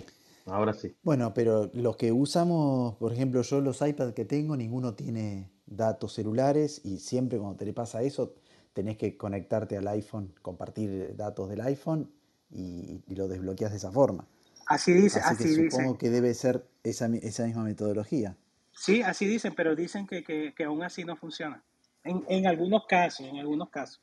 ahora 0.47 0.73
sí. 0.73 0.95
Bueno, 1.03 1.35
pero 1.35 1.71
los 1.75 1.97
que 1.97 2.13
usamos, 2.13 2.97
por 2.97 3.13
ejemplo, 3.13 3.43
yo 3.43 3.61
los 3.61 3.83
iPads 3.83 4.15
que 4.15 4.25
tengo, 4.25 4.57
ninguno 4.57 4.95
tiene 4.95 5.51
datos 5.67 6.15
celulares 6.15 6.81
y 6.85 6.99
siempre 6.99 7.39
cuando 7.39 7.57
te 7.57 7.67
le 7.67 7.73
pasa 7.73 8.03
eso, 8.03 8.35
tenés 8.73 8.97
que 8.97 9.17
conectarte 9.17 9.77
al 9.77 9.89
iPhone, 9.89 10.33
compartir 10.41 11.17
datos 11.17 11.49
del 11.49 11.61
iPhone 11.63 12.11
y, 12.51 13.03
lo 13.15 13.29
desbloqueas 13.29 13.73
de 13.73 13.79
esa 13.79 13.91
forma. 13.91 14.27
Así 14.67 14.93
dice, 14.93 15.19
así, 15.21 15.45
así 15.45 15.57
que 15.57 15.71
supongo 15.71 15.99
que 15.99 16.11
debe 16.11 16.33
ser 16.35 16.67
esa, 16.83 17.07
esa 17.23 17.45
misma 17.45 17.65
metodología. 17.65 18.37
Sí, 18.79 19.03
así 19.03 19.27
dicen, 19.27 19.55
pero 19.57 19.75
dicen 19.75 20.07
que, 20.07 20.23
que, 20.23 20.65
aún 20.65 20.83
así 20.83 21.05
no 21.05 21.17
funciona. 21.17 21.63
En, 22.05 22.25
en, 22.29 22.47
algunos 22.47 22.87
casos, 22.87 23.27
en 23.27 23.39
algunos 23.39 23.71
casos. 23.71 24.01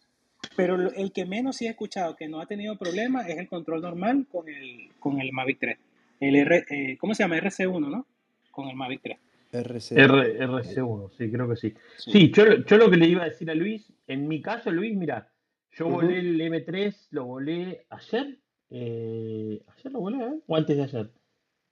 Pero 0.56 0.76
el 0.76 1.12
que 1.12 1.26
menos 1.26 1.58
sí 1.58 1.66
he 1.66 1.70
escuchado 1.70 2.16
que 2.16 2.28
no 2.28 2.42
ha 2.42 2.46
tenido 2.46 2.78
problemas 2.78 3.28
es 3.28 3.38
el 3.38 3.48
control 3.48 3.82
normal 3.82 4.28
con 4.30 4.48
el, 4.50 4.90
con 5.00 5.20
el 5.20 5.32
Mavic 5.32 5.60
3. 5.60 5.78
El 6.20 6.36
R, 6.36 6.66
eh, 6.70 6.98
¿Cómo 6.98 7.16
se 7.16 7.24
llama? 7.24 7.38
RC1, 7.38 7.90
¿no? 7.90 8.06
Con 8.52 8.68
el 8.68 8.76
Mavic 8.76 9.02
3. 9.02 9.18
RC... 9.54 9.96
RC1, 9.96 11.12
sí, 11.18 11.32
creo 11.32 11.50
que 11.50 11.56
sí. 11.56 11.74
Sí, 11.98 12.32
yo, 12.32 12.44
yo, 12.66 12.78
lo 12.78 12.90
que 12.90 12.98
le 12.98 13.08
iba 13.08 13.24
a 13.24 13.30
decir 13.30 13.50
a 13.50 13.56
Luis, 13.56 13.92
en 14.08 14.28
mi 14.28 14.42
caso, 14.42 14.72
Luis, 14.72 14.96
mira, 14.96 15.32
yo 15.72 15.88
volé 15.88 16.20
el 16.20 16.40
M3, 16.40 17.08
lo 17.12 17.26
volé 17.26 17.86
ayer. 17.90 18.40
Eh, 18.70 19.62
¿Ayer 19.68 19.92
lo 19.92 20.00
volé? 20.00 20.26
Eh? 20.26 20.40
¿O 20.48 20.56
antes 20.56 20.76
de 20.76 20.84
ayer? 20.84 21.12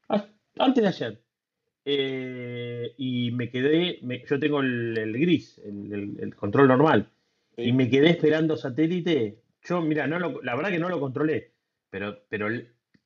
Ah, 0.08 0.26
antes 0.60 0.84
de 0.84 0.88
ayer. 0.88 1.23
Eh, 1.86 2.94
y 2.98 3.32
me 3.32 3.50
quedé, 3.50 4.00
yo 4.26 4.40
tengo 4.40 4.62
el, 4.62 5.14
gris, 5.20 5.60
el, 5.60 6.34
control 6.36 6.70
normal, 6.70 7.10
y 7.58 7.74
me 7.74 7.90
quedé 7.90 8.10
esperando 8.10 8.56
satélite. 8.56 9.40
Yo, 9.64 9.82
mira, 9.82 10.08
no 10.08 10.42
la 10.42 10.56
verdad 10.56 10.72
que 10.72 10.80
no 10.80 10.90
lo 10.90 11.00
controlé, 11.00 11.52
pero, 11.90 12.24
pero 12.30 12.48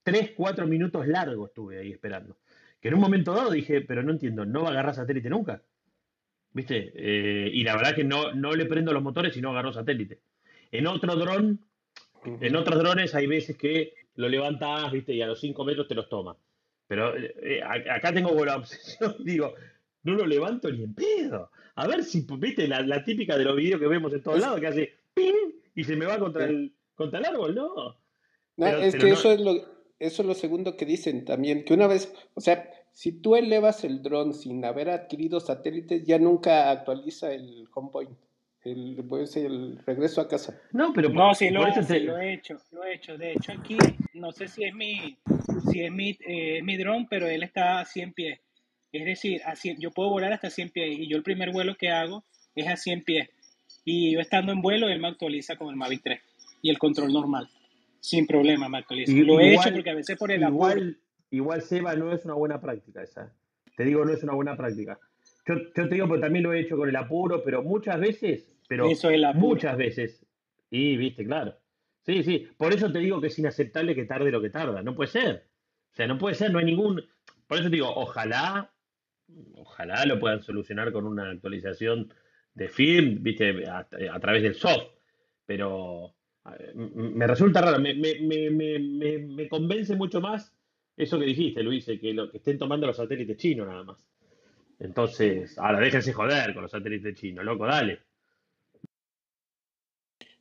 3, 0.03 0.31
4 0.35 0.67
minutos 0.67 1.07
largos 1.07 1.49
estuve 1.49 1.79
ahí 1.79 1.91
esperando. 1.91 2.37
Que 2.79 2.89
en 2.89 2.93
un 2.93 3.01
momento 3.01 3.33
dado 3.33 3.51
dije, 3.51 3.81
pero 3.81 4.03
no 4.03 4.11
entiendo, 4.11 4.45
no 4.45 4.61
va 4.61 4.69
a 4.69 4.71
agarrar 4.71 4.95
satélite 4.95 5.29
nunca. 5.29 5.63
¿Viste? 6.53 6.91
Eh, 6.95 7.49
y 7.51 7.63
la 7.63 7.75
verdad 7.75 7.95
que 7.95 8.03
no, 8.03 8.33
no 8.33 8.53
le 8.53 8.65
prendo 8.65 8.93
los 8.93 9.03
motores 9.03 9.35
y 9.35 9.41
no 9.41 9.51
agarró 9.51 9.73
satélite. 9.73 10.21
En 10.71 10.87
otro 10.87 11.15
dron, 11.15 11.59
en 12.23 12.55
otros 12.55 12.79
drones 12.79 13.15
hay 13.15 13.27
veces 13.27 13.57
que 13.57 13.93
lo 14.15 14.29
levantas, 14.29 14.91
¿viste? 14.91 15.13
Y 15.13 15.21
a 15.21 15.27
los 15.27 15.39
5 15.39 15.63
metros 15.65 15.87
te 15.87 15.95
los 15.95 16.09
toma. 16.09 16.35
Pero 16.87 17.13
eh, 17.17 17.61
acá 17.63 18.13
tengo 18.13 18.45
la 18.45 18.57
obsesión, 18.57 19.15
digo, 19.19 19.53
no 20.03 20.13
lo 20.13 20.25
levanto 20.25 20.71
ni 20.71 20.83
en 20.83 20.93
pedo. 20.93 21.51
A 21.75 21.87
ver 21.87 22.03
si, 22.03 22.25
viste, 22.37 22.67
la, 22.67 23.03
típica 23.03 23.37
de 23.37 23.43
los 23.43 23.55
videos 23.55 23.79
que 23.79 23.87
vemos 23.87 24.13
en 24.13 24.23
todos 24.23 24.39
lados, 24.39 24.59
que 24.59 24.67
hace 24.67 24.93
¡ping! 25.13 25.53
y 25.75 25.83
se 25.83 25.95
me 25.95 26.05
va 26.05 26.17
contra 26.17 26.45
el, 26.45 26.73
contra 26.95 27.19
el 27.19 27.25
árbol, 27.25 27.55
¿no? 27.55 27.97
No, 28.55 28.67
es 28.67 28.95
que 28.95 29.11
eso 29.11 29.31
es 29.31 29.39
lo 29.39 29.77
eso 29.99 30.21
es 30.21 30.27
lo 30.27 30.33
segundo 30.35 30.77
que 30.77 30.85
dicen 30.85 31.25
también, 31.25 31.65
que 31.65 31.73
una 31.73 31.87
vez, 31.87 32.13
o 32.35 32.41
sea, 32.41 32.69
si 32.91 33.11
tú 33.11 33.35
elevas 33.35 33.83
el 33.83 34.01
dron 34.01 34.33
sin 34.33 34.63
haber 34.63 34.89
adquirido 34.89 35.39
satélites, 35.39 36.05
ya 36.05 36.19
nunca 36.19 36.69
actualiza 36.69 37.31
el 37.33 37.67
home 37.73 37.89
point 37.91 38.17
el, 38.71 39.05
pues, 39.07 39.35
el 39.37 39.79
regreso 39.85 40.21
a 40.21 40.27
casa. 40.27 40.59
No, 40.71 40.93
pero 40.93 41.09
no, 41.09 41.33
sí, 41.33 41.49
lo, 41.49 41.61
lo 41.61 41.67
he 42.19 42.33
hecho, 42.33 42.57
lo 42.71 42.83
he 42.83 42.95
hecho. 42.95 43.17
De 43.17 43.33
hecho, 43.33 43.51
aquí 43.53 43.77
no 44.13 44.31
sé 44.31 44.47
si 44.47 44.63
es 44.63 44.73
mi, 44.73 45.17
si 45.71 45.81
es 45.81 45.91
mi, 45.91 46.17
eh, 46.25 46.61
mi 46.63 46.77
dron, 46.77 47.07
pero 47.07 47.27
él 47.27 47.43
está 47.43 47.79
a 47.79 47.85
100 47.85 48.13
pies. 48.13 48.39
Es 48.91 49.05
decir, 49.05 49.41
a 49.45 49.53
yo 49.79 49.91
puedo 49.91 50.09
volar 50.09 50.33
hasta 50.33 50.49
100 50.49 50.69
pies 50.71 50.99
y 50.99 51.07
yo 51.07 51.17
el 51.17 51.23
primer 51.23 51.51
vuelo 51.51 51.75
que 51.75 51.89
hago 51.89 52.23
es 52.55 52.67
a 52.67 52.75
100 52.75 53.03
pies. 53.03 53.29
Y 53.85 54.13
yo 54.13 54.19
estando 54.19 54.51
en 54.51 54.61
vuelo, 54.61 54.89
él 54.89 54.99
me 54.99 55.07
actualiza 55.07 55.55
con 55.55 55.69
el 55.69 55.75
Mavic 55.75 56.01
3 56.03 56.19
y 56.61 56.69
el 56.69 56.77
control 56.77 57.13
normal. 57.13 57.47
Sin 57.99 58.25
problema 58.25 58.69
me 58.69 58.79
actualiza. 58.79 59.11
lo 59.11 59.39
he 59.39 59.53
hecho 59.53 59.71
porque 59.71 59.89
a 59.89 59.95
veces 59.95 60.17
por 60.17 60.31
el 60.31 60.41
igual, 60.41 60.97
Igual, 61.29 61.61
Seba, 61.61 61.95
no 61.95 62.13
es 62.13 62.23
una 62.23 62.35
buena 62.35 62.61
práctica 62.61 63.03
esa. 63.03 63.33
Te 63.75 63.83
digo, 63.83 64.05
no 64.05 64.13
es 64.13 64.23
una 64.23 64.33
buena 64.33 64.55
práctica. 64.55 64.97
Yo, 65.45 65.55
yo 65.55 65.89
te 65.89 65.95
digo, 65.95 66.07
porque 66.07 66.21
también 66.21 66.43
lo 66.43 66.53
he 66.53 66.61
hecho 66.61 66.77
con 66.77 66.87
el 66.87 66.95
apuro, 66.95 67.43
pero 67.43 67.63
muchas 67.63 67.99
veces 67.99 68.56
pero 68.67 68.87
muchas 69.33 69.77
veces. 69.77 70.25
Y, 70.69 70.97
viste, 70.97 71.25
claro. 71.25 71.57
Sí, 72.05 72.23
sí. 72.23 72.47
Por 72.57 72.73
eso 72.73 72.91
te 72.91 72.99
digo 72.99 73.19
que 73.19 73.27
es 73.27 73.39
inaceptable 73.39 73.95
que 73.95 74.05
tarde 74.05 74.31
lo 74.31 74.41
que 74.41 74.49
tarda. 74.49 74.81
No 74.81 74.95
puede 74.95 75.09
ser. 75.09 75.47
O 75.93 75.95
sea, 75.95 76.07
no 76.07 76.17
puede 76.17 76.35
ser, 76.35 76.51
no 76.51 76.59
hay 76.59 76.65
ningún. 76.65 77.03
Por 77.47 77.57
eso 77.57 77.69
te 77.69 77.75
digo, 77.75 77.89
ojalá, 77.95 78.71
ojalá 79.55 80.05
lo 80.05 80.19
puedan 80.19 80.41
solucionar 80.41 80.91
con 80.91 81.05
una 81.05 81.31
actualización 81.31 82.13
de 82.53 82.69
film, 82.69 83.21
viste, 83.21 83.63
a, 83.69 83.87
través 84.19 84.43
del 84.43 84.55
soft. 84.55 84.87
Pero 85.45 86.15
me 86.75 87.27
resulta 87.27 87.61
raro, 87.61 87.79
me, 87.79 87.93
me, 87.93 88.49
me, 88.49 89.19
me, 89.19 89.49
convence 89.49 89.95
mucho 89.95 90.21
más 90.21 90.53
eso 90.95 91.19
que 91.19 91.25
dijiste, 91.25 91.61
Luis, 91.61 91.85
que, 91.85 92.13
lo, 92.13 92.31
que 92.31 92.37
estén 92.37 92.57
tomando 92.57 92.87
los 92.87 92.97
satélites 92.97 93.37
chinos 93.37 93.67
nada 93.67 93.83
más. 93.83 94.05
Entonces, 94.79 95.57
ahora 95.57 95.79
déjense 95.79 96.13
joder 96.13 96.53
con 96.53 96.63
los 96.63 96.71
satélites 96.71 97.15
chinos, 97.15 97.45
loco, 97.45 97.65
dale. 97.65 97.99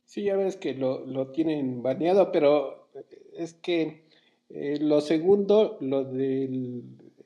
Sí, 0.07 0.23
ya 0.23 0.37
ves 0.37 0.55
que 0.55 0.73
lo, 0.73 1.05
lo 1.05 1.31
tienen 1.31 1.83
baneado, 1.83 2.31
pero 2.31 2.87
es 3.35 3.53
que 3.53 4.05
eh, 4.49 4.79
lo 4.79 5.01
segundo, 5.01 5.77
lo, 5.81 6.05
del, 6.05 6.83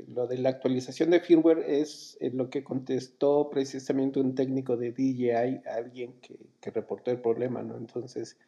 lo 0.07 0.25
de 0.25 0.39
la 0.39 0.49
actualización 0.49 1.11
de 1.11 1.19
firmware 1.19 1.63
es 1.67 2.17
en 2.21 2.37
lo 2.37 2.49
que 2.49 2.63
contestó 2.63 3.51
precisamente 3.51 4.19
un 4.19 4.33
técnico 4.33 4.77
de 4.77 4.93
DJI, 4.93 5.61
alguien 5.69 6.13
que, 6.23 6.35
que 6.59 6.71
reportó 6.71 7.11
el 7.11 7.21
problema, 7.21 7.61
¿no? 7.61 7.77
Entonces, 7.77 8.39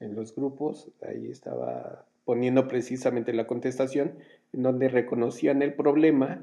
en 0.00 0.14
los 0.14 0.34
grupos, 0.34 0.88
ahí 1.06 1.30
estaba 1.30 2.06
poniendo 2.24 2.68
precisamente 2.68 3.34
la 3.34 3.46
contestación, 3.46 4.14
en 4.54 4.62
donde 4.62 4.88
reconocían 4.88 5.60
el 5.60 5.74
problema 5.74 6.42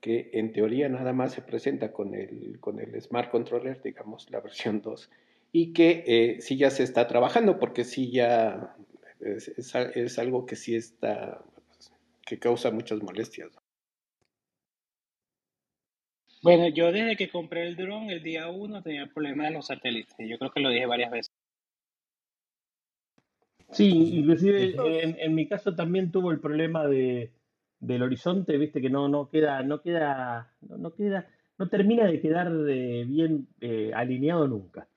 que 0.00 0.30
en 0.32 0.52
teoría 0.52 0.88
nada 0.88 1.12
más 1.12 1.32
se 1.32 1.42
presenta 1.42 1.92
con 1.92 2.14
el, 2.14 2.60
con 2.60 2.78
el 2.78 3.02
Smart 3.02 3.32
Controller, 3.32 3.82
digamos, 3.82 4.30
la 4.30 4.40
versión 4.40 4.80
2, 4.80 5.10
y 5.52 5.72
que 5.72 6.04
eh, 6.06 6.40
sí 6.40 6.56
ya 6.56 6.70
se 6.70 6.82
está 6.82 7.06
trabajando, 7.06 7.58
porque 7.58 7.84
sí 7.84 8.10
ya 8.12 8.76
es, 9.20 9.48
es, 9.48 9.74
es 9.74 10.18
algo 10.18 10.46
que 10.46 10.56
sí 10.56 10.74
está, 10.76 11.44
que 12.26 12.38
causa 12.38 12.70
muchas 12.70 13.02
molestias. 13.02 13.50
Bueno, 16.42 16.68
yo 16.68 16.92
desde 16.92 17.16
que 17.16 17.28
compré 17.28 17.66
el 17.66 17.76
dron 17.76 18.08
el 18.10 18.22
día 18.22 18.48
1 18.48 18.82
tenía 18.82 19.06
problemas 19.12 19.48
de 19.48 19.54
los 19.54 19.66
satélites. 19.66 20.16
Yo 20.18 20.38
creo 20.38 20.50
que 20.50 20.60
lo 20.60 20.70
dije 20.70 20.86
varias 20.86 21.10
veces. 21.10 21.32
Sí, 23.72 23.88
inclusive 24.18 24.74
en, 25.02 25.16
en 25.18 25.34
mi 25.34 25.48
caso 25.48 25.74
también 25.74 26.12
tuvo 26.12 26.30
el 26.30 26.40
problema 26.40 26.86
de, 26.86 27.32
del 27.80 28.02
horizonte, 28.02 28.56
viste 28.58 28.80
que 28.80 28.90
no, 28.90 29.08
no 29.08 29.28
queda, 29.28 29.62
no 29.62 29.82
queda, 29.82 30.54
no, 30.60 30.78
no 30.78 30.94
queda, 30.94 31.28
no 31.58 31.68
termina 31.68 32.06
de 32.06 32.20
quedar 32.20 32.52
de 32.52 33.04
bien 33.06 33.48
eh, 33.60 33.90
alineado 33.94 34.46
nunca. 34.48 34.88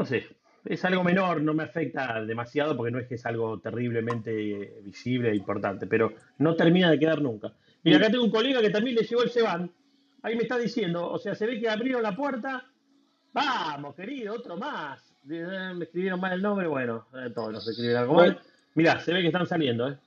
No 0.00 0.06
sé, 0.06 0.26
es 0.64 0.82
algo 0.86 1.04
menor, 1.04 1.42
no 1.42 1.52
me 1.52 1.62
afecta 1.62 2.24
demasiado 2.24 2.74
porque 2.74 2.90
no 2.90 2.98
es 2.98 3.06
que 3.06 3.16
es 3.16 3.26
algo 3.26 3.60
terriblemente 3.60 4.32
visible 4.82 5.30
e 5.30 5.36
importante, 5.36 5.86
pero 5.86 6.14
no 6.38 6.56
termina 6.56 6.90
de 6.90 6.98
quedar 6.98 7.20
nunca. 7.20 7.52
Mira, 7.84 7.98
acá 7.98 8.10
tengo 8.10 8.24
un 8.24 8.30
colega 8.30 8.62
que 8.62 8.70
también 8.70 8.96
le 8.96 9.02
llegó 9.02 9.22
el 9.22 9.28
Seban, 9.28 9.70
ahí 10.22 10.36
me 10.36 10.44
está 10.44 10.56
diciendo, 10.56 11.06
o 11.06 11.18
sea, 11.18 11.34
se 11.34 11.46
ve 11.46 11.60
que 11.60 11.68
abrieron 11.68 12.02
la 12.02 12.16
puerta, 12.16 12.64
vamos, 13.34 13.94
querido, 13.94 14.32
otro 14.36 14.56
más. 14.56 15.04
Eh, 15.30 15.74
Me 15.76 15.84
escribieron 15.84 16.18
mal 16.18 16.32
el 16.32 16.40
nombre, 16.40 16.66
bueno, 16.66 17.06
eh, 17.12 17.28
todos 17.34 17.52
nos 17.52 17.68
escribieron 17.68 18.04
algo 18.04 18.14
mal. 18.14 18.40
Mirá, 18.76 19.00
se 19.00 19.12
ve 19.12 19.20
que 19.20 19.26
están 19.26 19.46
saliendo, 19.46 19.86
¿eh? 19.86 19.98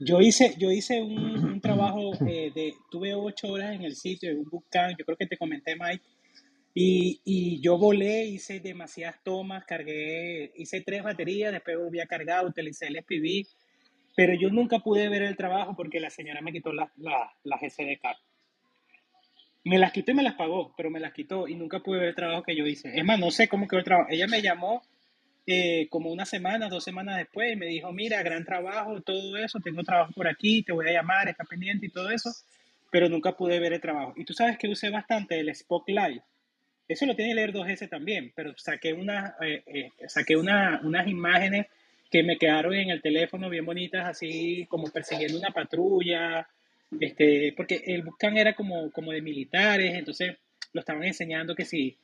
yo 0.00 0.20
hice, 0.20 0.56
yo 0.58 0.68
hice 0.72 1.00
un, 1.00 1.44
un 1.44 1.60
trabajo 1.60 2.12
eh, 2.26 2.50
de, 2.52 2.74
tuve 2.90 3.14
ocho 3.14 3.52
horas 3.52 3.72
en 3.76 3.82
el 3.82 3.94
sitio, 3.94 4.30
en 4.32 4.38
un 4.38 4.48
bootcamp, 4.50 4.98
yo 4.98 5.04
creo 5.04 5.16
que 5.16 5.28
te 5.28 5.36
comenté, 5.36 5.76
Mike, 5.76 6.02
y, 6.74 7.20
y 7.24 7.60
yo 7.60 7.76
volé, 7.78 8.24
hice 8.24 8.60
demasiadas 8.60 9.22
tomas, 9.22 9.64
cargué, 9.64 10.52
hice 10.56 10.80
tres 10.80 11.02
baterías, 11.02 11.52
después 11.52 11.78
volví 11.78 12.00
a 12.00 12.06
cargar, 12.06 12.46
utilicé 12.46 12.86
el 12.86 12.96
SPV, 12.96 13.46
pero 14.16 14.34
yo 14.34 14.50
nunca 14.50 14.78
pude 14.78 15.08
ver 15.08 15.22
el 15.22 15.36
trabajo 15.36 15.74
porque 15.76 16.00
la 16.00 16.10
señora 16.10 16.40
me 16.40 16.52
quitó 16.52 16.72
las 16.72 16.90
la, 16.96 17.32
las 17.44 17.60
SDK. 17.60 18.16
Me 19.64 19.78
las 19.78 19.92
quitó 19.92 20.10
y 20.10 20.14
me 20.14 20.22
las 20.22 20.34
pagó, 20.34 20.74
pero 20.76 20.90
me 20.90 20.98
las 20.98 21.12
quitó 21.12 21.46
y 21.46 21.54
nunca 21.54 21.80
pude 21.80 22.00
ver 22.00 22.08
el 22.08 22.14
trabajo 22.14 22.42
que 22.42 22.56
yo 22.56 22.66
hice. 22.66 22.98
Es 22.98 23.04
más, 23.04 23.18
no 23.18 23.30
sé 23.30 23.48
cómo 23.48 23.68
quedó 23.68 23.78
el 23.78 23.84
trabajo. 23.84 24.08
Ella 24.10 24.26
me 24.26 24.42
llamó 24.42 24.82
eh, 25.46 25.88
como 25.90 26.10
una 26.10 26.24
semana, 26.24 26.68
dos 26.68 26.84
semanas 26.84 27.18
después 27.18 27.52
y 27.52 27.56
me 27.56 27.66
dijo, 27.66 27.92
mira, 27.92 28.22
gran 28.22 28.44
trabajo, 28.44 29.00
todo 29.02 29.36
eso, 29.36 29.60
tengo 29.60 29.82
trabajo 29.82 30.12
por 30.12 30.26
aquí, 30.28 30.62
te 30.62 30.72
voy 30.72 30.88
a 30.88 30.92
llamar, 30.92 31.28
está 31.28 31.44
pendiente 31.44 31.86
y 31.86 31.90
todo 31.90 32.10
eso, 32.10 32.30
pero 32.90 33.08
nunca 33.08 33.36
pude 33.36 33.60
ver 33.60 33.72
el 33.72 33.80
trabajo. 33.80 34.14
Y 34.16 34.24
tú 34.24 34.32
sabes 34.34 34.56
que 34.58 34.68
usé 34.68 34.90
bastante 34.90 35.38
el 35.38 35.46
Live. 35.86 36.22
Eso 36.88 37.06
lo 37.06 37.14
tiene 37.16 37.32
el 37.32 37.38
Air 37.38 37.52
2S 37.52 37.88
también, 37.88 38.32
pero 38.34 38.52
saqué, 38.56 38.92
una, 38.92 39.34
eh, 39.40 39.62
eh, 39.66 39.90
saqué 40.08 40.36
una, 40.36 40.80
unas 40.84 41.06
imágenes 41.08 41.66
que 42.10 42.22
me 42.22 42.36
quedaron 42.36 42.74
en 42.74 42.90
el 42.90 43.00
teléfono 43.00 43.48
bien 43.48 43.64
bonitas, 43.64 44.06
así 44.06 44.66
como 44.68 44.90
persiguiendo 44.90 45.38
una 45.38 45.50
patrulla, 45.50 46.46
este, 47.00 47.54
porque 47.56 47.82
el 47.86 48.02
Buscan 48.02 48.36
era 48.36 48.54
como, 48.54 48.90
como 48.90 49.12
de 49.12 49.22
militares, 49.22 49.94
entonces 49.94 50.36
lo 50.74 50.80
estaban 50.80 51.04
enseñando 51.04 51.54
que 51.54 51.64
si, 51.64 51.96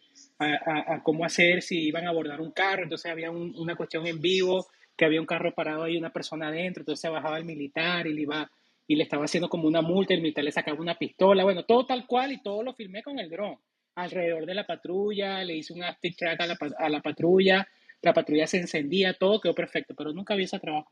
cómo 1.02 1.24
hacer 1.24 1.62
si 1.62 1.80
iban 1.88 2.06
a 2.06 2.10
abordar 2.10 2.40
un 2.40 2.52
carro, 2.52 2.82
entonces 2.84 3.10
había 3.10 3.30
un- 3.30 3.54
una 3.56 3.76
cuestión 3.76 4.06
en 4.06 4.20
vivo, 4.20 4.66
que 4.96 5.04
había 5.04 5.20
un 5.20 5.26
carro 5.26 5.54
parado 5.54 5.86
y 5.88 5.96
una 5.96 6.10
persona 6.12 6.48
adentro, 6.48 6.80
entonces 6.82 7.00
se 7.00 7.08
bajaba 7.08 7.38
el 7.38 7.44
militar 7.44 8.06
y 8.06 8.14
le 8.14 8.22
iba 8.22 8.50
y 8.90 8.96
le 8.96 9.02
estaba 9.02 9.26
haciendo 9.26 9.50
como 9.50 9.68
una 9.68 9.82
multa, 9.82 10.14
el 10.14 10.22
militar 10.22 10.42
le 10.44 10.50
sacaba 10.52 10.80
una 10.80 10.96
pistola, 10.98 11.44
bueno, 11.44 11.64
todo 11.64 11.84
tal 11.86 12.06
cual 12.06 12.32
y 12.32 12.42
todo 12.42 12.62
lo 12.62 12.72
filmé 12.72 13.02
con 13.02 13.18
el 13.18 13.28
dron, 13.28 13.56
alrededor 14.02 14.46
de 14.46 14.54
la 14.54 14.66
patrulla, 14.66 15.44
le 15.44 15.56
hice 15.56 15.72
un 15.72 15.82
active 15.82 16.14
track 16.16 16.40
a 16.40 16.46
la, 16.46 16.58
a 16.78 16.88
la 16.88 17.00
patrulla, 17.00 17.66
la 18.02 18.12
patrulla 18.14 18.46
se 18.46 18.58
encendía, 18.58 19.14
todo 19.14 19.40
quedó 19.40 19.54
perfecto, 19.54 19.94
pero 19.94 20.12
nunca 20.12 20.34
vi 20.34 20.44
ese 20.44 20.58
trabajo. 20.58 20.90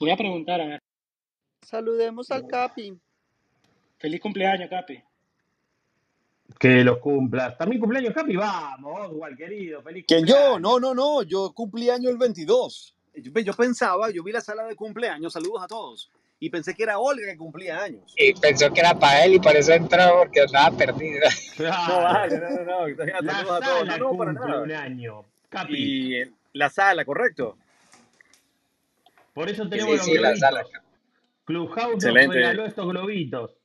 Voy 0.00 0.10
a 0.10 0.16
preguntar, 0.16 0.60
a 0.60 0.66
ver, 0.66 0.82
Saludemos 1.66 2.30
al 2.30 2.46
Capi. 2.46 2.96
feliz 3.98 4.20
cumpleaños, 4.20 4.70
Capi. 4.70 5.02
Que 6.60 6.84
los 6.84 6.98
cumplas. 6.98 7.58
También 7.58 7.80
cumpleaños, 7.80 8.14
Capi. 8.14 8.36
Vamos, 8.36 9.10
igual, 9.10 9.36
querido. 9.36 9.82
Feliz 9.82 10.04
¿Quién 10.06 10.24
yo? 10.24 10.60
No, 10.60 10.78
no, 10.78 10.94
no. 10.94 11.22
Yo 11.22 11.52
cumplí 11.52 11.90
año 11.90 12.08
el 12.08 12.18
22. 12.18 12.94
Yo, 13.16 13.40
yo 13.40 13.52
pensaba, 13.52 14.10
yo 14.10 14.22
vi 14.22 14.30
la 14.30 14.40
sala 14.40 14.64
de 14.64 14.76
cumpleaños, 14.76 15.32
saludos 15.32 15.64
a 15.64 15.66
todos, 15.66 16.10
y 16.38 16.50
pensé 16.50 16.74
que 16.74 16.82
era 16.82 16.98
Olga 16.98 17.26
que 17.26 17.36
cumplía 17.36 17.82
años. 17.82 18.14
Y 18.16 18.34
pensó 18.34 18.72
que 18.72 18.80
era 18.80 18.98
para 18.98 19.24
él 19.24 19.34
y 19.34 19.38
por 19.38 19.56
eso 19.56 19.72
entró 19.72 20.18
porque 20.18 20.42
andaba 20.42 20.76
perdida. 20.76 21.28
No, 21.58 22.02
vale, 22.02 22.38
no, 22.38 22.50
no, 22.50 22.64
no. 22.64 22.88
La 22.88 23.32
Saludos 23.32 23.50
a 23.50 23.60
todos. 23.64 23.86
No, 23.86 23.98
no, 23.98 24.18
para 24.18 24.32
nada. 24.34 24.62
un 24.62 24.72
año. 24.72 25.24
Capi. 25.48 25.74
Y 25.74 26.16
eh, 26.16 26.30
la 26.52 26.68
sala, 26.68 27.04
correcto. 27.04 27.56
Por 29.32 29.48
eso 29.48 29.66
tenemos 29.68 29.92
sí, 29.92 29.96
los 29.96 30.06
sí, 30.06 30.18
la 30.18 30.36
sala. 30.36 30.64
Clubhouse 31.44 32.04
nos 32.04 32.14
regaló 32.14 32.66
estos 32.66 32.86
globitos. 32.88 33.56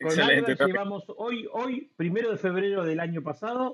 Con 0.00 0.10
excelente. 0.10 0.52
Albert 0.52 0.66
llevamos 0.66 1.04
hoy, 1.16 1.48
hoy, 1.52 1.90
primero 1.96 2.30
de 2.30 2.36
febrero 2.36 2.84
del 2.84 3.00
año 3.00 3.22
pasado, 3.22 3.72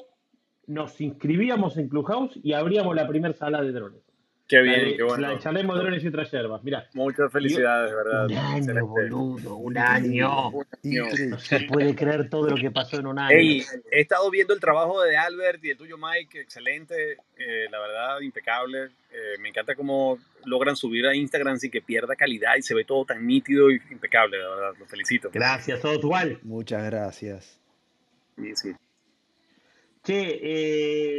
nos 0.66 1.00
inscribíamos 1.00 1.78
en 1.78 1.88
Clubhouse 1.88 2.38
y 2.42 2.52
abríamos 2.52 2.94
la 2.94 3.08
primera 3.08 3.34
sala 3.34 3.62
de 3.62 3.72
drones. 3.72 4.07
Qué 4.48 4.56
La 4.56 4.62
bien, 4.62 4.96
qué 4.96 4.98
la 4.98 5.04
bueno. 5.04 5.28
de 5.30 5.38
Charlemos 5.40 5.78
Drones 5.78 6.02
y 6.02 6.08
otras 6.08 6.30
yerbas. 6.30 6.64
Mirá. 6.64 6.88
Muchas 6.94 7.30
felicidades, 7.30 7.90
de 7.90 7.96
verdad. 7.96 8.24
un 8.26 8.32
año, 8.34 8.56
Excelente. 8.56 8.80
boludo, 8.80 9.56
un 9.56 9.76
año. 9.76 10.48
Un 10.48 10.66
año. 10.84 11.04
No 11.28 11.38
se 11.38 11.60
puede 11.60 11.94
creer 11.94 12.30
todo 12.30 12.48
lo 12.48 12.56
que 12.56 12.70
pasó 12.70 12.98
en 12.98 13.06
un 13.08 13.18
año. 13.18 13.36
Hey, 13.38 13.62
he 13.92 14.00
estado 14.00 14.30
viendo 14.30 14.54
el 14.54 14.60
trabajo 14.60 15.02
de 15.02 15.18
Albert 15.18 15.62
y 15.64 15.70
el 15.70 15.76
tuyo, 15.76 15.98
Mike, 15.98 16.40
excelente, 16.40 17.18
eh, 17.36 17.66
la 17.70 17.78
verdad, 17.78 18.20
impecable. 18.20 18.84
Eh, 19.10 19.36
me 19.40 19.50
encanta 19.50 19.74
cómo 19.74 20.18
logran 20.46 20.76
subir 20.76 21.06
a 21.06 21.14
Instagram 21.14 21.58
sin 21.58 21.70
que 21.70 21.82
pierda 21.82 22.16
calidad 22.16 22.56
y 22.56 22.62
se 22.62 22.74
ve 22.74 22.84
todo 22.86 23.04
tan 23.04 23.26
nítido 23.26 23.70
y 23.70 23.78
impecable, 23.90 24.38
la 24.38 24.48
verdad, 24.48 24.72
lo 24.78 24.86
felicito. 24.86 25.28
Gracias, 25.30 25.78
todo 25.82 25.92
igual. 25.92 26.38
Muchas 26.42 26.84
gracias. 26.84 27.60
Sí, 28.36 28.56
sí. 28.56 28.72
Che, 30.04 30.38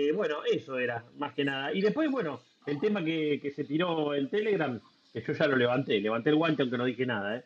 eh, 0.07 0.11
bueno, 0.13 0.37
eso 0.51 0.79
era, 0.79 1.03
más 1.17 1.33
que 1.33 1.43
nada. 1.43 1.71
Y 1.73 1.81
después, 1.81 2.09
bueno, 2.09 2.41
el 2.65 2.79
tema 2.79 3.03
que, 3.03 3.39
que 3.41 3.51
se 3.51 3.63
tiró 3.63 4.13
en 4.13 4.29
Telegram, 4.29 4.79
que 5.13 5.21
yo 5.21 5.33
ya 5.33 5.47
lo 5.47 5.55
levanté, 5.55 5.99
levanté 5.99 6.29
el 6.29 6.35
guante 6.35 6.61
aunque 6.61 6.77
no 6.77 6.85
dije 6.85 7.05
nada, 7.05 7.37
¿eh? 7.37 7.43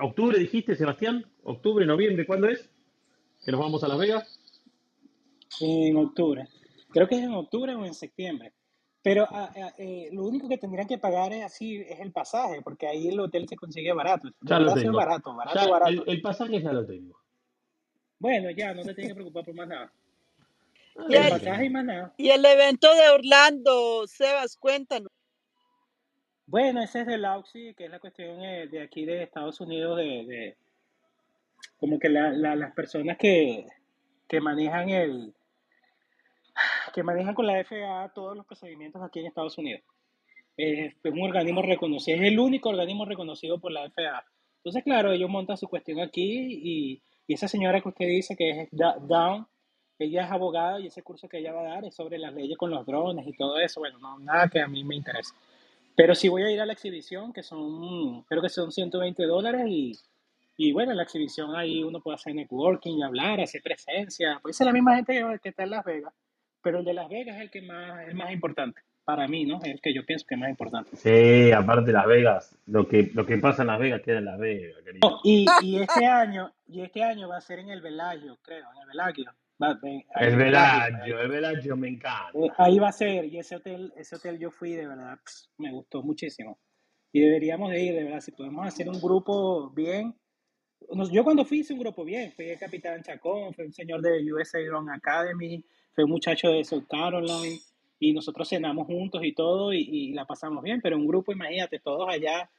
¿Octubre 0.00 0.38
dijiste, 0.38 0.74
Sebastián? 0.74 1.26
¿Octubre, 1.44 1.84
noviembre? 1.84 2.26
¿Cuándo 2.26 2.48
es? 2.48 2.70
¿Que 3.44 3.52
nos 3.52 3.60
vamos 3.60 3.84
a 3.84 3.88
Las 3.88 3.98
Vegas? 3.98 4.40
En 5.60 5.96
octubre. 5.96 6.48
Creo 6.90 7.08
que 7.08 7.16
es 7.16 7.22
en 7.22 7.34
octubre 7.34 7.74
o 7.74 7.84
en 7.84 7.94
septiembre. 7.94 8.52
Pero 9.02 9.26
ah, 9.28 9.50
ah, 9.54 9.72
eh, 9.78 10.08
lo 10.12 10.24
único 10.24 10.48
que 10.48 10.58
tendrían 10.58 10.86
que 10.86 10.96
pagar 10.98 11.32
es 11.32 11.44
así, 11.44 11.76
es 11.76 11.98
el 12.00 12.12
pasaje, 12.12 12.62
porque 12.62 12.86
ahí 12.86 13.08
el 13.08 13.18
hotel 13.18 13.48
se 13.48 13.56
consigue 13.56 13.92
barato. 13.92 14.30
Ya 14.42 14.60
lo 14.60 14.72
tengo. 14.74 14.96
barato, 14.96 15.34
barato, 15.34 15.58
Ya, 15.58 15.68
barato. 15.68 15.90
el, 15.90 16.02
el 16.06 16.22
pasaje 16.22 16.62
ya 16.62 16.72
lo 16.72 16.86
tengo. 16.86 17.18
Bueno, 18.18 18.50
ya, 18.52 18.72
no 18.72 18.82
te 18.84 18.94
tienes 18.94 19.10
que 19.12 19.14
preocupar 19.16 19.44
por 19.44 19.54
más 19.54 19.68
nada. 19.68 19.92
Y 21.08 21.14
El 21.16 21.24
el, 21.24 21.30
pasaje 21.30 21.64
y 21.66 21.70
más 21.70 21.84
nada. 21.84 22.14
y 22.16 22.30
el 22.30 22.44
evento 22.44 22.94
de 22.94 23.08
Orlando, 23.10 24.06
Sebas, 24.06 24.56
cuéntanos. 24.56 25.08
Bueno, 26.46 26.82
ese 26.82 27.00
es 27.00 27.06
del 27.06 27.24
AUXI, 27.24 27.74
que 27.74 27.84
es 27.86 27.90
la 27.90 27.98
cuestión 28.00 28.42
eh, 28.44 28.66
de 28.68 28.82
aquí 28.82 29.04
de 29.06 29.22
Estados 29.22 29.60
Unidos, 29.60 29.96
de, 29.96 30.04
de 30.26 30.56
como 31.78 31.98
que 31.98 32.08
la- 32.08 32.32
la- 32.32 32.56
las 32.56 32.72
personas 32.74 33.16
que, 33.16 33.66
que 34.28 34.40
manejan 34.40 34.88
el, 34.90 35.34
que 36.94 37.02
manejan 37.02 37.34
con 37.34 37.46
la 37.46 37.64
FAA 37.64 38.12
todos 38.14 38.36
los 38.36 38.46
procedimientos 38.46 39.02
aquí 39.02 39.20
en 39.20 39.26
Estados 39.26 39.56
Unidos. 39.56 39.82
Es, 40.56 40.94
es 41.02 41.12
un 41.12 41.22
organismo 41.22 41.62
reconocido, 41.62 42.18
es 42.18 42.24
el 42.24 42.38
único 42.38 42.68
organismo 42.68 43.04
reconocido 43.06 43.58
por 43.60 43.72
la 43.72 43.88
FAA. 43.90 44.24
Entonces, 44.58 44.84
claro, 44.84 45.12
ellos 45.12 45.30
montan 45.30 45.56
su 45.56 45.68
cuestión 45.68 46.00
aquí 46.00 46.60
y, 46.62 47.02
y 47.26 47.34
esa 47.34 47.48
señora 47.48 47.80
que 47.80 47.88
usted 47.88 48.06
dice 48.06 48.36
que 48.36 48.50
es 48.50 48.68
Down, 48.72 49.46
ella 50.04 50.24
es 50.24 50.30
abogada 50.30 50.80
y 50.80 50.86
ese 50.86 51.02
curso 51.02 51.28
que 51.28 51.38
ella 51.38 51.52
va 51.52 51.60
a 51.60 51.74
dar 51.74 51.84
es 51.84 51.94
sobre 51.94 52.18
las 52.18 52.32
leyes 52.34 52.56
con 52.56 52.70
los 52.70 52.84
drones 52.86 53.26
y 53.26 53.32
todo 53.32 53.58
eso. 53.58 53.80
Bueno, 53.80 53.98
no, 53.98 54.18
nada 54.18 54.48
que 54.48 54.60
a 54.60 54.68
mí 54.68 54.84
me 54.84 54.96
interese. 54.96 55.34
Pero 55.94 56.14
sí 56.14 56.28
voy 56.28 56.42
a 56.42 56.50
ir 56.50 56.60
a 56.60 56.66
la 56.66 56.72
exhibición, 56.72 57.32
que 57.32 57.42
son, 57.42 58.22
creo 58.22 58.40
que 58.40 58.48
son 58.48 58.72
120 58.72 59.24
dólares 59.26 59.62
y, 59.66 59.98
y 60.56 60.72
bueno, 60.72 60.92
en 60.92 60.96
la 60.96 61.02
exhibición 61.02 61.54
ahí 61.54 61.82
uno 61.82 62.00
puede 62.00 62.14
hacer 62.14 62.34
networking 62.34 62.98
y 62.98 63.02
hablar, 63.02 63.40
hacer 63.40 63.62
presencia. 63.62 64.38
Pues 64.42 64.60
es 64.60 64.66
la 64.66 64.72
misma 64.72 64.96
gente 64.96 65.12
que, 65.14 65.38
que 65.42 65.48
está 65.50 65.64
en 65.64 65.70
Las 65.70 65.84
Vegas, 65.84 66.14
pero 66.62 66.78
el 66.78 66.84
de 66.84 66.94
Las 66.94 67.08
Vegas 67.08 67.36
es 67.36 67.42
el 67.42 67.50
que 67.50 67.62
más, 67.62 68.08
es 68.08 68.14
más 68.14 68.32
importante. 68.32 68.80
para 69.04 69.26
mí, 69.28 69.44
¿no? 69.44 69.58
Es 69.58 69.64
el 69.72 69.80
que 69.80 69.92
yo 69.92 70.04
pienso 70.06 70.24
que 70.26 70.34
es 70.36 70.40
más 70.40 70.48
importante. 70.48 70.96
Sí, 70.96 71.50
aparte 71.52 71.92
Las 71.92 72.06
Vegas, 72.06 72.56
lo 72.66 72.86
que, 72.88 73.10
lo 73.12 73.26
que 73.26 73.36
pasa 73.36 73.62
en 73.62 73.68
Las 73.68 73.80
Vegas 73.80 74.00
queda 74.02 74.18
en 74.18 74.24
Las 74.24 74.38
Vegas, 74.38 74.82
querido. 74.84 75.10
No, 75.10 75.20
y, 75.24 75.44
y 75.60 75.78
este 75.80 76.06
año, 76.06 76.52
y 76.68 76.80
este 76.82 77.02
año 77.02 77.28
va 77.28 77.36
a 77.36 77.40
ser 77.40 77.58
en 77.58 77.68
el 77.70 77.82
Velagio, 77.82 78.38
creo, 78.42 78.64
en 78.74 78.80
el 78.82 78.86
Velagio. 78.88 79.30
Va- 79.62 79.78
ve- 79.82 80.06
ahí 80.14 80.26
El 80.28 80.36
Velaggio, 80.36 81.20
el 81.20 81.28
Velaggio 81.28 81.76
me 81.76 81.88
encanta. 81.88 82.32
eh, 82.34 82.50
ahí 82.58 82.78
va 82.78 82.88
a 82.88 82.92
ser, 82.92 83.26
y 83.26 83.38
ese 83.38 83.56
hotel, 83.56 83.92
ese 83.96 84.16
hotel 84.16 84.38
yo 84.38 84.50
fui 84.50 84.72
de 84.72 84.86
verdad, 84.86 85.18
pss, 85.24 85.50
me 85.58 85.70
gustó 85.72 86.02
muchísimo. 86.02 86.58
Y 87.12 87.20
deberíamos 87.20 87.70
de 87.70 87.82
ir, 87.82 87.94
de 87.94 88.04
verdad, 88.04 88.20
si 88.20 88.32
podemos 88.32 88.66
hacer 88.66 88.88
un 88.88 89.00
grupo 89.00 89.70
bien. 89.70 90.14
Nos- 90.92 91.10
Yo 91.12 91.24
cuando 91.24 91.44
fui 91.44 91.60
hice 91.60 91.74
un 91.74 91.80
grupo 91.80 92.04
bien, 92.04 92.32
fui 92.32 92.46
el 92.50 92.58
Capitán 92.58 93.02
Chacón, 93.02 93.54
fue 93.54 93.66
un 93.66 93.72
señor 93.72 94.02
de 94.02 94.32
USA 94.32 94.58
Drone 94.60 94.92
Academy, 94.94 95.64
fue 95.94 96.04
un 96.04 96.10
muchacho 96.10 96.48
de 96.50 96.64
South 96.64 96.86
Caroline, 96.88 97.60
y 98.00 98.12
nosotros 98.12 98.48
cenamos 98.48 98.86
juntos 98.86 99.22
y 99.24 99.32
todo, 99.34 99.72
y, 99.72 99.80
y 99.80 100.12
la 100.12 100.24
pasamos 100.26 100.62
bien, 100.64 100.80
pero 100.82 100.96
un 100.96 101.06
grupo, 101.06 101.32
imagínate, 101.32 101.78
todos 101.78 102.08
allá, 102.08 102.50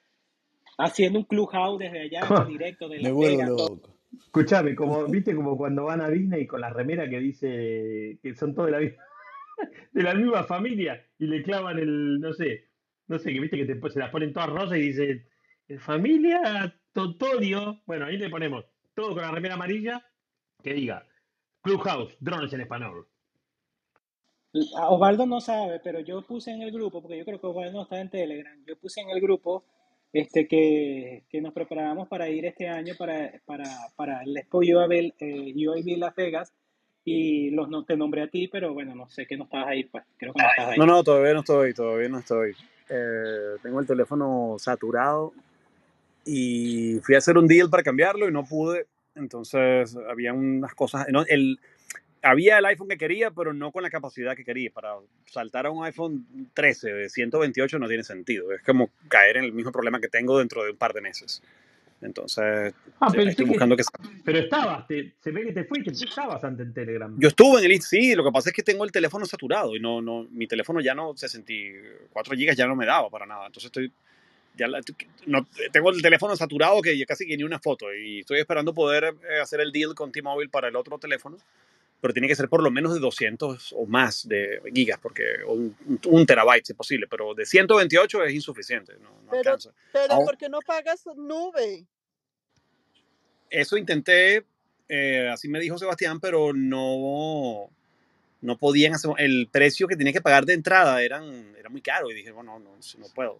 haciendo 0.77 1.19
un 1.19 1.25
clubhouse 1.25 1.79
desde 1.79 2.01
allá, 2.01 2.33
en 2.37 2.45
directo 2.47 2.87
de 2.87 2.99
vuelvo 3.13 3.37
Vegas, 3.37 3.49
todo. 3.55 3.92
Escuchame, 4.18 4.76
como, 4.76 5.05
viste 5.07 5.36
como 5.36 5.57
cuando 5.57 5.86
van 5.86 6.01
a 6.01 6.09
Disney 6.09 6.47
con 6.47 6.61
la 6.61 6.70
remera 6.72 7.09
que 7.09 7.20
dice 7.20 8.20
que 8.22 8.36
son 8.36 8.55
todos 8.55 8.68
de 8.68 8.72
la, 8.74 8.80
mi- 8.80 8.93
de 9.93 10.03
la 10.03 10.16
misma 10.16 10.43
familia 10.45 11.05
y 11.20 11.28
le 11.28 11.43
clavan 11.43 11.80
el, 11.80 12.20
no 12.20 12.34
sé, 12.34 12.70
no 13.07 13.20
sé, 13.20 13.34
que 13.34 13.39
viste 13.41 13.57
que 13.57 13.66
te- 13.76 13.89
se 13.91 13.99
las 13.99 14.11
ponen 14.11 14.34
todas 14.34 14.49
rosas 14.49 14.78
y 14.78 14.82
dice, 14.82 15.28
familia 15.80 16.76
Totodio. 16.93 17.82
Bueno, 17.86 18.05
ahí 18.07 18.18
le 18.18 18.30
ponemos 18.30 18.66
todo 18.95 19.09
con 19.14 19.24
la 19.24 19.32
remera 19.32 19.55
amarilla 19.55 20.05
que 20.64 20.74
diga 20.74 21.07
Clubhouse, 21.64 22.18
drones 22.20 22.53
en 22.53 22.61
español. 22.61 23.07
A 24.78 24.89
Osvaldo 24.89 25.26
no 25.26 25.41
sabe, 25.41 25.80
pero 25.84 26.01
yo 26.01 26.22
puse 26.24 26.51
en 26.51 26.61
el 26.64 26.72
grupo, 26.72 27.01
porque 27.01 27.18
yo 27.18 27.26
creo 27.26 27.41
que 27.41 27.47
Osvaldo 27.47 27.74
no 27.74 27.84
está 27.84 28.01
en 28.01 28.09
Telegram, 28.09 28.64
yo 28.68 28.78
puse 28.80 29.01
en 29.01 29.09
el 29.11 29.22
grupo 29.22 29.66
este, 30.14 30.47
que, 30.47 31.24
que 31.30 31.41
nos 31.41 31.53
preparábamos 31.53 32.07
para 32.07 32.30
ir 32.30 32.45
este 32.45 32.70
año 32.70 32.93
para, 32.97 33.34
para, 33.45 33.66
para 33.95 34.22
el 34.24 34.38
Expo 34.38 34.59
UAB, 34.59 35.14
eh, 35.20 35.53
UAB 35.55 35.97
Las 35.97 36.16
Vegas 36.16 36.53
y 37.03 37.49
los, 37.49 37.68
no, 37.68 37.84
te 37.84 37.97
nombré 37.97 38.22
a 38.22 38.28
ti, 38.30 38.47
pero 38.47 38.74
bueno, 38.74 38.95
no 38.95 39.09
sé 39.09 39.26
que 39.26 39.36
no 39.36 39.45
estabas 39.45 39.68
ahí, 39.68 39.84
pues 39.86 40.03
creo 40.18 40.34
que 40.34 40.41
no 40.41 40.49
estabas 40.49 40.72
ahí. 40.72 40.78
No, 40.78 40.86
no, 40.86 41.03
todavía 41.03 41.34
no 41.34 41.39
estoy, 41.39 41.74
todavía 41.74 42.09
no 42.09 42.20
estoy. 42.20 42.51
Eh, 42.89 43.55
tengo 43.61 43.80
el 43.80 43.88
teléfono 43.88 44.55
saturado 44.59 45.34
y 46.26 46.99
fui 47.01 47.16
a 47.16 47.18
hacer 47.18 47.38
un 47.38 47.47
deal 47.47 47.70
para 47.70 47.84
cambiarlo 47.84 48.30
y 48.30 48.32
no 48.32 48.45
pude. 48.45 48.86
Entonces 49.16 49.97
había 50.09 50.32
unas 50.32 50.74
cosas. 50.76 51.07
No, 51.11 51.26
el, 51.28 51.59
había 52.24 52.57
el 52.57 52.65
iPhone 52.65 52.89
que 52.89 52.97
quería, 52.97 53.32
pero 53.32 53.53
no 53.53 53.71
con 53.71 53.84
la 53.84 53.89
capacidad 53.89 54.36
que 54.36 54.43
quería. 54.45 54.71
Para 54.71 54.95
saltar 55.26 55.67
a 55.67 55.71
un 55.71 55.86
iPhone 55.86 56.26
13 56.53 56.93
de 56.93 57.09
128 57.09 57.80
no 57.80 57.88
tiene 57.88 58.03
sentido. 58.03 58.51
Es 58.51 58.61
como 58.63 58.89
caer 59.09 59.38
en 59.38 59.45
el 59.45 59.53
mismo 59.53 59.71
problema 59.71 59.99
que 60.01 60.07
tengo 60.07 60.39
dentro 60.39 60.63
de 60.63 60.71
un 60.71 60.78
par 60.78 60.93
de 60.93 61.01
meses. 61.01 61.41
Entonces 62.01 62.74
Ah, 62.99 63.07
pensé 63.11 63.30
estoy 63.30 63.45
que, 63.45 63.49
buscando 63.51 63.78
que 63.78 63.84
pero 64.26 64.39
estabas, 64.39 64.88
te- 64.88 65.13
se 65.21 65.32
ve 65.32 65.45
que 65.45 65.53
te 65.53 65.63
fuiste, 65.65 65.91
tú 65.91 66.03
estabas 66.05 66.43
antes 66.43 66.65
en 66.67 66.74
Telegram. 66.74 67.15
Yo 67.17 67.30
estuve 67.30 67.59
en 67.63 67.71
el 67.71 67.82
sí, 67.82 68.15
lo 68.15 68.24
que 68.24 68.32
pasa 68.32 68.49
es 68.49 68.55
que 68.55 68.63
tengo 68.63 68.84
el 68.84 68.91
teléfono 68.91 69.26
saturado 69.26 69.76
y 69.76 69.80
no, 69.80 70.01
no, 70.01 70.26
mi 70.32 70.47
teléfono 70.47 70.82
ya 70.82 70.93
no, 70.93 71.15
64 71.15 72.36
gigas 72.36 72.57
ya 72.57 72.67
no 72.67 72.76
me 72.76 72.86
daba 72.86 73.09
para 73.09 73.26
nada. 73.26 73.45
Entonces 73.47 73.65
estoy, 73.65 73.91
ya 74.57 74.67
la- 74.67 74.82
no, 75.28 75.47
tengo 75.71 75.91
el 75.91 76.01
teléfono 76.01 76.36
saturado 76.36 76.82
que 76.82 76.97
ya 76.97 77.05
casi 77.05 77.26
que 77.26 77.38
ni 77.38 77.43
una 77.43 77.59
foto 77.59 77.93
y 77.93 78.19
estoy 78.19 78.39
esperando 78.39 78.74
poder 78.74 79.15
eh, 79.30 79.39
hacer 79.41 79.61
el 79.61 79.71
deal 79.71 79.95
con 79.95 80.11
T-Mobile 80.11 80.49
para 80.49 80.67
el 80.67 80.76
otro 80.76 80.97
teléfono, 80.97 81.38
pero 82.03 82.13
tiene 82.13 82.27
que 82.27 82.35
ser 82.35 82.49
por 82.49 82.61
lo 82.61 82.69
menos 82.69 82.93
de 82.93 82.99
200 82.99 83.71
o 83.77 83.85
más 83.85 84.27
de 84.27 84.61
gigas, 84.75 84.99
porque 85.01 85.23
un, 85.47 85.73
un 86.07 86.25
terabyte 86.25 86.65
si 86.65 86.73
es 86.73 86.77
posible, 86.77 87.07
pero 87.09 87.33
de 87.33 87.45
128 87.45 88.25
es 88.25 88.33
insuficiente, 88.33 88.95
no, 89.01 89.09
no 89.21 89.31
Pero, 89.31 89.51
alcanza. 89.51 89.71
pero 89.93 90.13
Aún- 90.15 90.25
¿por 90.25 90.37
qué 90.37 90.49
no 90.49 90.59
pagas 90.59 91.05
nube? 91.15 91.85
eso 93.49 93.77
intenté, 93.77 94.43
eh, 94.89 95.29
así 95.31 95.47
me 95.47 95.61
dijo 95.61 95.77
Sebastián, 95.77 96.19
pero 96.19 96.51
no, 96.51 97.69
no 98.41 98.57
podían 98.57 98.95
hacer, 98.95 99.11
el 99.19 99.47
precio 99.49 99.87
que 99.87 99.95
tenía 99.95 100.11
que 100.11 100.19
pagar 100.19 100.43
de 100.43 100.55
entrada 100.55 101.01
eran, 101.01 101.55
era 101.57 101.69
muy 101.69 101.81
caro 101.81 102.11
y 102.11 102.15
dije, 102.15 102.31
bueno, 102.31 102.59
no, 102.59 102.71
no 102.97 103.05
puedo. 103.15 103.39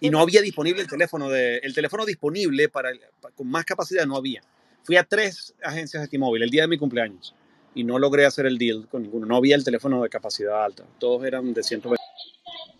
Y 0.00 0.08
no 0.08 0.20
había 0.20 0.40
disponible 0.40 0.80
el 0.80 0.88
teléfono, 0.88 1.28
de, 1.28 1.58
el 1.58 1.74
teléfono 1.74 2.06
disponible 2.06 2.70
para, 2.70 2.88
el- 2.88 3.02
pa- 3.20 3.32
con 3.32 3.46
más 3.48 3.66
capacidad 3.66 4.06
no 4.06 4.16
había. 4.16 4.42
Fui 4.82 4.96
a 4.96 5.04
tres 5.04 5.54
agencias 5.62 6.02
de 6.04 6.08
T-Mobile 6.08 6.42
el 6.46 6.50
día 6.50 6.62
de 6.62 6.68
mi 6.68 6.78
cumpleaños 6.78 7.34
y 7.76 7.84
no 7.84 7.98
logré 7.98 8.24
hacer 8.24 8.46
el 8.46 8.56
deal 8.56 8.88
con 8.90 9.02
ninguno. 9.02 9.26
No 9.26 9.36
había 9.36 9.54
el 9.54 9.62
teléfono 9.62 10.02
de 10.02 10.08
capacidad 10.08 10.64
alta. 10.64 10.82
Todos 10.98 11.24
eran 11.24 11.52
de 11.52 11.62
120. 11.62 12.02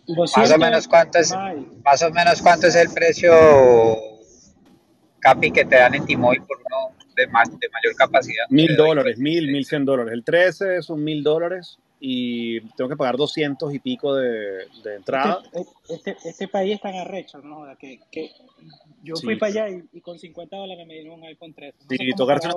Más 0.07 0.17
o 0.17 0.21
200, 0.21 0.57
menos 0.57 0.87
cuánto 0.87 1.19
es, 1.19 1.33
más 1.85 2.01
o 2.01 2.09
menos 2.11 2.41
cuánto 2.41 2.67
es 2.67 2.75
el 2.75 2.89
precio 2.89 3.31
capi 5.19 5.51
que 5.51 5.65
te 5.65 5.75
dan 5.75 5.93
en 5.93 6.05
T-Mobile 6.05 6.43
por 6.47 6.57
uno 6.57 6.95
de, 7.15 7.27
más, 7.27 7.47
de 7.51 7.69
mayor 7.69 7.95
capacidad. 7.95 8.45
Mil 8.49 8.75
dólares, 8.75 9.13
pues, 9.15 9.19
mil, 9.19 9.49
eh, 9.49 9.51
mil 9.51 9.65
cien 9.65 9.85
dólares. 9.85 10.13
El 10.13 10.23
13 10.23 10.81
son 10.81 11.03
mil 11.03 11.21
dólares 11.21 11.77
y 11.99 12.61
tengo 12.71 12.89
que 12.89 12.95
pagar 12.95 13.17
200 13.17 13.71
y 13.75 13.79
pico 13.79 14.15
de, 14.15 14.29
de 14.29 14.63
Este, 14.63 14.95
entrada. 14.95 15.43
este, 15.89 16.17
este 16.25 16.47
país 16.47 16.73
es 16.75 16.81
tan 16.81 16.95
arrecho, 16.95 17.39
¿no? 17.39 17.65
Que, 17.77 17.99
que 18.11 18.31
yo 19.03 19.15
fui 19.17 19.35
para 19.35 19.51
allá 19.51 19.69
y, 19.69 19.83
y 19.93 20.01
con 20.01 20.17
50 20.17 20.55
dólares 20.55 20.87
me 20.87 20.95
dieron 20.95 21.19
un 21.19 21.25
iPhone 21.25 21.53
13. 21.53 21.77
No 21.81 21.85
sí, 21.89 21.97
cómo 21.97 22.15
tocarse 22.15 22.47
una, 22.47 22.55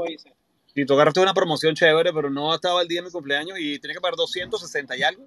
hice. 0.70 0.82
sí, 0.82 0.86
tocarse 0.86 1.20
una 1.20 1.34
promoción 1.34 1.74
chévere, 1.74 2.12
pero 2.12 2.30
no 2.30 2.54
estaba 2.54 2.82
el 2.82 2.88
día 2.88 3.00
de 3.00 3.06
mi 3.06 3.12
cumpleaños 3.12 3.58
y 3.58 3.78
tenía 3.78 3.94
que 3.94 4.00
pagar 4.00 4.16
260 4.16 4.96
y 4.96 5.02
algo 5.02 5.26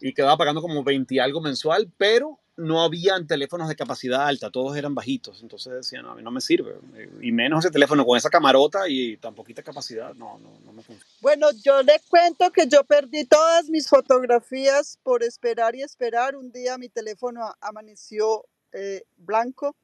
y 0.00 0.14
quedaba 0.14 0.36
pagando 0.36 0.62
como 0.62 0.82
20 0.82 1.14
y 1.14 1.18
algo 1.18 1.40
mensual, 1.40 1.90
pero 1.98 2.38
no 2.56 2.82
habían 2.82 3.26
teléfonos 3.26 3.68
de 3.68 3.76
capacidad 3.76 4.26
alta, 4.26 4.50
todos 4.50 4.76
eran 4.76 4.94
bajitos, 4.94 5.40
entonces 5.42 5.72
decía, 5.72 6.02
no, 6.02 6.10
a 6.10 6.14
mí 6.14 6.22
no 6.22 6.30
me 6.30 6.40
sirve, 6.40 6.74
y 7.20 7.32
menos 7.32 7.64
ese 7.64 7.72
teléfono 7.72 8.04
con 8.04 8.18
esa 8.18 8.28
camarota 8.28 8.88
y 8.88 9.16
tan 9.16 9.34
poquita 9.34 9.62
capacidad, 9.62 10.14
no, 10.14 10.38
no, 10.38 10.58
no 10.64 10.72
me 10.72 10.82
funciona. 10.82 11.10
Bueno, 11.20 11.48
yo 11.64 11.82
le 11.82 12.00
cuento 12.08 12.50
que 12.50 12.66
yo 12.66 12.84
perdí 12.84 13.24
todas 13.24 13.68
mis 13.70 13.88
fotografías 13.88 14.98
por 15.02 15.22
esperar 15.22 15.74
y 15.74 15.82
esperar. 15.82 16.36
Un 16.36 16.52
día 16.52 16.76
mi 16.76 16.88
teléfono 16.88 17.54
amaneció 17.60 18.44
eh, 18.72 19.04
blanco 19.16 19.74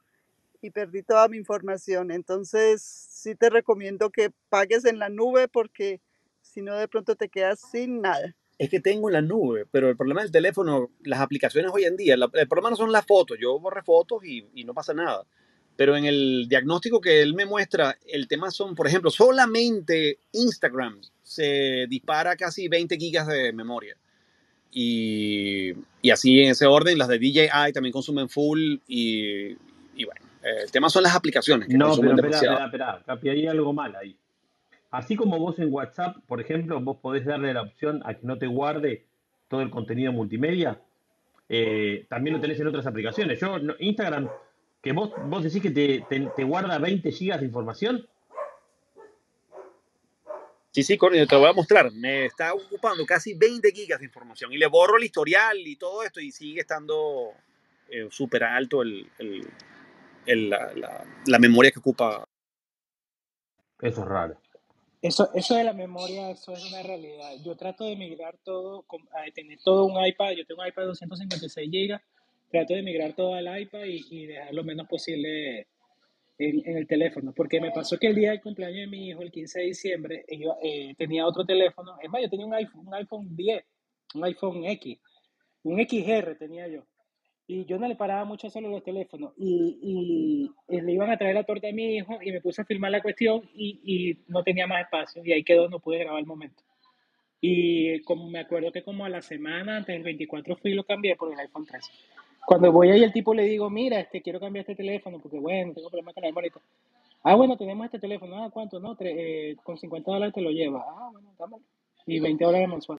y 0.60 0.70
perdí 0.70 1.02
toda 1.02 1.28
mi 1.28 1.36
información. 1.36 2.10
Entonces, 2.10 2.82
sí 2.82 3.34
te 3.34 3.50
recomiendo 3.50 4.10
que 4.10 4.30
pagues 4.48 4.84
en 4.84 4.98
la 4.98 5.08
nube 5.08 5.48
porque 5.48 6.00
si 6.40 6.62
no, 6.62 6.76
de 6.76 6.88
pronto 6.88 7.16
te 7.16 7.28
quedas 7.28 7.60
sin 7.70 8.00
nada. 8.00 8.34
Es 8.58 8.70
que 8.70 8.80
tengo 8.80 9.08
en 9.08 9.14
la 9.14 9.22
nube, 9.22 9.66
pero 9.70 9.90
el 9.90 9.96
problema 9.96 10.22
del 10.22 10.30
teléfono, 10.30 10.90
las 11.02 11.20
aplicaciones 11.20 11.70
hoy 11.74 11.84
en 11.84 11.96
día, 11.96 12.14
el 12.14 12.48
problema 12.48 12.70
no 12.70 12.76
son 12.76 12.90
las 12.90 13.04
fotos, 13.04 13.36
yo 13.38 13.58
borré 13.60 13.82
fotos 13.82 14.24
y, 14.24 14.46
y 14.54 14.64
no 14.64 14.72
pasa 14.72 14.94
nada. 14.94 15.26
Pero 15.76 15.94
en 15.94 16.06
el 16.06 16.46
diagnóstico 16.48 17.00
que 17.02 17.20
él 17.20 17.34
me 17.34 17.44
muestra, 17.44 17.98
el 18.06 18.28
tema 18.28 18.50
son, 18.50 18.74
por 18.74 18.86
ejemplo, 18.86 19.10
solamente 19.10 20.20
Instagram 20.32 21.00
se 21.22 21.86
dispara 21.86 22.34
casi 22.34 22.68
20 22.68 22.96
gigas 22.96 23.26
de 23.26 23.52
memoria. 23.52 23.96
Y, 24.72 25.72
y 26.00 26.10
así 26.10 26.40
en 26.40 26.50
ese 26.50 26.66
orden, 26.66 26.96
las 26.96 27.08
de 27.08 27.18
DJI 27.18 27.72
también 27.74 27.92
consumen 27.92 28.28
full 28.28 28.76
y, 28.86 29.52
y 29.94 30.04
bueno, 30.04 30.25
el 30.62 30.70
tema 30.70 30.88
son 30.88 31.02
las 31.02 31.14
aplicaciones 31.14 31.68
que 31.68 31.76
No, 31.76 31.96
pero 31.96 32.14
espera, 32.14 32.36
espera, 32.38 32.64
espera, 32.66 33.02
Capi, 33.06 33.28
hay 33.28 33.46
algo 33.46 33.72
mal 33.72 33.94
ahí. 33.96 34.16
Así 34.90 35.16
como 35.16 35.38
vos 35.38 35.58
en 35.58 35.72
WhatsApp, 35.72 36.16
por 36.26 36.40
ejemplo, 36.40 36.80
vos 36.80 36.98
podés 37.02 37.24
darle 37.24 37.52
la 37.52 37.62
opción 37.62 38.00
a 38.04 38.14
que 38.14 38.20
no 38.26 38.38
te 38.38 38.46
guarde 38.46 39.04
todo 39.48 39.60
el 39.60 39.70
contenido 39.70 40.12
multimedia, 40.12 40.80
eh, 41.48 42.06
también 42.08 42.34
lo 42.36 42.40
tenés 42.40 42.58
en 42.60 42.66
otras 42.68 42.86
aplicaciones. 42.86 43.38
Yo, 43.40 43.58
no- 43.58 43.74
Instagram, 43.78 44.28
que 44.82 44.92
vos, 44.92 45.10
vos 45.26 45.42
decís 45.42 45.60
que 45.62 45.70
te, 45.70 46.04
te- 46.08 46.28
te 46.34 46.44
guarda 46.44 46.78
20 46.78 47.10
gigas 47.12 47.40
de 47.40 47.46
información, 47.46 48.06
Sí, 50.70 50.82
sí, 50.82 50.98
Courtney, 50.98 51.26
te 51.26 51.34
lo 51.34 51.40
voy 51.40 51.48
a 51.48 51.54
mostrar. 51.54 51.90
Me 51.90 52.26
está 52.26 52.52
ocupando 52.52 53.06
casi 53.06 53.32
20 53.32 53.72
gigas 53.72 53.98
de 53.98 54.04
información 54.04 54.52
y 54.52 54.58
le 54.58 54.66
borro 54.66 54.98
el 54.98 55.04
historial 55.04 55.56
y 55.66 55.76
todo 55.76 56.02
esto 56.02 56.20
y 56.20 56.30
sigue 56.30 56.60
estando 56.60 57.30
eh, 57.88 58.08
súper 58.10 58.44
alto 58.44 58.82
el, 58.82 59.08
el- 59.18 59.48
el- 60.26 60.50
la, 60.50 60.72
la- 60.74 61.04
la 61.26 61.38
memoria 61.38 61.70
que 61.70 61.78
ocupa. 61.78 62.24
eso 63.80 64.00
es 64.02 64.08
raro. 64.08 64.38
Eso, 65.02 65.30
eso 65.34 65.54
de 65.54 65.62
la 65.64 65.72
memoria, 65.74 66.30
eso 66.30 66.52
es 66.52 66.64
una 66.72 66.82
realidad. 66.82 67.32
Yo 67.44 67.56
trato 67.56 67.84
de 67.84 67.94
migrar 67.96 68.36
todo, 68.42 68.84
a 69.12 69.30
tener 69.32 69.58
todo 69.62 69.84
un 69.84 70.04
iPad. 70.04 70.32
Yo 70.32 70.46
tengo 70.46 70.62
un 70.62 70.68
iPad 70.68 70.82
de 70.82 70.88
256 70.88 71.70
GB. 71.70 72.00
Trato 72.50 72.74
de 72.74 72.82
migrar 72.82 73.12
todo 73.14 73.34
al 73.34 73.60
iPad 73.60 73.84
y, 73.84 74.04
y 74.10 74.26
dejar 74.26 74.54
lo 74.54 74.64
menos 74.64 74.88
posible 74.88 75.68
en, 76.38 76.62
en 76.68 76.76
el 76.78 76.86
teléfono. 76.86 77.32
Porque 77.34 77.60
me 77.60 77.70
pasó 77.70 77.98
que 77.98 78.08
el 78.08 78.14
día 78.16 78.30
del 78.30 78.40
cumpleaños 78.40 78.78
de 78.80 78.86
mi 78.86 79.08
hijo, 79.10 79.22
el 79.22 79.30
15 79.30 79.60
de 79.60 79.64
diciembre, 79.66 80.24
iba- 80.28 80.56
eh, 80.62 80.94
tenía 80.96 81.26
otro 81.26 81.44
teléfono. 81.44 81.96
Es 82.02 82.10
más, 82.10 82.22
yo 82.22 82.30
tenía 82.30 82.46
un 82.46 82.54
iPhone, 82.54 82.88
un 82.88 82.94
iPhone 82.94 83.36
10, 83.36 83.64
un 84.14 84.24
iPhone 84.24 84.64
X, 84.64 84.98
un 85.64 85.78
XR 85.86 86.34
tenía 86.36 86.66
yo. 86.68 86.82
Y 87.48 87.64
yo 87.64 87.78
no 87.78 87.86
le 87.86 87.94
paraba 87.94 88.24
mucho 88.24 88.50
solo 88.50 88.68
los 88.68 88.82
teléfonos. 88.82 89.32
Y, 89.36 90.50
y, 90.68 90.80
le 90.80 90.92
iban 90.92 91.10
a 91.10 91.16
traer 91.16 91.34
la 91.34 91.44
torta 91.44 91.68
a 91.68 91.72
mi 91.72 91.96
hijo 91.96 92.18
y 92.20 92.32
me 92.32 92.40
puse 92.40 92.62
a 92.62 92.64
filmar 92.64 92.90
la 92.90 93.02
cuestión 93.02 93.42
y, 93.54 93.80
y 93.84 94.18
no 94.28 94.42
tenía 94.42 94.66
más 94.66 94.82
espacio. 94.82 95.24
Y 95.24 95.32
ahí 95.32 95.44
quedó, 95.44 95.68
no 95.68 95.78
pude 95.78 95.98
grabar 95.98 96.20
el 96.20 96.26
momento. 96.26 96.62
Y 97.40 98.00
como 98.02 98.28
me 98.28 98.40
acuerdo 98.40 98.72
que 98.72 98.82
como 98.82 99.04
a 99.04 99.08
la 99.08 99.22
semana, 99.22 99.76
antes 99.76 99.94
del 99.94 100.02
24 100.02 100.56
fui 100.56 100.72
y 100.72 100.74
lo 100.74 100.84
cambié 100.84 101.14
por 101.14 101.32
el 101.32 101.38
iPhone 101.38 101.66
13. 101.66 101.92
Cuando 102.46 102.72
voy 102.72 102.90
ahí, 102.90 103.02
el 103.02 103.12
tipo 103.12 103.34
le 103.34 103.44
digo, 103.44 103.68
mira, 103.70 104.00
este, 104.00 104.22
quiero 104.22 104.40
cambiar 104.40 104.62
este 104.62 104.74
teléfono 104.76 105.20
porque, 105.20 105.38
bueno, 105.38 105.72
tengo 105.74 105.88
problemas 105.88 106.14
con 106.14 106.22
la 106.22 106.28
memoria. 106.28 106.50
Ah, 107.22 107.34
bueno, 107.34 107.56
tenemos 107.56 107.84
este 107.84 107.98
teléfono. 107.98 108.42
Ah, 108.44 108.50
¿cuánto? 108.50 108.78
No, 108.80 108.96
Tre- 108.96 109.14
eh, 109.16 109.56
con 109.62 109.76
50 109.76 110.10
dólares 110.10 110.34
te 110.34 110.40
lo 110.40 110.50
lleva. 110.50 110.84
Ah, 110.88 111.10
bueno, 111.12 111.28
dámelo. 111.38 111.62
Y 112.06 112.20
20 112.20 112.44
dólares 112.44 112.68
mensual. 112.68 112.98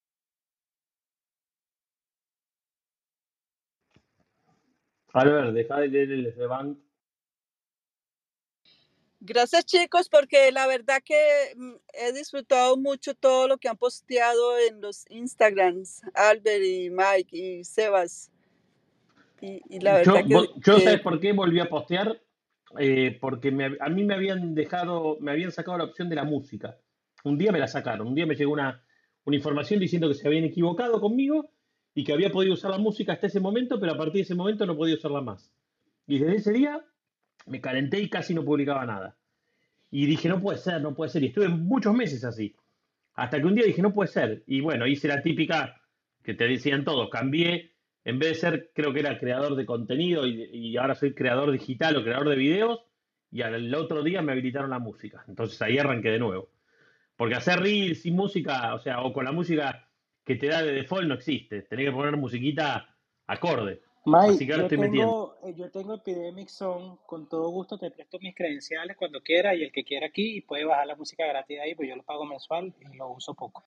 Albert, 5.18 5.53
deja 5.53 5.80
de 5.80 5.88
leer 5.89 6.11
el 6.11 6.34
Sban. 6.34 6.78
Gracias 9.22 9.65
chicos, 9.65 10.09
porque 10.09 10.51
la 10.51 10.68
verdad 10.68 11.01
que 11.03 11.18
mm, 11.55 11.74
he 11.93 12.13
disfrutado 12.13 12.78
mucho 12.78 13.15
todo 13.15 13.47
lo 13.47 13.57
que 13.57 13.68
han 13.70 13.78
posteado 13.78 14.59
en 14.59 14.82
los 14.82 15.05
Instagrams, 15.09 16.01
Albert 16.13 16.63
y 16.63 16.89
Mike 16.91 17.38
y 17.38 17.63
Sebas. 17.63 18.32
Y, 19.41 19.61
y 19.70 19.80
la 19.82 19.95
Yo, 20.03 20.13
verdad 20.13 20.26
que, 20.28 20.38
vo- 20.38 20.53
yo 20.57 20.80
que 20.80 20.82
¿sabes 20.82 21.01
por 21.01 21.20
qué 21.20 21.34
volví 21.34 21.59
a 21.59 21.70
postear? 21.70 22.22
Eh, 22.80 23.18
porque 23.22 23.51
me- 23.51 23.78
a 23.80 23.89
mí 23.89 24.03
me 24.03 24.15
habían 24.15 24.55
dejado, 24.55 25.18
me 25.22 25.32
habían 25.32 25.51
sacado 25.51 25.78
la 25.80 25.86
opción 25.86 26.09
de 26.09 26.15
la 26.15 26.26
música. 26.26 26.78
Un 27.24 27.38
día 27.38 27.51
me 27.51 27.59
la 27.59 27.68
sacaron, 27.68 28.07
un 28.07 28.15
día 28.15 28.26
me 28.26 28.36
llegó 28.36 28.53
una, 28.53 28.84
una 29.26 29.36
información 29.38 29.80
diciendo 29.80 30.07
que 30.09 30.15
se 30.15 30.28
habían 30.28 30.45
equivocado 30.45 30.99
conmigo 31.01 31.49
y 31.98 32.04
que 32.04 32.14
había 32.14 32.32
podido 32.32 32.54
usar 32.54 32.70
la 32.70 32.78
música 32.78 33.14
hasta 33.14 33.26
ese 33.26 33.39
momento, 33.39 33.80
pero 33.80 33.93
a 33.93 33.98
partir 33.98 34.18
de 34.18 34.22
ese 34.22 34.36
momento 34.36 34.68
no 34.68 34.78
podía 34.78 34.93
usarla 34.93 35.20
más. 35.20 35.52
Y 36.06 36.20
desde 36.20 36.36
ese 36.36 36.54
día 36.54 36.86
me 37.48 37.60
calenté 37.60 38.00
y 38.00 38.08
casi 38.08 38.36
no 38.36 38.45
publicaba 38.45 38.86
nada. 38.86 39.18
Y 39.89 40.06
dije, 40.06 40.30
no 40.30 40.39
puede 40.39 40.60
ser, 40.60 40.80
no 40.80 40.93
puede 40.93 41.10
ser. 41.10 41.24
Y 41.24 41.30
estuve 41.30 41.48
muchos 41.48 41.95
meses 41.95 42.24
así. 42.24 42.56
Hasta 43.16 43.39
que 43.39 43.48
un 43.48 43.56
día 43.56 43.66
dije, 43.66 43.82
no 43.82 43.95
puede 43.95 44.10
ser. 44.10 44.43
Y 44.45 44.62
bueno, 44.62 44.86
hice 44.86 45.08
la 45.08 45.24
típica 45.24 45.82
que 46.22 46.36
te 46.36 46.48
decían 46.48 46.86
todos. 46.86 47.10
Cambié, 47.10 47.72
en 48.06 48.20
vez 48.20 48.30
de 48.30 48.36
ser, 48.36 48.72
creo 48.76 48.93
que 48.93 49.00
era 49.00 49.18
creador 49.18 49.56
de 49.56 49.66
contenido 49.66 50.28
y, 50.28 50.78
ahora 50.78 50.93
soy 50.93 51.16
creador 51.16 51.52
digital 51.52 51.98
o 51.98 52.04
creador 52.04 52.30
de 52.30 52.36
videos. 52.36 52.80
Y 53.32 53.41
al 53.41 53.74
otro 53.74 54.04
día 54.04 54.22
me 54.22 54.34
habilitaron 54.34 54.70
la 54.70 54.78
música. 54.78 55.26
Entonces 55.28 55.60
ahí 55.64 55.80
arranqué 55.80 56.12
de 56.12 56.20
nuevo. 56.20 56.52
Porque 57.16 57.34
hacer 57.34 57.60
reels 57.60 58.04
sin 58.04 58.16
música, 58.16 58.76
o 58.76 58.80
sea, 58.80 59.02
o 59.02 59.12
con 59.14 59.26
la 59.26 59.32
música 59.32 59.87
que 60.28 60.36
te 60.36 60.47
da 60.47 60.61
de 60.61 60.73
default 60.73 61.07
no 61.07 61.15
existe. 61.15 61.61
Tenés 61.63 61.86
que 61.88 61.91
poner 61.93 62.17
musiquita 62.17 62.93
acorde. 63.28 63.82
Así 64.05 64.30
Mike, 64.34 64.45
que 64.45 64.53
ahora 64.53 64.63
yo 64.63 64.69
estoy 64.69 64.78
tengo, 64.91 65.38
eh, 65.43 65.53
yo 65.57 65.71
tengo 65.71 65.93
Epidemic 65.95 66.49
Zone, 66.49 66.97
con 67.05 67.30
todo 67.30 67.49
gusto 67.49 67.78
te 67.78 67.91
presto 67.91 68.19
mis 68.19 68.36
credenciales 68.36 68.97
cuando 68.97 69.21
quiera 69.21 69.55
y 69.55 69.63
el 69.63 69.71
que 69.71 69.84
quiera 69.86 70.07
aquí 70.07 70.41
puede 70.41 70.65
bajar 70.65 70.88
la 70.88 70.95
música 70.95 71.25
gratis 71.25 71.59
ahí, 71.59 71.75
pues 71.75 71.89
yo 71.89 71.95
lo 71.95 72.03
pago 72.03 72.25
mensual 72.25 72.73
y 72.80 72.97
lo 72.97 73.09
uso 73.11 73.34
poco. 73.36 73.65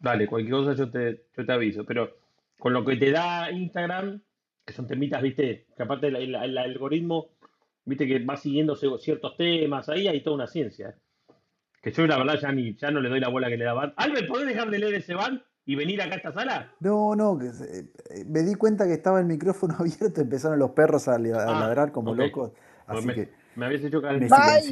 Dale, 0.00 0.26
cualquier 0.26 0.52
cosa 0.54 0.74
yo 0.74 0.90
te, 0.90 1.26
yo 1.36 1.46
te 1.46 1.52
aviso. 1.52 1.84
Pero 1.84 2.16
con 2.58 2.72
lo 2.72 2.84
que 2.84 2.96
te 2.96 3.10
da 3.12 3.50
Instagram, 3.50 4.20
que 4.64 4.72
son 4.72 4.86
temitas, 4.86 5.22
viste, 5.22 5.66
que 5.76 5.82
aparte 5.82 6.08
el, 6.08 6.16
el- 6.16 6.34
el 6.34 6.58
algoritmo, 6.58 7.30
viste, 7.84 8.06
que 8.06 8.18
va 8.20 8.36
siguiendo 8.36 8.76
ciertos 8.76 9.36
temas, 9.36 9.88
ahí 9.88 10.08
hay 10.08 10.22
toda 10.22 10.36
una 10.36 10.46
ciencia. 10.46 10.96
Que 11.82 11.92
yo 11.92 12.06
la 12.06 12.18
verdad 12.18 12.38
ya 12.40 12.52
ni 12.52 12.74
ya 12.76 12.90
no 12.90 13.00
le 13.00 13.08
doy 13.08 13.20
la 13.20 13.28
bola 13.28 13.48
que 13.48 13.56
le 13.56 13.64
daba. 13.64 13.92
Albert, 13.96 14.28
¿podés 14.28 14.46
dejar 14.48 14.70
de 14.70 14.78
leer 14.80 14.94
ese 14.94 15.14
van 15.14 15.42
y 15.68 15.74
venir 15.74 16.00
acá 16.00 16.14
a 16.14 16.16
esta 16.16 16.32
sala? 16.32 16.72
No, 16.80 17.14
no, 17.14 17.38
que 17.38 17.52
se- 17.52 17.80
eh, 17.80 18.24
me 18.26 18.40
di 18.40 18.54
cuenta 18.54 18.86
que 18.86 18.94
estaba 18.94 19.20
el 19.20 19.26
micrófono 19.26 19.74
abierto, 19.78 20.22
empezaron 20.22 20.58
los 20.58 20.70
perros 20.70 21.06
a, 21.08 21.16
Ah, 21.16 21.18
ladrar 21.18 21.92
como 21.92 22.14
locos, 22.14 22.52
Pues 22.86 22.98
así 23.00 23.06
me, 23.06 23.14
que 23.14 23.28
me 23.54 23.66
habías 23.66 23.84
hecho 23.84 24.00
calentar. 24.00 24.62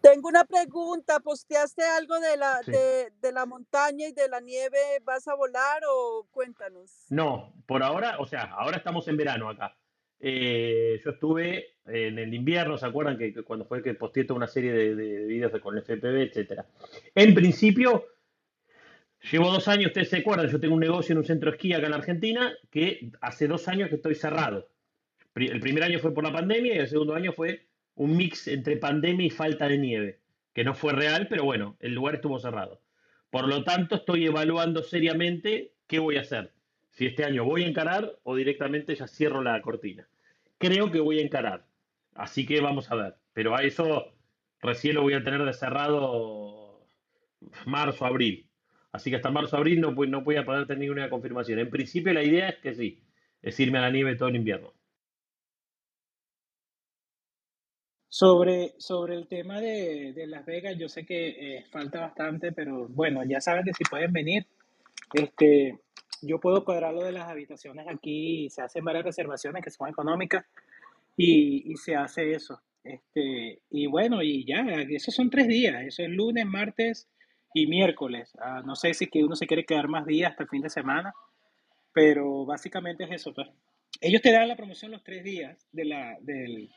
Tengo 0.00 0.28
una 0.28 0.44
pregunta. 0.44 1.20
¿Posteaste 1.20 1.84
algo 1.84 2.18
de 2.18 2.36
la, 2.36 2.58
Sí. 2.64 2.72
de, 2.72 3.12
de 3.20 3.32
la 3.32 3.46
montaña 3.46 4.08
y 4.08 4.12
de 4.12 4.28
la 4.28 4.40
nieve? 4.40 4.78
¿Vas 5.04 5.28
a 5.28 5.34
volar 5.36 5.82
o 5.88 6.26
cuéntanos? 6.32 7.06
No, 7.10 7.52
por 7.66 7.84
ahora, 7.84 8.18
o 8.18 8.26
sea, 8.26 8.44
ahora 8.44 8.78
estamos 8.78 9.06
en 9.06 9.16
verano 9.18 9.48
acá. 9.48 9.76
Eh, 10.18 11.00
yo 11.04 11.10
estuve 11.12 11.76
en 11.86 12.18
el 12.18 12.34
invierno, 12.34 12.76
¿se 12.76 12.86
acuerdan 12.86 13.16
que, 13.18 13.32
que 13.32 13.42
cuando 13.44 13.66
fue 13.66 13.82
que 13.84 13.94
posteé 13.94 14.24
toda 14.24 14.38
una 14.38 14.46
serie 14.48 14.72
de, 14.72 14.94
de 14.96 15.26
videos 15.26 15.52
de- 15.52 15.60
con 15.60 15.78
FPV, 15.78 16.22
etcétera? 16.24 16.66
En 17.14 17.34
principio, 17.34 18.04
llevo 19.30 19.50
dos 19.50 19.68
años, 19.68 19.86
ustedes 19.86 20.10
se 20.10 20.18
acuerdan, 20.18 20.48
yo 20.48 20.60
tengo 20.60 20.74
un 20.74 20.80
negocio 20.80 21.12
en 21.12 21.18
un 21.18 21.24
centro 21.24 21.50
de 21.50 21.56
esquí 21.56 21.72
acá 21.72 21.86
en 21.86 21.94
Argentina 21.94 22.52
que 22.70 23.10
hace 23.20 23.48
dos 23.48 23.68
años 23.68 23.88
que 23.88 23.96
estoy 23.96 24.14
cerrado. 24.14 24.68
El 25.34 25.60
primer 25.60 25.84
año 25.84 25.98
fue 25.98 26.12
por 26.12 26.24
la 26.24 26.32
pandemia 26.32 26.74
y 26.74 26.78
el 26.78 26.88
segundo 26.88 27.14
año 27.14 27.32
fue 27.32 27.66
un 27.94 28.16
mix 28.16 28.48
entre 28.48 28.76
pandemia 28.76 29.26
y 29.26 29.30
falta 29.30 29.68
de 29.68 29.78
nieve, 29.78 30.20
que 30.52 30.64
no 30.64 30.74
fue 30.74 30.92
real, 30.92 31.28
pero 31.28 31.44
bueno, 31.44 31.76
el 31.80 31.94
lugar 31.94 32.16
estuvo 32.16 32.38
cerrado. 32.38 32.80
Por 33.30 33.46
lo 33.46 33.62
tanto, 33.62 33.96
estoy 33.96 34.26
evaluando 34.26 34.82
seriamente 34.82 35.72
qué 35.86 35.98
voy 35.98 36.16
a 36.16 36.22
hacer. 36.22 36.52
Si 36.90 37.06
este 37.06 37.24
año 37.24 37.44
voy 37.44 37.62
a 37.62 37.68
encarar 37.68 38.18
o 38.24 38.34
directamente 38.34 38.94
ya 38.94 39.06
cierro 39.06 39.42
la 39.42 39.60
cortina. 39.62 40.08
Creo 40.58 40.90
que 40.90 41.00
voy 41.00 41.20
a 41.20 41.22
encarar. 41.22 41.64
Así 42.14 42.44
que 42.44 42.60
vamos 42.60 42.90
a 42.90 42.96
ver. 42.96 43.14
Pero 43.32 43.54
a 43.54 43.62
eso 43.62 44.12
recién 44.60 44.96
lo 44.96 45.02
voy 45.02 45.14
a 45.14 45.22
tener 45.22 45.44
de 45.44 45.52
cerrado 45.52 46.84
marzo, 47.66 48.04
abril. 48.04 48.49
Así 48.92 49.10
que 49.10 49.16
hasta 49.16 49.30
marzo, 49.30 49.56
abril 49.56 49.80
no, 49.80 49.92
no 49.92 50.22
voy 50.22 50.36
a 50.36 50.44
poder 50.44 50.66
tener 50.66 50.80
ninguna 50.80 51.10
confirmación. 51.10 51.58
En 51.58 51.70
principio 51.70 52.12
la 52.12 52.24
idea 52.24 52.48
es 52.48 52.58
que 52.58 52.74
sí, 52.74 53.02
es 53.42 53.58
irme 53.60 53.78
a 53.78 53.82
la 53.82 53.90
nieve 53.90 54.16
todo 54.16 54.28
el 54.28 54.36
invierno. 54.36 54.72
Sobre, 58.08 58.74
sobre 58.78 59.14
el 59.14 59.28
tema 59.28 59.60
de, 59.60 60.12
de 60.12 60.26
Las 60.26 60.44
Vegas, 60.44 60.76
yo 60.76 60.88
sé 60.88 61.06
que 61.06 61.28
eh, 61.28 61.64
falta 61.70 62.00
bastante, 62.00 62.50
pero 62.50 62.88
bueno, 62.88 63.22
ya 63.24 63.40
saben 63.40 63.64
que 63.64 63.72
si 63.72 63.84
pueden 63.84 64.12
venir, 64.12 64.46
este, 65.14 65.78
yo 66.20 66.40
puedo 66.40 66.64
cuadrar 66.64 66.92
lo 66.92 67.04
de 67.04 67.12
las 67.12 67.28
habitaciones 67.28 67.86
aquí, 67.88 68.50
se 68.50 68.62
hacen 68.62 68.84
varias 68.84 69.04
reservaciones 69.04 69.62
que 69.62 69.70
son 69.70 69.88
económicas 69.88 70.44
y, 71.16 71.70
y 71.72 71.76
se 71.76 71.94
hace 71.94 72.32
eso. 72.32 72.60
Este, 72.82 73.60
y 73.70 73.86
bueno, 73.86 74.22
y 74.22 74.44
ya, 74.44 74.66
esos 74.88 75.14
son 75.14 75.30
tres 75.30 75.46
días, 75.46 75.80
eso 75.82 76.02
es 76.02 76.10
lunes, 76.10 76.44
martes 76.46 77.08
y 77.54 77.66
miércoles. 77.66 78.32
Ah, 78.40 78.62
no 78.64 78.76
sé 78.76 78.94
si 78.94 79.08
que 79.08 79.24
uno 79.24 79.36
se 79.36 79.46
quiere 79.46 79.64
quedar 79.64 79.88
más 79.88 80.06
días 80.06 80.30
hasta 80.32 80.44
el 80.44 80.48
fin 80.48 80.62
de 80.62 80.70
semana, 80.70 81.12
pero 81.92 82.44
básicamente 82.46 83.04
es 83.04 83.10
eso. 83.12 83.34
pues. 83.34 83.48
Ellos 84.00 84.22
te 84.22 84.32
dan 84.32 84.48
la 84.48 84.56
promoción 84.56 84.90
los 84.92 85.02
tres 85.02 85.24
días 85.24 85.66
de 85.72 85.84
la, 85.84 86.16
del, 86.20 86.70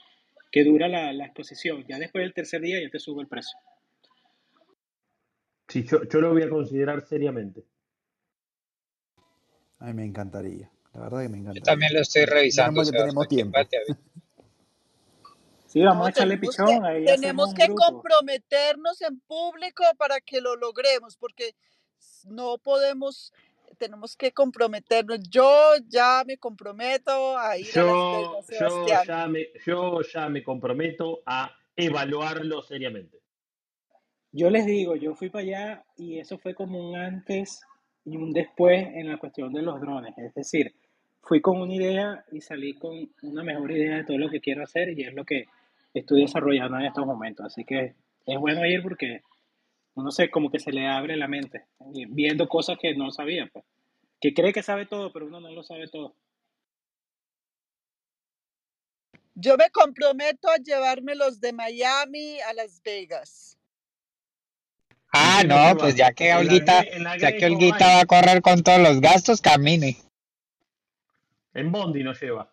que 0.51 0.63
dura 0.63 0.87
la, 0.87 1.13
la 1.13 1.25
exposición. 1.25 1.85
Ya 1.87 1.97
después 1.99 2.23
del 2.23 2.33
tercer 2.33 2.61
día 2.61 2.81
ya 2.81 2.89
te 2.89 2.99
sube 2.99 3.21
el 3.21 3.27
precio. 3.27 3.57
Sí, 5.67 5.83
yo, 5.83 6.03
yo 6.03 6.21
lo 6.21 6.31
voy 6.31 6.43
a 6.43 6.49
considerar 6.49 7.01
seriamente. 7.05 7.65
A 9.79 9.87
mí 9.87 9.93
me 9.93 10.05
encantaría, 10.05 10.71
la 10.93 11.01
verdad 11.01 11.21
que 11.23 11.29
me 11.29 11.37
Yo 11.37 11.41
encantaría. 11.41 11.63
también 11.63 11.93
lo 11.93 12.01
estoy 12.01 12.25
revisando, 12.25 12.83
tenemos 12.83 13.27
tiempo. 13.27 13.57
Sí, 15.73 15.81
vamos 15.83 16.05
No, 16.05 16.07
a 16.07 16.11
echarle 16.11 16.37
tenemos 16.37 16.57
que, 16.63 16.77
pichón, 16.77 16.85
tenemos 17.05 17.53
que 17.53 17.63
grupo. 17.65 17.75
comprometernos 17.87 19.01
en 19.01 19.19
público 19.21 19.83
para 19.97 20.21
que 20.21 20.41
lo 20.41 20.55
logremos, 20.55 21.17
porque 21.17 21.55
no 22.25 22.57
podemos, 22.59 23.33
tenemos 23.79 24.17
que 24.17 24.31
comprometernos. 24.33 25.21
Yo 25.29 25.75
ya 25.87 26.23
me 26.27 26.37
comprometo 26.37 27.37
a 27.39 27.57
ir 27.57 27.79
a 27.79 27.85
Las 27.85 28.05
Yo, 28.09 28.41
yo, 28.59 28.85
ya 29.05 29.27
me, 29.27 29.47
yo 29.65 30.01
ya 30.03 30.29
me 30.29 30.43
comprometo 30.43 31.21
a 31.25 31.51
evaluarlo 31.75 32.61
seriamente. 32.63 33.19
Yo 34.31 34.49
les 34.51 34.65
digo, 34.65 34.95
yo 34.95 35.15
fui 35.15 35.29
para 35.29 35.43
allá 35.43 35.85
y 35.97 36.19
eso 36.19 36.37
fue 36.39 36.55
como 36.55 36.79
un 36.89 36.97
antes 36.97 37.61
y 38.05 38.17
un 38.17 38.33
después 38.33 38.87
en 38.95 39.09
la 39.09 39.17
cuestión 39.17 39.53
de 39.53 39.63
los 39.63 39.81
drones. 39.81 40.17
Es 40.17 40.33
decir, 40.35 40.75
fui 41.21 41.41
con 41.41 41.61
una 41.61 41.73
idea 41.73 42.25
y 42.31 42.41
salí 42.41 42.75
con 42.75 43.11
una 43.23 43.43
mejor 43.43 43.71
idea 43.71 43.97
de 43.97 44.05
todo 44.05 44.17
lo 44.19 44.29
que 44.29 44.41
quiero 44.41 44.63
hacer 44.63 44.97
y 44.97 45.03
es 45.03 45.13
lo 45.15 45.25
que 45.25 45.45
estoy 45.93 46.21
desarrollando 46.21 46.77
en 46.77 46.85
estos 46.85 47.05
momentos. 47.05 47.45
Así 47.45 47.63
que 47.65 47.95
es 48.25 48.39
bueno 48.39 48.65
ir 48.65 48.81
porque 48.81 49.21
uno 49.95 50.11
se 50.11 50.29
como 50.29 50.49
que 50.49 50.59
se 50.59 50.71
le 50.71 50.87
abre 50.87 51.15
la 51.17 51.27
mente 51.27 51.67
y 51.93 52.05
viendo 52.05 52.47
cosas 52.47 52.77
que 52.81 52.95
no 52.95 53.11
sabía, 53.11 53.49
pues. 53.51 53.65
Que 54.19 54.33
cree 54.33 54.53
que 54.53 54.63
sabe 54.63 54.85
todo, 54.85 55.11
pero 55.11 55.27
uno 55.27 55.41
no 55.41 55.51
lo 55.51 55.63
sabe 55.63 55.87
todo. 55.89 56.15
Yo 59.35 59.57
me 59.57 59.69
comprometo 59.71 60.47
a 60.47 60.57
llevarme 60.57 61.15
los 61.15 61.41
de 61.41 61.53
Miami 61.53 62.39
a 62.41 62.53
Las 62.53 62.81
Vegas. 62.83 63.57
¿En 65.13 65.19
Ah, 65.19 65.43
no, 65.45 65.77
pues 65.77 65.95
ya 65.95 66.11
que 66.13 66.33
Olguita, 66.33 66.83
ya 67.19 67.35
que 67.35 67.45
Olguita 67.45 67.85
va 67.85 67.99
a 68.01 68.05
correr 68.05 68.41
con 68.41 68.63
todos 68.63 68.79
los 68.79 69.01
gastos, 69.01 69.41
camine. 69.41 69.97
En 71.53 71.71
Bondi 71.71 72.03
nos 72.03 72.19
lleva. 72.21 72.52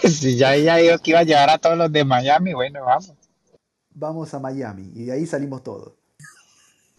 Si 0.08 0.36
ya 0.36 0.54
ella 0.54 0.76
dijo 0.76 0.98
que 0.98 1.10
iba 1.10 1.20
a 1.20 1.24
llevar 1.24 1.50
a 1.50 1.58
todos 1.58 1.76
los 1.76 1.92
de 1.92 2.04
Miami, 2.04 2.54
bueno, 2.54 2.84
vamos. 2.84 3.12
Vamos 3.92 4.32
a 4.32 4.38
Miami 4.38 4.90
y 4.94 5.06
de 5.06 5.12
ahí 5.12 5.26
salimos 5.26 5.62
todos. 5.62 5.92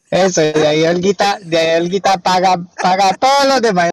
Eso, 0.10 0.42
de 0.42 0.68
ahí 0.68 0.84
Olguita, 0.84 1.40
de 1.40 1.58
ahí 1.58 1.82
Olguita 1.82 2.18
paga, 2.18 2.58
paga 2.82 3.10
a 3.10 3.14
todos 3.14 3.48
los 3.48 3.62
de 3.62 3.74
Miami. 3.74 3.92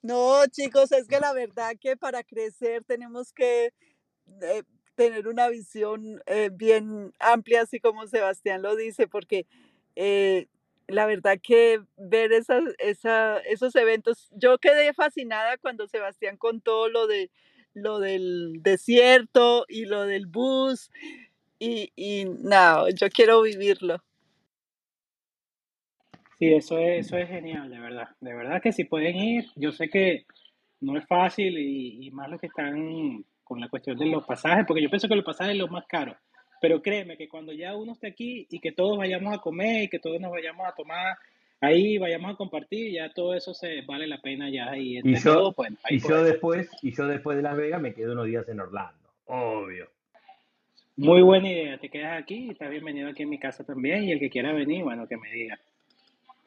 No, 0.00 0.44
chicos, 0.46 0.90
es 0.92 1.06
que 1.06 1.20
la 1.20 1.32
verdad 1.32 1.76
que 1.80 1.96
para 1.96 2.24
crecer 2.24 2.82
tenemos 2.84 3.32
que 3.32 3.72
eh, 4.40 4.62
tener 4.94 5.28
una 5.28 5.48
visión 5.48 6.20
eh, 6.26 6.50
bien 6.52 7.12
amplia, 7.20 7.62
así 7.62 7.78
como 7.78 8.06
Sebastián 8.06 8.62
lo 8.62 8.74
dice, 8.74 9.06
porque 9.06 9.46
eh, 9.94 10.48
la 10.88 11.06
verdad 11.06 11.38
que 11.40 11.80
ver 11.96 12.32
esas, 12.32 12.62
esa, 12.78 13.38
esos 13.40 13.74
eventos, 13.76 14.28
yo 14.32 14.58
quedé 14.58 14.92
fascinada 14.92 15.56
cuando 15.58 15.86
Sebastián 15.86 16.36
contó 16.36 16.88
lo 16.88 17.06
de 17.06 17.30
lo 17.74 17.98
del 17.98 18.62
desierto 18.62 19.64
y 19.68 19.86
lo 19.86 20.02
del 20.02 20.26
bus 20.26 20.90
y, 21.58 21.92
y 21.96 22.24
no, 22.24 22.88
yo 22.90 23.08
quiero 23.08 23.42
vivirlo. 23.42 24.02
Sí, 26.38 26.52
eso 26.52 26.76
es, 26.78 27.06
eso 27.06 27.16
es 27.16 27.28
genial, 27.28 27.70
de 27.70 27.78
verdad. 27.78 28.08
De 28.20 28.34
verdad 28.34 28.60
que 28.60 28.72
si 28.72 28.84
pueden 28.84 29.16
ir, 29.16 29.46
yo 29.54 29.70
sé 29.70 29.88
que 29.88 30.26
no 30.80 30.98
es 30.98 31.06
fácil 31.06 31.56
y, 31.56 32.06
y 32.06 32.10
más 32.10 32.28
los 32.28 32.40
que 32.40 32.48
están 32.48 33.24
con 33.44 33.60
la 33.60 33.68
cuestión 33.68 33.96
de 33.96 34.06
los 34.06 34.24
pasajes, 34.24 34.64
porque 34.66 34.82
yo 34.82 34.90
pienso 34.90 35.08
que 35.08 35.14
los 35.14 35.24
pasajes 35.24 35.52
es 35.52 35.58
lo 35.58 35.68
más 35.68 35.86
caro. 35.86 36.16
Pero 36.60 36.82
créeme 36.82 37.16
que 37.16 37.28
cuando 37.28 37.52
ya 37.52 37.76
uno 37.76 37.92
esté 37.92 38.08
aquí 38.08 38.46
y 38.50 38.58
que 38.60 38.72
todos 38.72 38.98
vayamos 38.98 39.34
a 39.34 39.38
comer 39.40 39.84
y 39.84 39.88
que 39.88 39.98
todos 39.98 40.20
nos 40.20 40.30
vayamos 40.30 40.66
a 40.66 40.74
tomar 40.74 41.16
ahí, 41.62 41.96
vayamos 41.98 42.32
a 42.32 42.36
compartir, 42.36 42.92
ya 42.92 43.10
todo 43.12 43.34
eso 43.34 43.54
se 43.54 43.80
vale 43.82 44.06
la 44.06 44.18
pena 44.20 44.50
ya 44.50 44.76
y 44.76 45.00
yo, 45.22 45.52
bueno, 45.56 45.76
ahí 45.84 45.96
y 45.96 46.00
yo 46.00 46.08
podemos. 46.08 46.26
después, 46.28 46.70
y 46.82 46.94
yo 46.94 47.06
después 47.06 47.36
de 47.36 47.42
Las 47.42 47.56
Vegas 47.56 47.80
me 47.80 47.94
quedo 47.94 48.12
unos 48.12 48.26
días 48.26 48.48
en 48.48 48.60
Orlando. 48.60 49.08
Obvio. 49.26 49.88
Muy 50.96 51.22
buena 51.22 51.48
idea, 51.50 51.78
te 51.78 51.88
quedas 51.88 52.20
aquí 52.22 52.50
estás 52.50 52.68
bienvenido 52.70 53.08
aquí 53.08 53.22
en 53.22 53.30
mi 53.30 53.38
casa 53.38 53.64
también 53.64 54.04
y 54.04 54.12
el 54.12 54.18
que 54.20 54.28
quiera 54.28 54.52
venir, 54.52 54.84
bueno, 54.84 55.08
que 55.08 55.16
me 55.16 55.30
diga. 55.32 55.58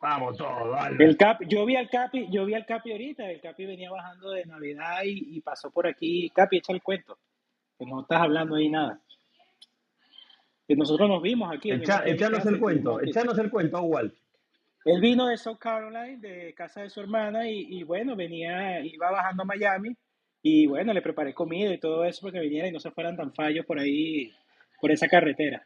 Vamos 0.01 0.38
todos, 0.38 0.68
El 0.68 0.74
Albert. 0.76 1.18
Capi, 1.18 1.45
yo 1.47 1.66
vi 1.66 1.76
al 1.78 1.89
Capi, 1.89 2.28
yo 2.30 2.45
vi 2.45 2.53
al 2.53 2.66
Capi 2.66 2.91
ahorita, 2.91 3.32
el 3.32 3.41
Capi 3.41 3.66
venía 3.66 3.89
bajando 3.89 4.30
de 4.32 4.45
Navidad 4.45 4.99
y, 5.03 5.38
y 5.38 5.41
pasó 5.41 5.72
por 5.72 5.88
aquí. 5.88 6.30
Capi, 6.30 6.57
echa 6.57 6.74
el 6.74 6.84
cuento, 6.84 7.18
que 7.80 7.86
no 7.88 8.01
estás 8.01 8.22
hablando 8.22 8.55
ahí 8.55 8.70
nada. 8.70 8.99
Que 10.68 10.76
nosotros 10.76 11.07
nos 11.09 11.22
vimos 11.24 11.51
aquí, 11.55 11.72
Echa- 11.72 12.03
echanos 12.05 12.45
el 12.45 12.59
cuento, 12.59 13.01
echanos 13.01 13.38
el 13.39 13.49
cuento, 13.49 13.82
Walt. 13.82 14.13
Él 14.86 15.02
vino 15.02 15.28
de 15.28 15.38
South 15.38 15.58
Carolina, 15.58 16.04
de 16.18 16.54
casa 16.56 16.82
de 16.82 16.90
su 16.90 17.02
hermana, 17.02 17.50
y, 17.50 17.80
y 17.80 17.84
bueno, 17.84 18.16
venía, 18.16 18.80
iba 18.82 19.12
bajando 19.12 19.44
a 19.44 19.48
Miami, 19.48 19.96
y 20.44 20.68
bueno, 20.68 20.94
le 20.94 21.02
preparé 21.02 21.34
comida 21.34 21.74
y 21.74 21.80
todo 21.80 22.06
eso 22.06 22.22
para 22.22 22.34
que 22.34 22.40
viniera 22.42 22.68
y 22.68 22.72
no 22.72 22.80
se 22.80 22.92
fueran 22.92 23.18
tan 23.18 23.34
fallos 23.34 23.66
por 23.66 23.80
ahí, 23.80 24.32
por 24.80 24.92
esa 24.92 25.08
carretera. 25.08 25.66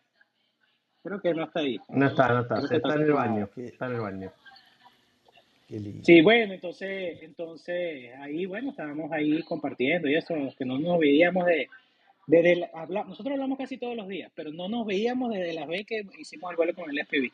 Creo 1.03 1.21
que 1.21 1.33
no 1.33 1.43
está 1.45 1.59
ahí. 1.61 1.77
No 1.89 2.07
está, 2.07 2.29
no 2.33 2.41
está, 2.41 2.75
está 2.75 2.95
en 2.95 3.01
el 3.01 3.11
baño, 3.13 3.49
está 3.57 3.87
en 3.87 3.93
el 3.93 4.01
baño. 4.01 4.31
qué 5.67 5.79
lindo. 5.79 6.03
Sí, 6.05 6.21
bueno, 6.21 6.53
entonces, 6.53 7.19
entonces 7.21 8.11
ahí, 8.19 8.45
bueno, 8.45 8.71
estábamos 8.71 9.11
ahí 9.11 9.41
compartiendo 9.43 10.09
y 10.09 10.15
eso, 10.15 10.35
que 10.57 10.65
no 10.65 10.79
nos 10.79 10.97
veíamos 10.99 11.45
de, 11.45 11.67
desde 12.27 12.69
habla- 12.73 13.03
nosotros 13.05 13.33
hablamos 13.33 13.57
casi 13.57 13.77
todos 13.77 13.95
los 13.97 14.07
días, 14.07 14.31
pero 14.35 14.51
no 14.51 14.69
nos 14.69 14.85
veíamos 14.85 15.31
desde 15.33 15.53
las 15.53 15.67
vez 15.67 15.85
que 15.85 16.03
hicimos 16.17 16.51
el 16.51 16.57
vuelo 16.57 16.73
con 16.73 16.89
el 16.89 16.99
FPV. 16.99 17.31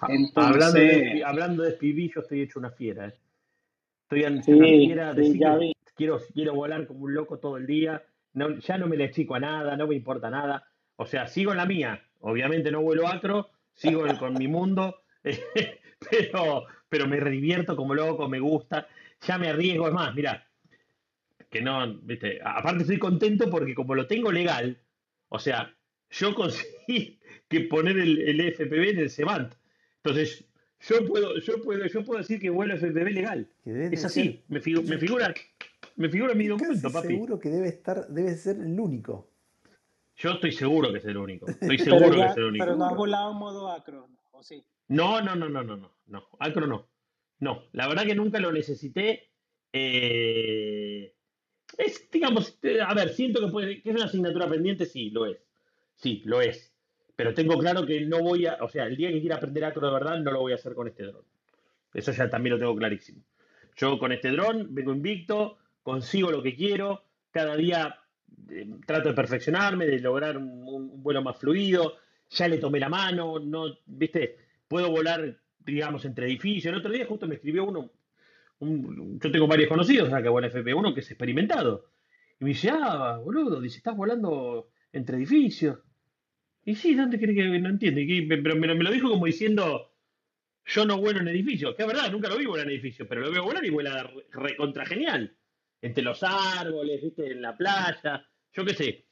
Ha- 0.00 0.08
Hablando 0.34 0.78
de, 0.78 1.22
hablando 1.24 1.62
de 1.62 2.10
yo 2.14 2.20
estoy 2.20 2.42
hecho 2.42 2.58
una 2.58 2.70
fiera. 2.70 3.06
eh. 3.08 3.14
Estoy 4.02 4.20
hecho 4.24 4.50
una 4.52 4.66
sí, 4.66 4.86
fiera, 4.86 5.14
sí, 5.14 5.38
ya 5.38 5.54
que 5.54 5.58
vi. 5.58 5.72
quiero, 5.94 6.20
quiero 6.34 6.54
volar 6.54 6.86
como 6.86 7.04
un 7.04 7.14
loco 7.14 7.38
todo 7.38 7.56
el 7.56 7.66
día. 7.66 8.04
No, 8.34 8.58
ya 8.58 8.76
no 8.76 8.86
me 8.86 8.96
le 8.96 9.10
chico 9.10 9.34
a 9.34 9.40
nada, 9.40 9.76
no 9.76 9.86
me 9.86 9.94
importa 9.94 10.28
nada. 10.30 10.64
O 10.96 11.06
sea, 11.06 11.26
sigo 11.26 11.52
en 11.52 11.56
la 11.56 11.66
mía. 11.66 12.02
Obviamente 12.20 12.70
no 12.70 12.82
vuelo 12.82 13.06
acro, 13.08 13.50
sigo 13.74 14.04
con 14.18 14.34
mi 14.34 14.48
mundo, 14.48 15.02
pero, 16.10 16.66
pero 16.88 17.06
me 17.06 17.20
divierto 17.20 17.76
como 17.76 17.94
loco, 17.94 18.28
me 18.28 18.40
gusta. 18.40 18.86
Ya 19.26 19.38
me 19.38 19.48
arriesgo, 19.48 19.88
es 19.88 19.94
más, 19.94 20.14
mira, 20.14 20.46
que 21.50 21.62
no, 21.62 21.94
viste, 22.02 22.38
aparte 22.44 22.82
estoy 22.82 22.98
contento 22.98 23.48
porque 23.50 23.74
como 23.74 23.94
lo 23.94 24.06
tengo 24.06 24.30
legal, 24.30 24.78
o 25.28 25.38
sea, 25.38 25.74
yo 26.10 26.34
conseguí 26.34 27.18
que 27.48 27.60
poner 27.62 27.98
el, 27.98 28.20
el 28.20 28.40
FPV 28.52 28.90
en 28.90 28.98
el 28.98 29.10
CEBANT. 29.10 29.54
Entonces, 30.10 30.44
yo 30.80 31.04
puedo, 31.04 31.36
yo 31.40 31.60
puedo, 31.62 31.84
yo 31.86 32.04
puedo 32.04 32.18
decir 32.20 32.38
que 32.40 32.48
vuelo 32.50 32.74
FPV 32.76 33.10
legal. 33.12 33.48
Es 33.64 34.04
así, 34.04 34.42
me, 34.48 34.60
figu- 34.62 34.84
me 34.84 34.98
figura, 34.98 35.34
me 35.96 36.08
figura 36.08 36.34
mi 36.34 36.44
estoy 36.44 36.58
documento, 36.58 36.92
papi. 36.92 37.08
seguro 37.08 37.38
que 37.40 37.48
debe 37.48 37.68
estar, 37.68 38.06
debe 38.08 38.36
ser 38.36 38.56
el 38.56 38.78
único. 38.78 39.28
Yo 40.16 40.30
estoy 40.32 40.52
seguro 40.52 40.92
que 40.92 40.98
es 40.98 41.04
el 41.04 41.16
único. 41.16 41.46
Estoy 41.60 41.78
seguro 41.78 42.10
que 42.12 42.26
es 42.26 42.36
el 42.36 42.52
pero 42.58 42.76
no 42.76 42.84
has 42.84 42.90
único. 42.92 42.96
volado 42.96 43.32
en 43.32 43.38
modo 43.38 43.68
acro, 43.70 44.08
¿o 44.30 44.42
sí? 44.42 44.64
No, 44.88 45.20
no, 45.20 45.34
no, 45.34 45.48
no, 45.48 45.62
no, 45.64 45.76
no, 45.76 45.92
no. 46.06 46.28
Acro 46.38 46.66
no. 46.66 46.86
No, 47.40 47.64
la 47.72 47.88
verdad 47.88 48.04
que 48.06 48.14
nunca 48.14 48.38
lo 48.38 48.52
necesité. 48.52 49.28
Eh, 49.72 51.12
es, 51.76 52.08
digamos, 52.10 52.58
eh, 52.62 52.80
a 52.80 52.94
ver, 52.94 53.10
siento 53.10 53.40
que, 53.44 53.48
puede, 53.52 53.82
que 53.82 53.90
es 53.90 53.96
una 53.96 54.04
asignatura 54.06 54.48
pendiente, 54.48 54.86
sí, 54.86 55.10
lo 55.10 55.26
es. 55.26 55.38
Sí, 55.96 56.22
lo 56.24 56.40
es. 56.40 56.72
Pero 57.16 57.32
tengo 57.34 57.58
claro 57.58 57.86
que 57.86 58.02
no 58.02 58.20
voy 58.22 58.46
a, 58.46 58.58
o 58.60 58.68
sea, 58.68 58.84
el 58.84 58.96
día 58.96 59.10
que 59.10 59.20
quiera 59.20 59.36
aprender 59.36 59.64
acro 59.64 59.86
de 59.86 59.92
verdad, 59.92 60.18
no 60.20 60.30
lo 60.30 60.40
voy 60.40 60.52
a 60.52 60.56
hacer 60.56 60.74
con 60.74 60.86
este 60.86 61.04
dron. 61.04 61.24
Eso 61.94 62.12
ya 62.12 62.28
también 62.28 62.54
lo 62.54 62.58
tengo 62.58 62.76
clarísimo. 62.76 63.22
Yo 63.76 63.98
con 63.98 64.12
este 64.12 64.30
dron 64.30 64.74
vengo 64.74 64.92
invicto, 64.92 65.58
consigo 65.82 66.30
lo 66.30 66.42
que 66.42 66.54
quiero, 66.54 67.04
cada 67.30 67.56
día 67.56 67.96
eh, 68.50 68.68
trato 68.86 69.08
de 69.08 69.14
perfeccionarme, 69.14 69.86
de 69.86 69.98
lograr 70.00 70.36
un, 70.36 71.02
vuelo 71.02 71.22
más 71.22 71.38
fluido, 71.38 71.94
ya 72.28 72.48
le 72.48 72.58
tomé 72.58 72.80
la 72.80 72.88
mano, 72.90 73.38
no, 73.38 73.78
viste, 73.86 74.36
puedo 74.68 74.90
volar, 74.90 75.38
digamos, 75.60 76.04
entre 76.04 76.26
edificios. 76.26 76.72
El 76.72 76.80
otro 76.80 76.92
día 76.92 77.06
justo 77.06 77.26
me 77.26 77.36
escribió 77.36 77.64
uno, 77.64 77.90
un- 78.58 79.18
yo 79.18 79.30
tengo 79.30 79.46
varios 79.46 79.68
conocidos 79.68 80.12
acá 80.12 80.28
vuelan 80.30 80.50
FP1 80.50 80.92
que 80.94 81.00
es 81.00 81.10
experimentado. 81.10 81.86
Y 82.40 82.44
me 82.44 82.50
dice, 82.50 82.70
ah, 82.72 83.18
boludo, 83.22 83.60
dice, 83.60 83.78
estás 83.78 83.96
volando 83.96 84.68
entre 84.92 85.16
edificios. 85.16 85.78
Y 86.66 86.74
sí, 86.74 86.94
¿dónde 86.94 87.18
crees 87.18 87.36
que 87.36 87.58
no 87.60 87.68
entiende? 87.68 88.06
Que- 88.06 88.26
Pero 88.28 88.56
me, 88.56 88.66
lo 88.66 88.74
me 88.74 88.90
dijo 88.92 89.08
como 89.08 89.24
diciendo, 89.26 89.94
yo 90.66 90.84
no 90.84 90.98
vuelo 90.98 91.20
en 91.20 91.28
edificios. 91.28 91.76
Que 91.76 91.82
es 91.82 91.88
verdad, 91.88 92.10
nunca 92.10 92.28
lo 92.28 92.36
vi 92.36 92.44
volar 92.44 92.66
en 92.66 92.72
edificios, 92.72 93.06
pero 93.08 93.20
lo 93.20 93.30
veo 93.30 93.44
volar 93.44 93.64
y 93.64 93.70
vuela 93.70 94.02
re- 94.32 94.56
genial. 94.84 95.34
Entre 95.80 96.02
los 96.02 96.22
árboles, 96.24 97.00
viste, 97.02 97.30
en 97.30 97.40
la 97.40 97.56
playa, 97.56 98.26
yo 98.52 98.64
qué 98.64 98.74
sé, 98.74 99.04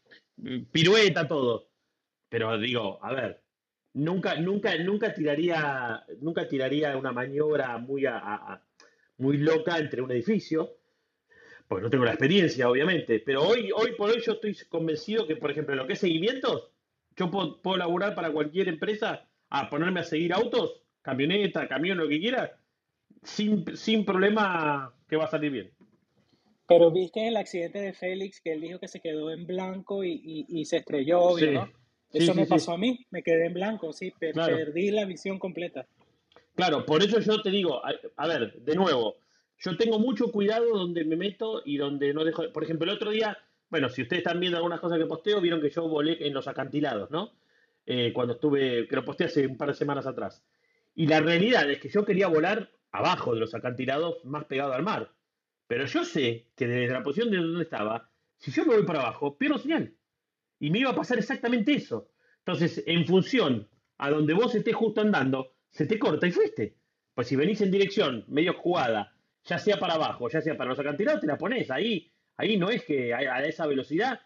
pirueta, 0.73 1.29
todo. 1.29 1.71
Pero 2.29 2.59
digo, 2.59 2.99
a 3.05 3.13
ver, 3.15 3.41
nunca, 3.93 4.35
nunca, 4.41 4.77
nunca 4.79 5.15
tiraría, 5.15 6.05
nunca 6.21 6.49
tiraría 6.49 6.97
una 6.97 7.13
maniobra 7.13 7.79
muy 7.79 8.05
muy 9.19 9.37
loca 9.37 9.79
entre 9.79 10.03
un 10.03 10.11
edificio, 10.11 10.79
pues 11.69 11.85
no 11.85 11.89
tengo 11.91 12.05
la 12.05 12.11
experiencia, 12.13 12.69
obviamente. 12.69 13.21
Pero 13.21 13.43
hoy, 13.45 13.71
hoy 13.73 13.93
por 13.97 14.11
hoy 14.11 14.21
yo 14.27 14.33
estoy 14.33 14.57
convencido 14.69 15.25
que, 15.29 15.37
por 15.37 15.53
ejemplo, 15.53 15.75
en 15.75 15.79
lo 15.79 15.87
que 15.87 15.93
es 15.93 16.01
seguimientos, 16.01 16.74
yo 17.17 17.31
puedo, 17.31 17.61
puedo 17.63 17.77
laburar 17.77 18.15
para 18.15 18.33
cualquier 18.33 18.69
empresa 18.69 19.29
a 19.51 19.69
ponerme 19.71 20.01
a 20.01 20.05
seguir 20.05 20.33
autos, 20.33 20.83
camioneta, 21.03 21.69
camión, 21.69 21.99
lo 21.99 22.09
que 22.09 22.21
quiera, 22.21 22.59
sin, 23.23 23.77
sin 23.77 24.05
problema 24.05 24.93
que 25.09 25.17
va 25.17 25.25
a 25.25 25.31
salir 25.31 25.51
bien. 25.53 25.71
Pero 26.67 26.91
viste 26.91 27.29
el 27.29 27.37
accidente 27.37 27.79
de 27.81 27.93
Félix, 27.93 28.41
que 28.41 28.53
él 28.53 28.63
dijo 28.63 28.79
que 28.79 28.89
se 28.89 29.01
quedó 29.01 29.31
en 29.31 29.47
blanco 29.47 30.03
y, 30.03 30.13
y, 30.13 30.47
y 30.49 30.65
se 30.65 30.79
estrelló, 30.79 31.21
obvio, 31.21 31.47
Sí, 31.47 31.53
¿no? 31.53 31.71
Eso 32.13 32.33
sí, 32.33 32.41
me 32.41 32.45
sí. 32.47 32.51
pasó 32.51 32.73
a 32.73 32.79
mí, 32.79 33.05
me 33.11 33.23
quedé 33.23 33.47
en 33.47 33.55
blanco, 33.55 33.93
sí, 33.93 34.13
per- 34.19 34.33
Claro. 34.33 34.57
perdí 34.57 34.91
la 34.91 35.05
visión 35.05 35.39
completa. 35.39 35.87
Claro, 36.55 36.87
por 36.87 37.03
eso 37.03 37.19
yo 37.21 37.43
te 37.43 37.51
digo, 37.51 37.85
a, 37.85 37.93
a 38.17 38.27
ver, 38.29 38.55
de 38.63 38.75
nuevo, 38.77 39.17
yo 39.59 39.77
tengo 39.77 39.99
mucho 39.99 40.31
cuidado 40.31 40.67
donde 40.77 41.05
me 41.05 41.17
meto 41.17 41.63
y 41.65 41.77
donde 41.77 42.15
no 42.15 42.25
dejo. 42.25 42.51
Por 42.53 42.63
ejemplo, 42.65 42.91
el 42.91 42.97
otro 42.97 43.11
día, 43.11 43.37
bueno, 43.69 43.89
si 43.89 44.03
ustedes 44.03 44.21
están 44.21 44.41
viendo 44.41 44.59
algunas 44.59 44.81
cosas 44.81 44.99
que 44.99 45.07
posteo, 45.07 45.41
vieron 45.41 45.61
que 45.61 45.71
yo 45.71 45.89
volé 45.89 46.27
en 46.27 46.35
los 46.35 46.49
acantilados, 46.49 47.11
¿no? 47.11 47.33
Eh, 47.87 48.13
cuando 48.13 48.35
estuve, 48.35 48.87
que 48.89 48.97
lo 48.97 49.05
posteé 49.05 49.27
hace 49.27 49.47
un 49.47 49.57
par 49.57 49.69
de 49.69 49.75
semanas 49.75 50.07
atrás. 50.07 50.45
Y 50.95 51.07
la 51.07 51.21
realidad 51.21 51.71
es 51.71 51.81
que 51.81 51.89
yo 51.89 52.05
quería 52.05 52.29
volar 52.29 52.71
abajo 52.93 53.35
de 53.35 53.41
los 53.41 53.55
acantilados, 53.55 54.25
más 54.25 54.45
pegado 54.45 54.73
al 54.73 54.83
mar. 54.83 55.13
Pero 55.67 55.87
yo 55.87 56.05
sé 56.05 56.49
que 56.57 56.67
desde 56.67 56.93
la 56.93 57.03
posición 57.03 57.31
de 57.31 57.39
donde 57.39 57.65
estaba, 57.65 58.11
si 58.39 58.51
yo 58.51 58.65
me 58.65 58.75
voy 58.75 58.85
para 58.85 59.01
abajo, 59.01 59.37
pierdo 59.37 59.59
señal. 59.59 59.95
Y 60.61 60.71
me 60.71 60.79
iba 60.79 60.91
a 60.91 60.95
pasar 60.95 61.19
exactamente 61.19 61.73
eso. 61.73 62.11
Entonces, 62.39 62.83
en 62.87 63.05
función 63.07 63.69
a 63.99 64.11
donde 64.11 64.35
vos 64.35 64.55
estés 64.55 64.75
justo 64.75 65.01
andando, 65.01 65.55
se 65.71 65.87
te 65.87 65.99
corta 65.99 66.27
y 66.27 66.33
fuiste. 66.33 66.77
Pues 67.15 67.29
si 67.29 67.37
venís 67.37 67.61
en 67.61 67.71
dirección 67.71 68.25
medio 68.29 68.55
jugada, 68.55 69.15
ya 69.45 69.59
sea 69.59 69.79
para 69.79 69.95
abajo, 69.95 70.29
ya 70.29 70.41
sea 70.41 70.57
para 70.57 70.71
los 70.71 70.79
acantilados, 70.79 71.21
te 71.21 71.27
la 71.27 71.39
pones 71.39 71.71
ahí. 71.71 72.13
Ahí 72.37 72.57
no 72.57 72.71
es 72.71 72.85
que 72.85 73.15
a, 73.15 73.45
esa 73.45 73.67
velocidad, 73.67 74.21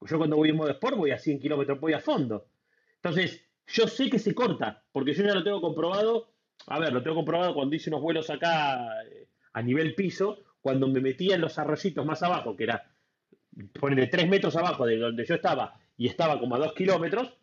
yo 0.00 0.18
cuando 0.18 0.36
voy 0.36 0.50
en 0.50 0.56
modo 0.56 0.70
sport 0.70 0.96
voy 0.96 1.10
a 1.12 1.18
100 1.18 1.40
kilómetros, 1.40 1.80
voy 1.80 1.94
a 1.94 2.00
fondo. 2.00 2.46
Entonces, 2.96 3.44
yo 3.66 3.88
sé 3.88 4.10
que 4.10 4.18
se 4.18 4.34
corta, 4.34 4.84
porque 4.92 5.14
yo 5.14 5.24
ya 5.24 5.34
lo 5.34 5.44
tengo 5.44 5.60
comprobado. 5.60 6.30
A 6.66 6.78
ver, 6.78 6.92
lo 6.92 7.02
tengo 7.02 7.16
comprobado 7.16 7.54
cuando 7.54 7.74
hice 7.74 7.90
unos 7.90 8.02
vuelos 8.02 8.30
acá 8.30 9.02
eh, 9.04 9.28
a 9.52 9.62
nivel 9.62 9.94
piso, 9.94 10.44
cuando 10.60 10.88
me 10.88 11.00
metía 11.00 11.34
en 11.34 11.40
los 11.40 11.58
arroyitos 11.58 12.04
más 12.04 12.22
abajo, 12.22 12.56
que 12.56 12.64
era 12.64 12.90
ponerle 13.78 14.08
3 14.08 14.28
metros 14.28 14.56
abajo 14.56 14.86
de 14.86 14.98
donde 14.98 15.24
yo 15.24 15.34
estaba 15.34 15.78
y 15.96 16.08
estaba 16.08 16.38
como 16.38 16.56
a 16.56 16.58
2 16.58 16.72
kilómetros, 16.74 17.34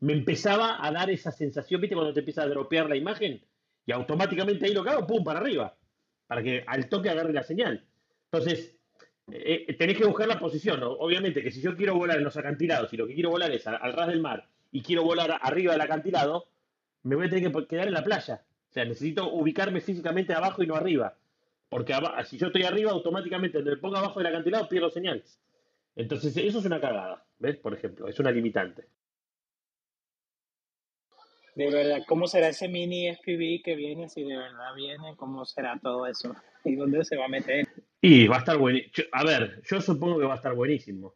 me 0.00 0.12
empezaba 0.12 0.84
a 0.84 0.90
dar 0.90 1.10
esa 1.10 1.30
sensación, 1.30 1.80
¿viste? 1.80 1.96
Cuando 1.96 2.12
te 2.12 2.20
empieza 2.20 2.42
a 2.42 2.48
dropear 2.48 2.88
la 2.88 2.96
imagen 2.96 3.42
y 3.86 3.92
automáticamente 3.92 4.66
ahí 4.66 4.74
lo 4.74 4.82
hago, 4.82 5.06
¡pum! 5.06 5.24
para 5.24 5.40
arriba, 5.40 5.76
para 6.26 6.42
que 6.42 6.64
al 6.66 6.88
toque 6.88 7.08
agarre 7.08 7.32
la 7.32 7.42
señal. 7.42 7.84
Entonces, 8.30 8.75
eh, 9.32 9.74
tenés 9.78 9.98
que 9.98 10.04
buscar 10.04 10.28
la 10.28 10.38
posición. 10.38 10.80
Obviamente 10.82 11.42
que 11.42 11.50
si 11.50 11.60
yo 11.60 11.76
quiero 11.76 11.94
volar 11.94 12.18
en 12.18 12.24
los 12.24 12.36
acantilados 12.36 12.92
y 12.92 12.96
lo 12.96 13.06
que 13.06 13.14
quiero 13.14 13.30
volar 13.30 13.50
es 13.50 13.66
al, 13.66 13.92
ras 13.92 14.08
del 14.08 14.20
mar 14.20 14.48
y 14.70 14.82
quiero 14.82 15.02
volar 15.02 15.38
arriba 15.40 15.72
del 15.72 15.80
acantilado, 15.80 16.46
me 17.02 17.16
voy 17.16 17.26
a 17.26 17.30
tener 17.30 17.52
que 17.52 17.66
quedar 17.66 17.88
en 17.88 17.94
la 17.94 18.04
playa. 18.04 18.42
O 18.70 18.72
sea, 18.72 18.84
necesito 18.84 19.32
ubicarme 19.32 19.80
físicamente 19.80 20.34
abajo 20.34 20.62
y 20.62 20.66
no 20.66 20.74
arriba. 20.74 21.16
Porque 21.68 21.94
si 22.24 22.38
yo 22.38 22.46
estoy 22.46 22.62
arriba, 22.62 22.92
automáticamente 22.92 23.58
donde 23.58 23.72
me 23.72 23.76
ponga 23.78 23.98
abajo 23.98 24.20
del 24.20 24.28
acantilado 24.28 24.68
pierdo 24.68 24.90
señales. 24.90 25.40
Entonces, 25.96 26.36
eso 26.36 26.58
es 26.58 26.64
una 26.64 26.80
cagada. 26.80 27.24
¿Ves? 27.38 27.56
Por 27.56 27.74
ejemplo, 27.74 28.06
es 28.06 28.18
una 28.20 28.30
limitante. 28.30 28.86
De 31.56 31.70
verdad, 31.70 32.02
¿cómo 32.06 32.26
será 32.26 32.48
ese 32.48 32.68
mini 32.68 33.08
FPV 33.08 33.62
que 33.64 33.74
viene? 33.76 34.10
Si 34.10 34.22
de 34.22 34.36
verdad 34.36 34.74
viene, 34.76 35.16
¿cómo 35.16 35.44
será 35.46 35.80
todo 35.82 36.06
eso? 36.06 36.36
¿Y 36.64 36.76
dónde 36.76 37.02
se 37.02 37.16
va 37.16 37.24
a 37.24 37.28
meter? 37.28 37.66
Y 38.02 38.26
va 38.26 38.36
a 38.36 38.38
estar 38.40 38.58
buenísimo. 38.58 39.08
A 39.12 39.24
ver, 39.24 39.62
yo 39.64 39.80
supongo 39.80 40.18
que 40.18 40.26
va 40.26 40.34
a 40.34 40.36
estar 40.36 40.54
buenísimo. 40.54 41.14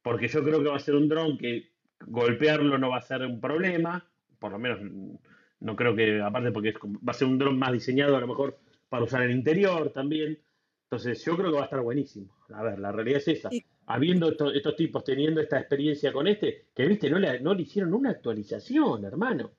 Porque 0.00 0.28
yo 0.28 0.44
creo 0.44 0.62
que 0.62 0.68
va 0.68 0.76
a 0.76 0.80
ser 0.80 0.94
un 0.94 1.08
dron 1.08 1.36
que 1.36 1.72
golpearlo 2.06 2.78
no 2.78 2.90
va 2.90 2.98
a 2.98 3.02
ser 3.02 3.22
un 3.22 3.40
problema. 3.40 4.08
Por 4.38 4.52
lo 4.52 4.60
menos 4.60 4.78
mm, 4.80 5.14
no 5.60 5.74
creo 5.74 5.96
que, 5.96 6.20
aparte 6.22 6.52
porque 6.52 6.68
es 6.68 6.78
como- 6.78 7.00
va 7.00 7.10
a 7.10 7.14
ser 7.14 7.26
un 7.26 7.38
dron 7.38 7.58
más 7.58 7.72
diseñado 7.72 8.16
a 8.16 8.20
lo 8.20 8.28
mejor 8.28 8.60
para 8.88 9.02
usar 9.02 9.22
el 9.22 9.32
interior 9.32 9.90
también. 9.92 10.38
Entonces 10.84 11.24
yo 11.24 11.36
creo 11.36 11.50
que 11.50 11.56
va 11.56 11.62
a 11.62 11.64
estar 11.64 11.80
buenísimo. 11.80 12.32
A 12.54 12.62
ver, 12.62 12.78
la 12.78 12.92
realidad 12.92 13.18
es 13.18 13.28
esa. 13.28 13.48
Y, 13.52 13.64
Habiendo 13.86 14.28
estos, 14.30 14.54
estos 14.54 14.76
tipos 14.76 15.02
teniendo 15.02 15.40
esta 15.40 15.58
experiencia 15.58 16.12
con 16.12 16.28
este, 16.28 16.66
que 16.72 16.86
viste, 16.86 17.10
no 17.10 17.18
le, 17.18 17.40
no 17.40 17.54
le 17.54 17.62
hicieron 17.62 17.92
una 17.92 18.10
actualización, 18.10 19.04
hermano. 19.04 19.50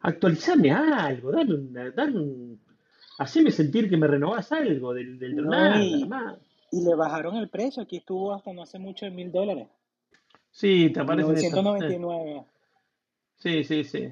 Actualizame 0.00 0.70
algo, 0.70 1.30
dame 1.30 1.54
una, 1.54 1.90
dame 1.90 2.18
un, 2.18 2.60
haceme 3.18 3.50
sentir 3.50 3.88
que 3.88 3.96
me 3.96 4.06
renovás 4.06 4.50
algo 4.52 4.94
del, 4.94 5.18
del 5.18 5.36
No, 5.36 5.50
nada, 5.50 5.78
y, 6.72 6.84
le 6.84 6.94
bajaron 6.94 7.36
el 7.36 7.48
precio. 7.48 7.82
Aquí 7.82 7.98
estuvo 7.98 8.32
hasta 8.32 8.52
no 8.52 8.62
hace 8.62 8.78
mucho 8.78 9.04
en 9.06 9.14
mil 9.14 9.30
dólares. 9.30 9.68
Sí, 10.50 10.90
te 10.90 11.00
aparecen 11.00 11.36
esas. 11.36 11.52
eh. 11.52 11.62
999. 11.62 12.44
Sí, 13.36 13.64
sí, 13.64 13.84
sí. 13.84 14.08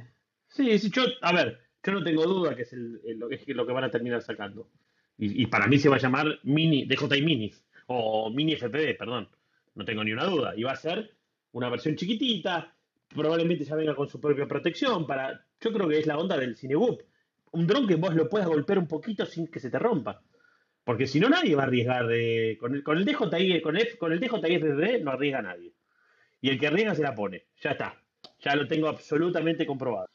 Sí, 0.48 0.78
sí, 0.78 0.90
yo, 0.90 1.02
a 1.22 1.32
ver, 1.32 1.58
yo 1.82 1.92
no 1.92 2.02
tengo 2.02 2.24
duda 2.26 2.54
que 2.54 2.62
es, 2.62 2.72
el, 2.72 3.00
el- 3.04 3.18
lo, 3.18 3.30
es 3.30 3.46
lo 3.48 3.66
que 3.66 3.72
van 3.72 3.84
a 3.84 3.90
terminar 3.90 4.22
sacando. 4.22 4.68
Y, 5.18 5.42
y 5.42 5.46
para 5.46 5.66
mí 5.66 5.78
se 5.78 5.88
va 5.88 5.96
a 5.96 6.00
llamar 6.00 6.26
Mini, 6.44 6.84
DJI 6.86 7.22
Minis, 7.22 7.62
o 7.86 8.30
Mini 8.30 8.52
FPV, 8.56 8.96
perdón. 8.98 9.28
No 9.74 9.84
tengo 9.84 10.04
ni 10.04 10.12
una 10.12 10.24
duda. 10.24 10.54
Y 10.56 10.62
va 10.64 10.72
a 10.72 10.76
ser 10.76 11.10
una 11.52 11.68
versión 11.70 11.96
chiquitita, 11.96 12.74
probablemente 13.08 13.64
ya 13.64 13.74
venga 13.74 13.94
con 13.94 14.08
su 14.08 14.20
propia 14.20 14.46
protección 14.46 15.06
para, 15.06 15.44
yo 15.60 15.72
creo 15.72 15.88
que 15.88 15.98
es 15.98 16.06
la 16.06 16.18
onda 16.18 16.36
del 16.36 16.56
Cinebook. 16.56 17.02
Un 17.52 17.66
dron 17.66 17.86
que 17.86 17.96
vos 17.96 18.14
lo 18.14 18.28
puedas 18.28 18.48
golpear 18.48 18.78
un 18.78 18.86
poquito 18.86 19.24
sin 19.26 19.48
que 19.48 19.60
se 19.60 19.70
te 19.70 19.78
rompa. 19.78 20.22
Porque 20.84 21.06
si 21.06 21.20
no, 21.20 21.28
nadie 21.28 21.54
va 21.54 21.64
a 21.64 21.66
arriesgar 21.66 22.06
de, 22.06 22.56
con 22.60 22.74
el, 22.74 22.82
con 22.82 22.96
el 22.98 23.04
DJI, 23.04 23.60
con 23.60 23.76
el, 23.76 23.98
con 23.98 24.12
el 24.12 24.20
DJI 24.20 25.02
no 25.02 25.10
arriesga 25.10 25.42
nadie. 25.42 25.72
Y 26.40 26.50
el 26.50 26.58
que 26.58 26.66
arriesga 26.68 26.94
se 26.94 27.02
la 27.02 27.14
pone. 27.14 27.46
Ya 27.60 27.72
está. 27.72 27.94
Ya 28.40 28.54
lo 28.54 28.66
tengo 28.66 28.88
absolutamente 28.88 29.66
comprobado. 29.66 30.08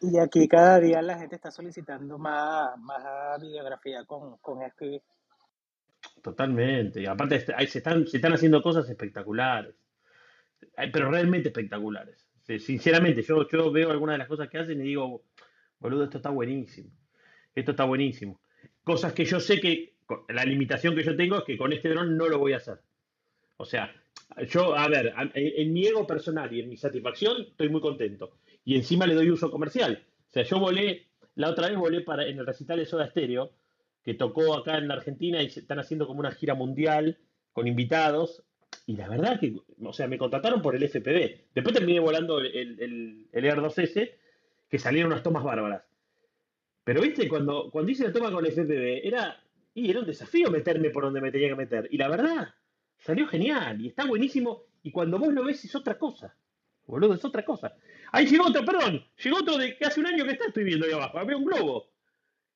Y 0.00 0.18
aquí 0.18 0.48
cada 0.48 0.80
día 0.80 1.02
la 1.02 1.18
gente 1.18 1.36
está 1.36 1.50
solicitando 1.50 2.18
más, 2.18 2.78
más 2.78 3.40
videografía 3.40 4.04
con, 4.04 4.38
con 4.38 4.60
FPV. 4.62 5.00
Totalmente. 6.22 7.00
Y 7.00 7.06
aparte 7.06 7.36
este- 7.36 7.54
ahí 7.54 7.66
se 7.66 7.78
están, 7.78 8.06
se 8.06 8.16
están 8.16 8.32
haciendo 8.32 8.62
cosas 8.62 8.88
espectaculares. 8.88 9.74
Pero 10.92 11.10
realmente 11.10 11.48
espectaculares. 11.48 12.21
Sí, 12.58 12.64
Sinceramente, 12.66 13.22
yo, 13.22 13.48
yo 13.48 13.70
veo 13.70 13.90
algunas 13.90 14.14
de 14.14 14.18
las 14.18 14.28
cosas 14.28 14.48
que 14.48 14.58
hacen 14.58 14.80
y 14.80 14.84
digo, 14.84 15.24
boludo, 15.78 16.04
esto 16.04 16.18
está 16.18 16.30
buenísimo. 16.30 16.90
Esto 17.54 17.72
está 17.72 17.84
buenísimo. 17.84 18.40
Cosas 18.84 19.12
que 19.12 19.24
yo 19.24 19.40
sé 19.40 19.60
que, 19.60 19.94
la 20.28 20.44
limitación 20.44 20.94
que 20.94 21.04
yo 21.04 21.16
tengo 21.16 21.38
es 21.38 21.44
que 21.44 21.56
con 21.56 21.72
este 21.72 21.88
dron 21.88 22.16
no 22.16 22.28
lo 22.28 22.38
voy 22.38 22.52
a 22.52 22.58
hacer. 22.58 22.80
O 23.56 23.64
sea, 23.64 23.94
yo, 24.48 24.76
a 24.76 24.88
ver, 24.88 25.14
en, 25.34 25.72
mi 25.72 25.86
ego 25.86 26.06
personal 26.06 26.52
y 26.52 26.60
en 26.60 26.68
mi 26.68 26.76
satisfacción 26.76 27.42
estoy 27.42 27.68
muy 27.68 27.80
contento. 27.80 28.32
Y 28.64 28.76
encima 28.76 29.06
le 29.06 29.14
doy 29.14 29.30
uso 29.30 29.50
comercial. 29.50 30.04
O 30.28 30.32
sea, 30.32 30.42
yo 30.42 30.58
volé, 30.58 31.06
la 31.34 31.50
otra 31.50 31.68
vez 31.68 31.76
volé 31.76 32.00
para, 32.00 32.26
en 32.26 32.38
el 32.38 32.46
recital 32.46 32.78
de 32.78 32.86
Soda 32.86 33.08
Stereo, 33.08 33.52
que 34.02 34.14
tocó 34.14 34.54
acá 34.54 34.78
en 34.78 34.90
Argentina 34.90 35.42
y 35.42 35.46
están 35.46 35.78
haciendo 35.78 36.06
como 36.06 36.20
una 36.20 36.32
gira 36.32 36.54
mundial 36.54 37.18
con 37.52 37.66
invitados. 37.68 38.42
Y 38.86 38.96
la 38.96 39.08
verdad 39.08 39.38
que, 39.38 39.54
o 39.82 39.92
sea, 39.92 40.06
me 40.06 40.18
contrataron 40.18 40.60
por 40.60 40.74
el 40.74 40.88
FPV. 40.88 41.52
Después 41.54 41.74
terminé 41.74 42.00
volando 42.00 42.38
el, 42.38 42.46
el, 42.46 43.28
el, 43.30 43.44
Air 43.44 43.58
2S, 43.58 44.10
que 44.68 44.78
salieron 44.78 45.12
unas 45.12 45.22
tomas 45.22 45.44
bárbaras. 45.44 45.82
Pero 46.84 47.00
viste, 47.00 47.28
cuando, 47.28 47.70
cuando 47.70 47.92
hice 47.92 48.04
la 48.04 48.12
toma 48.12 48.32
con 48.32 48.44
el 48.44 48.52
FPV, 48.52 49.06
era, 49.06 49.40
y 49.74 49.90
era 49.90 50.00
un 50.00 50.06
desafío 50.06 50.50
meterme 50.50 50.90
por 50.90 51.04
donde 51.04 51.20
me 51.20 51.30
tenía 51.30 51.48
que 51.48 51.54
meter. 51.54 51.88
Y 51.90 51.96
la 51.96 52.08
verdad, 52.08 52.54
salió 52.98 53.26
genial 53.28 53.80
y 53.80 53.88
está 53.88 54.04
buenísimo. 54.04 54.64
Y 54.82 54.90
cuando 54.90 55.18
vos 55.18 55.32
lo 55.32 55.44
ves 55.44 55.64
es 55.64 55.74
otra 55.76 55.96
cosa. 55.96 56.34
Boludo, 56.86 57.14
es 57.14 57.24
otra 57.24 57.44
cosa. 57.44 57.74
Ahí 58.10 58.26
llegó 58.26 58.46
otro, 58.46 58.64
perdón, 58.64 59.04
llegó 59.22 59.38
otro 59.38 59.56
de 59.56 59.76
que 59.76 59.84
hace 59.84 60.00
un 60.00 60.06
año 60.06 60.24
que 60.24 60.32
está, 60.32 60.46
estoy 60.46 60.64
viendo 60.64 60.86
ahí 60.86 60.92
abajo. 60.92 61.18
Había 61.18 61.36
un 61.36 61.44
globo. 61.44 61.88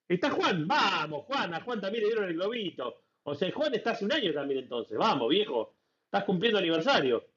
Está 0.09 0.31
Juan, 0.31 0.67
vamos, 0.67 1.25
Juan, 1.25 1.55
a 1.55 1.61
Juan 1.61 1.81
también 1.81 2.05
le 2.05 2.09
dieron 2.11 2.29
el 2.29 2.35
globito. 2.35 3.03
O 3.23 3.35
sea, 3.35 3.51
Juan 3.53 3.75
está 3.75 3.93
hace 3.93 4.05
un 4.05 4.13
año 4.13 4.33
también 4.33 4.61
entonces. 4.61 4.99
Vamos, 4.99 5.29
viejo. 5.29 5.76
Estás 6.17 6.25
cumpliendo 6.25 6.59
aniversario. 6.59 7.29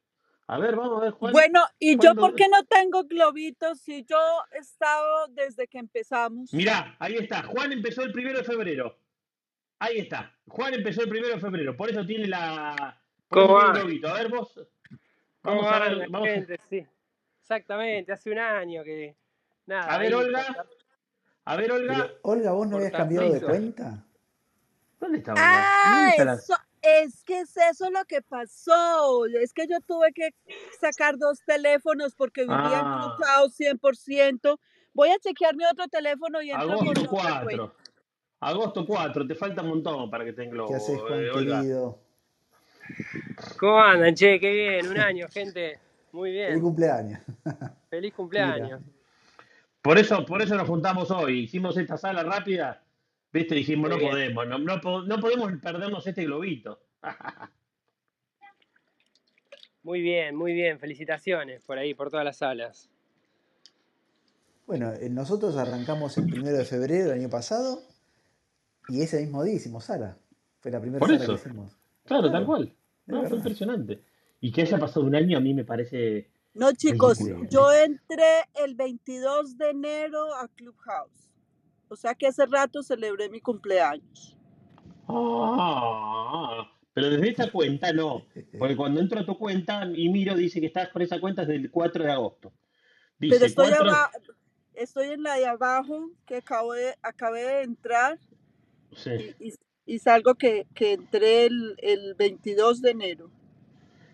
A 0.48 0.58
ver, 0.58 0.74
vamos 0.74 1.02
a 1.02 1.04
ver, 1.04 1.12
Juan. 1.12 1.34
Bueno, 1.34 1.62
¿y 1.80 2.00
yo 2.00 2.16
por 2.16 2.34
qué 2.34 2.48
no 2.48 2.64
tengo 2.64 3.04
globitos 3.04 3.82
si 3.82 4.06
yo 4.06 4.18
he 4.54 4.60
estado 4.60 5.28
desde 5.28 5.68
que 5.68 5.80
empezamos? 5.80 6.54
Mirá, 6.54 6.96
ahí 6.98 7.16
está. 7.16 7.44
Juan 7.44 7.74
empezó 7.74 8.04
el 8.04 8.14
primero 8.14 8.38
de 8.38 8.46
febrero. 8.46 8.98
Ahí 9.80 10.00
está. 10.00 10.34
Juan 10.48 10.76
empezó 10.76 11.02
el 11.02 11.10
primero 11.10 11.36
de 11.36 11.42
febrero. 11.42 11.76
Por 11.76 11.90
eso 11.90 12.06
tiene 12.06 12.28
la. 12.28 12.98
Por 13.28 13.40
eso 13.40 13.48
¿Cómo 13.48 13.60
tiene 13.60 13.70
el 13.70 13.76
va? 13.76 13.82
globito. 13.82 14.08
A 14.08 14.14
ver, 14.14 14.30
vos. 14.30 14.54
¿Cómo 15.42 15.62
Vamos 15.62 15.74
a 15.74 15.80
ver. 15.80 16.10
Vamos 16.10 16.30
a, 16.30 16.32
gente? 16.32 16.60
Sí, 16.70 16.88
exactamente, 17.42 18.14
hace 18.14 18.32
un 18.32 18.40
año 18.40 18.82
que 18.86 19.18
nada, 19.66 19.94
a 19.94 19.98
ver, 19.98 20.16
Olga. 20.16 20.68
A 21.44 21.56
ver, 21.58 21.72
Olga. 21.74 21.96
Pero, 21.98 22.20
Olga, 22.22 22.52
¿vos 22.54 22.68
no 22.70 22.78
habías 22.78 22.92
cambiado 22.94 23.34
de 23.34 23.42
cuenta? 23.42 24.06
¿Dónde 25.02 25.18
está 25.18 25.34
Olga? 25.34 25.44
Ah, 25.46 25.92
¿Dónde 25.96 26.10
está 26.12 26.26
la.? 26.26 26.34
eso, 26.36 26.56
es 26.82 27.24
que 27.24 27.42
es 27.42 27.56
eso 27.58 27.90
lo 27.92 28.04
que 28.06 28.22
pasó. 28.22 29.26
Es 29.26 29.54
que 29.54 29.68
yo 29.68 29.80
tuve 29.82 30.12
que 30.14 30.30
sacar 30.80 31.18
dos 31.18 31.40
teléfonos 31.46 32.16
porque 32.16 32.42
vivía 32.44 32.56
en 32.80 32.86
Ah, 32.86 33.16
Clubhouse 33.18 33.56
100%. 33.58 34.60
Voy 34.94 35.10
a 35.10 35.20
chequear 35.20 35.56
mi 35.56 35.66
otro 35.66 35.88
teléfono 35.88 36.42
y 36.42 36.52
entro 36.52 36.72
agosto 36.72 37.08
cuenta. 37.10 37.42
4. 37.42 37.76
Agosto 38.42 38.86
4. 38.86 39.28
Te 39.28 39.36
falta 39.36 39.62
un 39.62 39.70
montón 39.70 40.10
para 40.10 40.26
que 40.26 40.34
tenga 40.34 40.66
¿Qué 40.68 40.76
haces, 40.76 41.00
Juan 41.00 41.20
eh, 41.24 41.30
querido? 41.34 42.00
¿Cómo 43.60 43.80
andan, 43.80 44.16
che? 44.16 44.40
Qué 44.40 44.52
bien, 44.52 44.88
un 44.88 45.00
año, 45.00 45.28
gente. 45.30 45.80
Muy 46.12 46.32
Feliz 46.32 46.48
bien, 46.48 46.62
cumpleaños. 46.62 47.20
feliz 47.90 48.14
Mira, 48.16 48.16
cumpleaños. 48.16 48.82
Por 49.82 49.98
eso, 49.98 50.26
por 50.26 50.42
eso 50.42 50.56
nos 50.56 50.68
juntamos 50.68 51.12
hoy. 51.12 51.42
Hicimos 51.42 51.78
esta 51.78 51.98
sala 51.98 52.24
rápida. 52.24 52.84
Viste, 53.32 53.56
dijimos, 53.56 53.90
Muy 53.90 53.92
no 53.92 53.98
bien, 53.98 54.12
podemos, 54.12 54.48
no, 54.48 54.58
no, 54.60 55.04
no 55.04 55.20
podemos 55.20 55.52
perdernos 55.62 56.06
este 56.08 56.24
globito. 56.26 56.82
muy 59.84 60.02
bien, 60.02 60.36
muy 60.36 60.54
bien. 60.54 60.80
Felicitaciones 60.80 61.64
por 61.64 61.78
ahí, 61.78 61.94
por 61.94 62.10
todas 62.10 62.26
las 62.26 62.38
salas. 62.38 62.90
bueno, 64.68 64.92
eh, 64.94 65.10
nosotros 65.10 65.58
arrancamos 65.58 66.18
el 66.18 66.28
primero 66.30 66.58
de 66.58 66.66
febrero 66.66 67.06
del 67.10 67.20
año 67.20 67.30
pasado 67.30 67.84
y 68.88 69.02
ese 69.02 69.20
mismo 69.22 69.44
día 69.44 69.56
hicimos 69.56 69.86
sala. 69.86 70.18
Fue 70.60 70.72
la 70.72 70.82
primera 70.82 71.00
Por 71.00 71.10
sala 71.10 71.28
que 71.28 71.34
eso, 71.34 71.36
hicimos. 71.36 71.78
claro, 72.06 72.32
tal 72.32 72.46
Claro, 72.46 72.46
cual. 72.46 72.64
es 72.66 72.76
No, 73.08 73.26
fue 73.26 73.38
impresionante. 73.38 74.04
Y 74.42 74.52
que 74.52 74.62
haya 74.64 74.80
pasado 74.80 75.06
un 75.06 75.16
año 75.16 75.38
a 75.38 75.42
mí 75.42 75.54
me 75.54 75.66
parece 75.66 76.32
No, 76.54 76.72
chicos, 76.74 77.20
ridículo. 77.20 77.50
yo 77.50 77.72
entré 77.74 78.46
el 78.64 78.76
22 78.76 79.58
de 79.58 79.70
enero 79.72 80.36
a 80.36 80.48
Clubhouse. 80.50 81.29
O 81.90 81.96
sea 81.96 82.16
que 82.16 82.28
hace 82.28 82.46
rato 82.46 82.84
celebré 82.84 83.30
mi 83.30 83.42
cumpleaños. 83.42 84.38
Ah, 85.08 86.72
pero 86.94 87.10
desde 87.10 87.30
esa 87.32 87.52
cuenta 87.52 87.92
no. 87.94 88.26
Porque 88.58 88.76
cuando 88.76 89.00
entro 89.02 89.20
a 89.20 89.26
tu 89.26 89.38
cuenta 89.38 89.86
y 89.94 90.10
miro, 90.10 90.36
dice 90.36 90.60
que 90.60 90.68
estás 90.68 90.90
con 90.90 91.02
esa 91.02 91.20
cuenta 91.20 91.42
desde 91.44 91.56
el 91.56 91.72
4 91.72 92.04
de 92.04 92.12
agosto. 92.12 92.54
Pero 93.20 93.46
estoy 93.46 93.68
4, 93.68 93.90
abajo, 93.90 94.12
estoy 94.74 95.08
en 95.10 95.24
la 95.24 95.36
de 95.36 95.46
abajo 95.48 96.12
que 96.26 96.38
acabo 96.38 96.74
de, 96.74 96.96
acabé 97.02 97.42
de 97.44 97.62
entrar 97.64 98.20
sí. 98.96 99.34
y, 99.40 99.50
y- 99.50 99.54
y 99.86 99.98
salgo 99.98 100.36
que, 100.36 100.68
que 100.76 100.94
entré 100.94 101.48
el, 101.48 101.74
el 101.80 102.14
22 102.14 102.82
de 102.84 102.92
enero. 102.92 103.32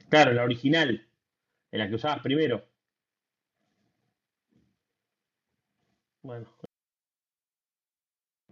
Claro, 0.09 0.31
la 0.31 0.43
original, 0.45 1.05
en 1.71 1.79
la 1.79 1.89
que 1.89 1.95
usabas 1.95 2.21
primero. 2.21 2.63
Bueno, 6.21 6.47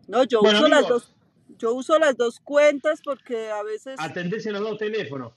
No, 0.08 0.24
yo 0.24 0.42
bueno 0.42 0.60
uso 0.60 0.68
las 0.68 0.88
dos, 0.88 1.04
amigos, 1.04 1.58
yo 1.58 1.74
uso 1.74 2.00
las 2.00 2.18
dos 2.18 2.40
cuentas 2.40 3.02
porque 3.04 3.50
a 3.50 3.64
veces, 3.64 3.96
atendés 4.00 4.46
en 4.46 4.54
los 4.54 4.62
dos 4.62 4.78
teléfonos. 4.78 5.34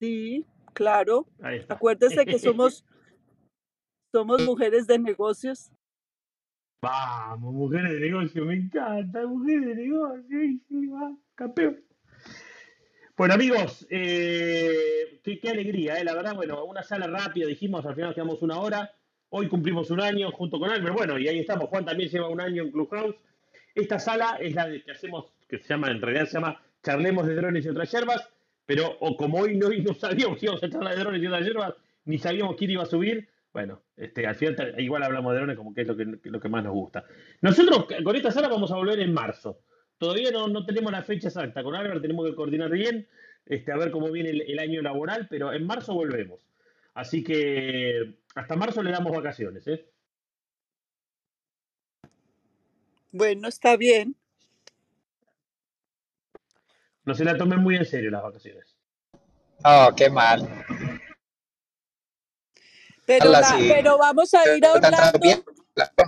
sí, 0.00 0.46
claro. 0.74 1.26
Acuérdese 1.68 2.24
que 2.26 2.38
somos, 2.38 2.84
somos 4.12 4.42
mujeres 4.42 4.86
de 4.86 4.98
negocios. 4.98 5.70
Vamos, 6.82 7.54
mujeres 7.54 7.92
de 7.92 8.00
negocio, 8.00 8.44
me 8.44 8.54
encanta, 8.54 9.26
mujeres 9.26 9.66
de 9.66 9.74
negocio, 9.74 10.38
sí, 10.68 10.86
va, 10.88 11.16
campeón. 11.34 11.84
Bueno, 13.16 13.34
amigos, 13.34 13.86
eh, 13.88 15.20
qué, 15.22 15.38
qué 15.38 15.50
alegría, 15.50 16.00
eh, 16.00 16.04
la 16.04 16.14
verdad, 16.14 16.34
bueno, 16.34 16.64
una 16.64 16.82
sala 16.82 17.06
rápida, 17.06 17.46
dijimos, 17.46 17.86
al 17.86 17.94
final 17.94 18.14
quedamos 18.14 18.42
una 18.42 18.58
hora, 18.58 18.90
Hoy 19.34 19.48
cumplimos 19.48 19.90
un 19.90 19.98
año 19.98 20.30
junto 20.30 20.58
con 20.58 20.68
Albert. 20.68 20.94
Bueno, 20.94 21.18
y 21.18 21.26
ahí 21.26 21.38
estamos. 21.38 21.70
Juan 21.70 21.86
también 21.86 22.10
lleva 22.10 22.28
un 22.28 22.38
año 22.38 22.64
en 22.64 22.70
Clubhouse. 22.70 23.16
Esta 23.74 23.98
sala 23.98 24.38
es 24.40 24.54
la 24.54 24.68
de 24.68 24.82
que 24.82 24.92
hacemos, 24.92 25.32
que 25.48 25.58
se 25.58 25.68
llama, 25.68 25.90
en 25.90 26.00
realidad 26.00 26.26
se 26.26 26.34
llama 26.34 26.60
Charlemos 26.82 27.26
de 27.26 27.34
drones 27.34 27.64
y 27.64 27.68
otras 27.68 27.90
yerbas, 27.90 28.28
pero 28.66 28.96
o 29.00 29.16
como 29.16 29.38
hoy 29.38 29.56
no, 29.56 29.68
no 29.68 29.94
sabíamos 29.94 30.38
que 30.38 30.46
íbamos 30.46 30.62
a 30.62 30.70
charlar 30.70 30.94
de 30.94 31.00
drones 31.00 31.22
y 31.22 31.26
otras 31.26 31.44
yerbas, 31.44 31.74
ni 32.04 32.18
sabíamos 32.18 32.56
quién 32.56 32.70
iba 32.70 32.82
a 32.82 32.86
subir, 32.86 33.28
bueno, 33.52 33.82
este, 33.96 34.26
al 34.26 34.34
final 34.34 34.74
igual 34.78 35.02
hablamos 35.02 35.32
de 35.32 35.38
drones 35.38 35.56
como 35.56 35.74
que 35.74 35.82
es 35.82 35.86
lo 35.86 35.96
que, 35.96 36.04
lo 36.04 36.40
que 36.40 36.48
más 36.48 36.64
nos 36.64 36.72
gusta. 36.72 37.04
Nosotros 37.42 37.86
con 38.02 38.16
esta 38.16 38.30
sala 38.30 38.48
vamos 38.48 38.72
a 38.72 38.76
volver 38.76 39.00
en 39.00 39.12
marzo. 39.12 39.60
Todavía 39.98 40.30
no, 40.30 40.64
tenemos 40.64 40.90
la 40.90 41.02
fecha 41.02 41.28
exacta. 41.28 41.62
Con 41.62 41.74
Albert 41.74 42.02
tenemos 42.02 42.26
que 42.28 42.34
coordinar 42.34 42.70
bien, 42.70 43.06
este, 43.46 43.70
a 43.70 43.76
ver 43.76 43.90
cómo 43.90 44.10
viene 44.10 44.30
el, 44.30 44.42
el 44.42 44.58
año 44.58 44.82
laboral, 44.82 45.26
pero 45.30 45.52
en 45.52 45.66
marzo 45.66 45.94
volvemos. 45.94 46.40
Así 46.94 47.22
que 47.22 48.14
hasta 48.34 48.56
marzo 48.56 48.82
le 48.82 48.90
damos 48.90 49.14
vacaciones, 49.14 49.66
¿eh? 49.68 49.86
Bueno, 53.12 53.48
está 53.48 53.76
bien. 53.76 54.16
No 57.04 57.14
se 57.14 57.24
la 57.24 57.36
tomen 57.36 57.60
muy 57.60 57.76
en 57.76 57.84
serio 57.84 58.10
las 58.10 58.22
vacaciones. 58.22 58.76
Oh, 59.64 59.90
qué 59.96 60.10
mal. 60.10 60.48
Pero, 63.06 63.30
la, 63.30 63.42
sí. 63.42 63.68
pero 63.68 63.98
vamos 63.98 64.32
a 64.34 64.56
ir 64.56 64.64
a. 64.64 64.72
Orlando. 64.72 65.44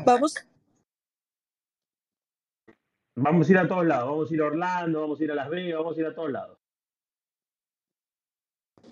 Vamos, 0.05 0.35
Vamos 3.17 3.49
a 3.49 3.53
ir 3.53 3.59
a 3.59 3.69
todos 3.69 3.87
lados. 3.87 4.09
Vamos 4.09 4.31
a 4.31 4.35
ir 4.35 4.41
a 4.41 4.47
Orlando, 4.47 5.01
vamos 5.01 5.21
a 5.21 5.25
ir 5.25 5.31
a 5.31 5.35
Las 5.35 5.49
Vegas, 5.49 5.79
vamos 5.79 5.97
a 5.97 6.01
ir 6.01 6.07
a 6.07 6.15
todos 6.15 6.33
lados. 6.33 6.59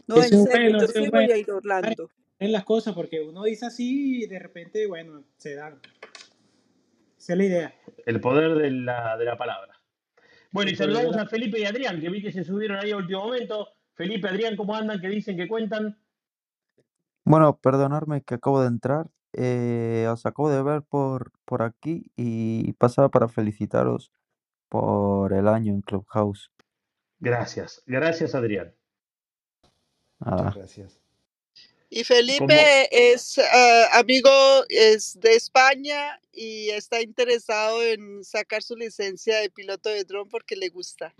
no, 0.06 0.16
Es 0.16 0.32
en 0.32 0.40
un 0.40 0.46
serio, 0.46 0.70
bueno, 0.70 0.78
yo 0.78 0.84
es 0.84 0.92
sí 0.92 1.00
un 1.00 1.10
voy 1.10 1.30
a 1.30 1.36
ir 1.36 1.50
a 1.50 1.56
Orlando. 1.56 2.10
En 2.38 2.52
las 2.52 2.64
cosas, 2.64 2.94
porque 2.94 3.20
uno 3.20 3.44
dice 3.44 3.66
así 3.66 4.24
y 4.24 4.26
de 4.26 4.38
repente, 4.38 4.86
bueno, 4.86 5.24
se 5.36 5.54
dan. 5.54 5.80
Esa 7.22 7.34
es 7.34 7.38
la 7.38 7.44
idea. 7.44 7.74
El 8.04 8.20
poder 8.20 8.56
de 8.56 8.68
la, 8.72 9.16
de 9.16 9.24
la 9.24 9.36
palabra. 9.36 9.78
Bueno, 10.50 10.72
y 10.72 10.74
saludamos 10.74 11.16
a 11.16 11.24
Felipe 11.26 11.60
y 11.60 11.64
Adrián, 11.64 12.00
que 12.00 12.10
vi 12.10 12.20
que 12.20 12.32
se 12.32 12.42
subieron 12.42 12.78
ahí 12.78 12.90
a 12.90 12.96
último 12.96 13.26
momento. 13.26 13.68
Felipe, 13.94 14.26
Adrián, 14.28 14.56
¿cómo 14.56 14.74
andan? 14.74 15.00
¿Qué 15.00 15.06
dicen? 15.06 15.36
¿Qué 15.36 15.46
cuentan? 15.46 15.96
Bueno, 17.24 17.56
perdonadme 17.58 18.22
que 18.22 18.34
acabo 18.34 18.60
de 18.60 18.66
entrar. 18.66 19.06
eh, 19.34 20.08
os 20.10 20.26
acabo 20.26 20.50
de 20.50 20.64
ver 20.64 20.82
por, 20.82 21.30
por 21.44 21.62
aquí 21.62 22.10
y 22.16 22.72
pasaba 22.72 23.08
para 23.08 23.28
felicitaros 23.28 24.10
por 24.68 25.32
el 25.32 25.46
año 25.46 25.72
en 25.72 25.82
Clubhouse. 25.82 26.50
Gracias, 27.20 27.84
gracias, 27.86 28.34
Adrián. 28.34 28.74
Nada. 30.18 30.42
Muchas 30.42 30.56
gracias. 30.56 31.01
Y 31.94 32.04
Felipe 32.04 32.38
¿Cómo? 32.38 32.52
es 32.90 33.36
eh, 33.36 33.84
amigo 33.92 34.30
es 34.70 35.20
de 35.20 35.34
España 35.34 36.18
y 36.32 36.70
está 36.70 37.02
interesado 37.02 37.82
en 37.82 38.24
sacar 38.24 38.62
su 38.62 38.76
licencia 38.76 39.36
de 39.40 39.50
piloto 39.50 39.90
de 39.90 40.04
dron 40.04 40.26
porque 40.26 40.56
le 40.56 40.70
gusta. 40.70 41.12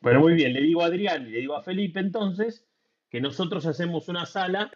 Bueno, 0.00 0.20
muy 0.20 0.34
bien, 0.34 0.52
le 0.52 0.60
digo 0.60 0.84
a 0.84 0.86
Adrián 0.86 1.26
y 1.26 1.30
le 1.30 1.38
digo 1.38 1.56
a 1.56 1.64
Felipe 1.64 1.98
entonces 1.98 2.64
que 3.10 3.20
nosotros 3.20 3.66
hacemos 3.66 4.06
una 4.06 4.24
sala 4.24 4.70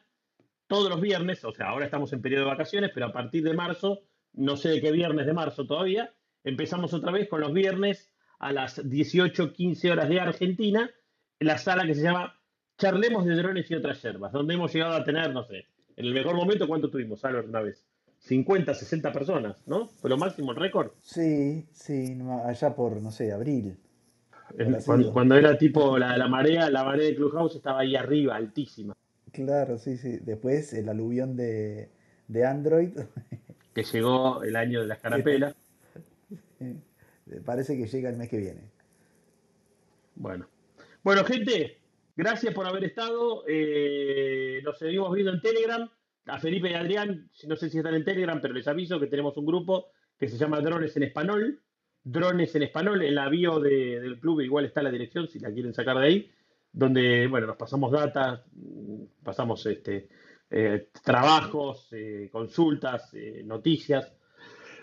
todos 0.66 0.90
los 0.90 1.00
viernes, 1.00 1.44
o 1.44 1.52
sea, 1.52 1.66
ahora 1.68 1.84
estamos 1.84 2.12
en 2.12 2.22
periodo 2.22 2.46
de 2.46 2.50
vacaciones, 2.50 2.90
pero 2.92 3.06
a 3.06 3.12
partir 3.12 3.44
de 3.44 3.54
marzo, 3.54 4.02
no 4.32 4.56
sé 4.56 4.70
de 4.70 4.80
qué 4.80 4.90
viernes 4.90 5.26
de 5.26 5.32
marzo 5.32 5.64
todavía, 5.64 6.12
empezamos 6.42 6.92
otra 6.92 7.12
vez 7.12 7.28
con 7.28 7.40
los 7.40 7.52
viernes 7.52 8.10
a 8.40 8.50
las 8.50 8.80
18, 8.90 9.52
15 9.52 9.92
horas 9.92 10.08
de 10.08 10.18
Argentina, 10.18 10.90
en 11.38 11.46
la 11.46 11.56
sala 11.56 11.86
que 11.86 11.94
se 11.94 12.02
llama 12.02 12.36
Charlemos 12.78 13.24
de 13.24 13.34
drones 13.34 13.70
y 13.70 13.74
otras 13.74 14.02
yerbas, 14.02 14.32
donde 14.32 14.54
hemos 14.54 14.72
llegado 14.72 14.94
a 14.94 15.04
tener, 15.04 15.32
no 15.32 15.44
sé, 15.44 15.66
en 15.96 16.06
el 16.06 16.14
mejor 16.14 16.34
momento, 16.36 16.68
¿cuánto 16.68 16.90
tuvimos, 16.90 17.24
Albert, 17.24 17.48
una 17.48 17.62
vez? 17.62 17.86
50, 18.18 18.74
60 18.74 19.12
personas, 19.12 19.66
¿no? 19.66 19.88
¿Fue 19.88 20.10
lo 20.10 20.16
máximo, 20.16 20.52
el 20.52 20.58
récord? 20.58 20.90
Sí, 21.00 21.66
sí, 21.72 22.18
allá 22.44 22.74
por, 22.74 23.00
no 23.00 23.10
sé, 23.10 23.32
abril. 23.32 23.78
Cuando, 25.12 25.36
era 25.36 25.58
tipo 25.58 25.98
la, 25.98 26.16
la 26.16 26.28
marea, 26.28 26.70
la 26.70 26.84
marea 26.84 27.06
de 27.06 27.16
Clubhouse 27.16 27.56
estaba 27.56 27.80
ahí 27.80 27.96
arriba, 27.96 28.36
altísima. 28.36 28.94
Claro, 29.32 29.78
sí, 29.78 29.96
sí. 29.96 30.18
Después 30.22 30.72
el 30.72 30.88
aluvión 30.88 31.36
de, 31.36 31.90
de 32.28 32.46
Android. 32.46 32.90
que 33.74 33.82
llegó 33.82 34.42
el 34.42 34.56
año 34.56 34.80
de 34.80 34.86
la 34.86 34.94
escarapela. 34.94 35.54
eh, 36.60 36.76
Parece 37.44 37.76
que 37.76 37.86
llega 37.86 38.08
el 38.08 38.16
mes 38.16 38.28
que 38.28 38.38
viene. 38.38 38.70
Bueno. 40.14 40.46
Bueno, 41.02 41.24
gente, 41.24 41.78
gracias 42.16 42.54
por 42.54 42.66
haber 42.66 42.84
estado. 42.84 43.44
Eh, 43.46 44.60
nos 44.64 44.78
seguimos 44.78 45.12
viendo 45.14 45.32
en 45.32 45.40
Telegram. 45.40 45.90
A 46.28 46.40
Felipe 46.40 46.68
y 46.68 46.74
Adrián, 46.74 47.30
no 47.46 47.54
sé 47.54 47.70
si 47.70 47.78
están 47.78 47.94
en 47.94 48.04
Telegram, 48.04 48.40
pero 48.40 48.52
les 48.52 48.66
aviso 48.66 48.98
que 48.98 49.06
tenemos 49.06 49.36
un 49.36 49.46
grupo 49.46 49.90
que 50.18 50.28
se 50.28 50.36
llama 50.36 50.60
Drones 50.60 50.96
en 50.96 51.04
Español. 51.04 51.62
Drones 52.02 52.54
en 52.56 52.64
Español. 52.64 53.02
En 53.02 53.14
la 53.14 53.30
del 53.30 54.18
club 54.18 54.40
igual 54.40 54.64
está 54.64 54.82
la 54.82 54.90
dirección, 54.90 55.28
si 55.28 55.38
la 55.38 55.52
quieren 55.52 55.74
sacar 55.74 55.98
de 55.98 56.06
ahí. 56.06 56.30
Donde, 56.72 57.26
bueno, 57.28 57.46
nos 57.46 57.56
pasamos 57.56 57.92
datas, 57.92 58.42
mm, 58.52 59.04
pasamos 59.22 59.64
este, 59.66 60.08
eh, 60.50 60.88
trabajos, 61.02 61.88
eh, 61.92 62.28
consultas, 62.30 63.12
eh, 63.14 63.42
noticias. 63.44 64.12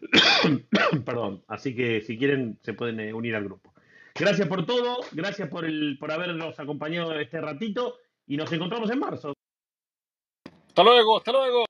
Perdón. 1.05 1.43
Así 1.47 1.75
que 1.75 2.01
si 2.01 2.17
quieren, 2.17 2.59
se 2.61 2.73
pueden 2.73 3.13
unir 3.13 3.36
al 3.36 3.45
grupo. 3.45 3.72
Gracias 4.16 4.47
por 4.47 4.66
todo, 4.66 4.97
gracias 5.11 5.49
por, 5.49 5.66
el, 5.66 5.97
por 5.99 6.11
habernos 6.11 6.59
acompañado 6.59 7.20
este 7.20 7.41
ratito 7.41 7.95
y 8.28 8.38
nos 8.38 8.51
encontramos 8.51 8.89
en 8.91 8.99
marzo. 8.99 9.34
Hasta 10.68 10.84
luego, 10.84 11.18
hasta 11.18 11.32
luego. 11.32 11.66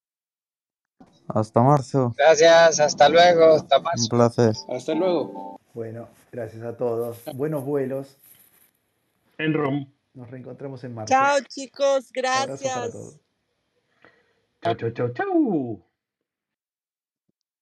Hasta 1.27 1.61
marzo. 1.61 2.13
Gracias, 2.17 2.79
hasta 2.79 3.09
luego, 3.09 3.55
hasta 3.55 3.77
Un 3.77 3.83
marzo. 3.83 4.09
placer. 4.09 4.53
Hasta 4.69 4.93
luego. 4.93 5.59
Bueno, 5.73 6.09
gracias 6.31 6.63
a 6.63 6.75
todos. 6.75 7.23
Buenos 7.33 7.63
vuelos. 7.63 8.17
En 9.37 9.53
ROM. 9.53 9.85
Nos 10.13 10.29
reencontramos 10.29 10.83
en 10.83 10.93
marzo. 10.93 11.13
Chao 11.13 11.39
chicos, 11.47 12.11
gracias. 12.13 12.91
todos. 12.91 13.19
Chau, 14.61 14.75
chau, 14.75 14.91
chau, 14.91 15.09
chau. 15.13 15.92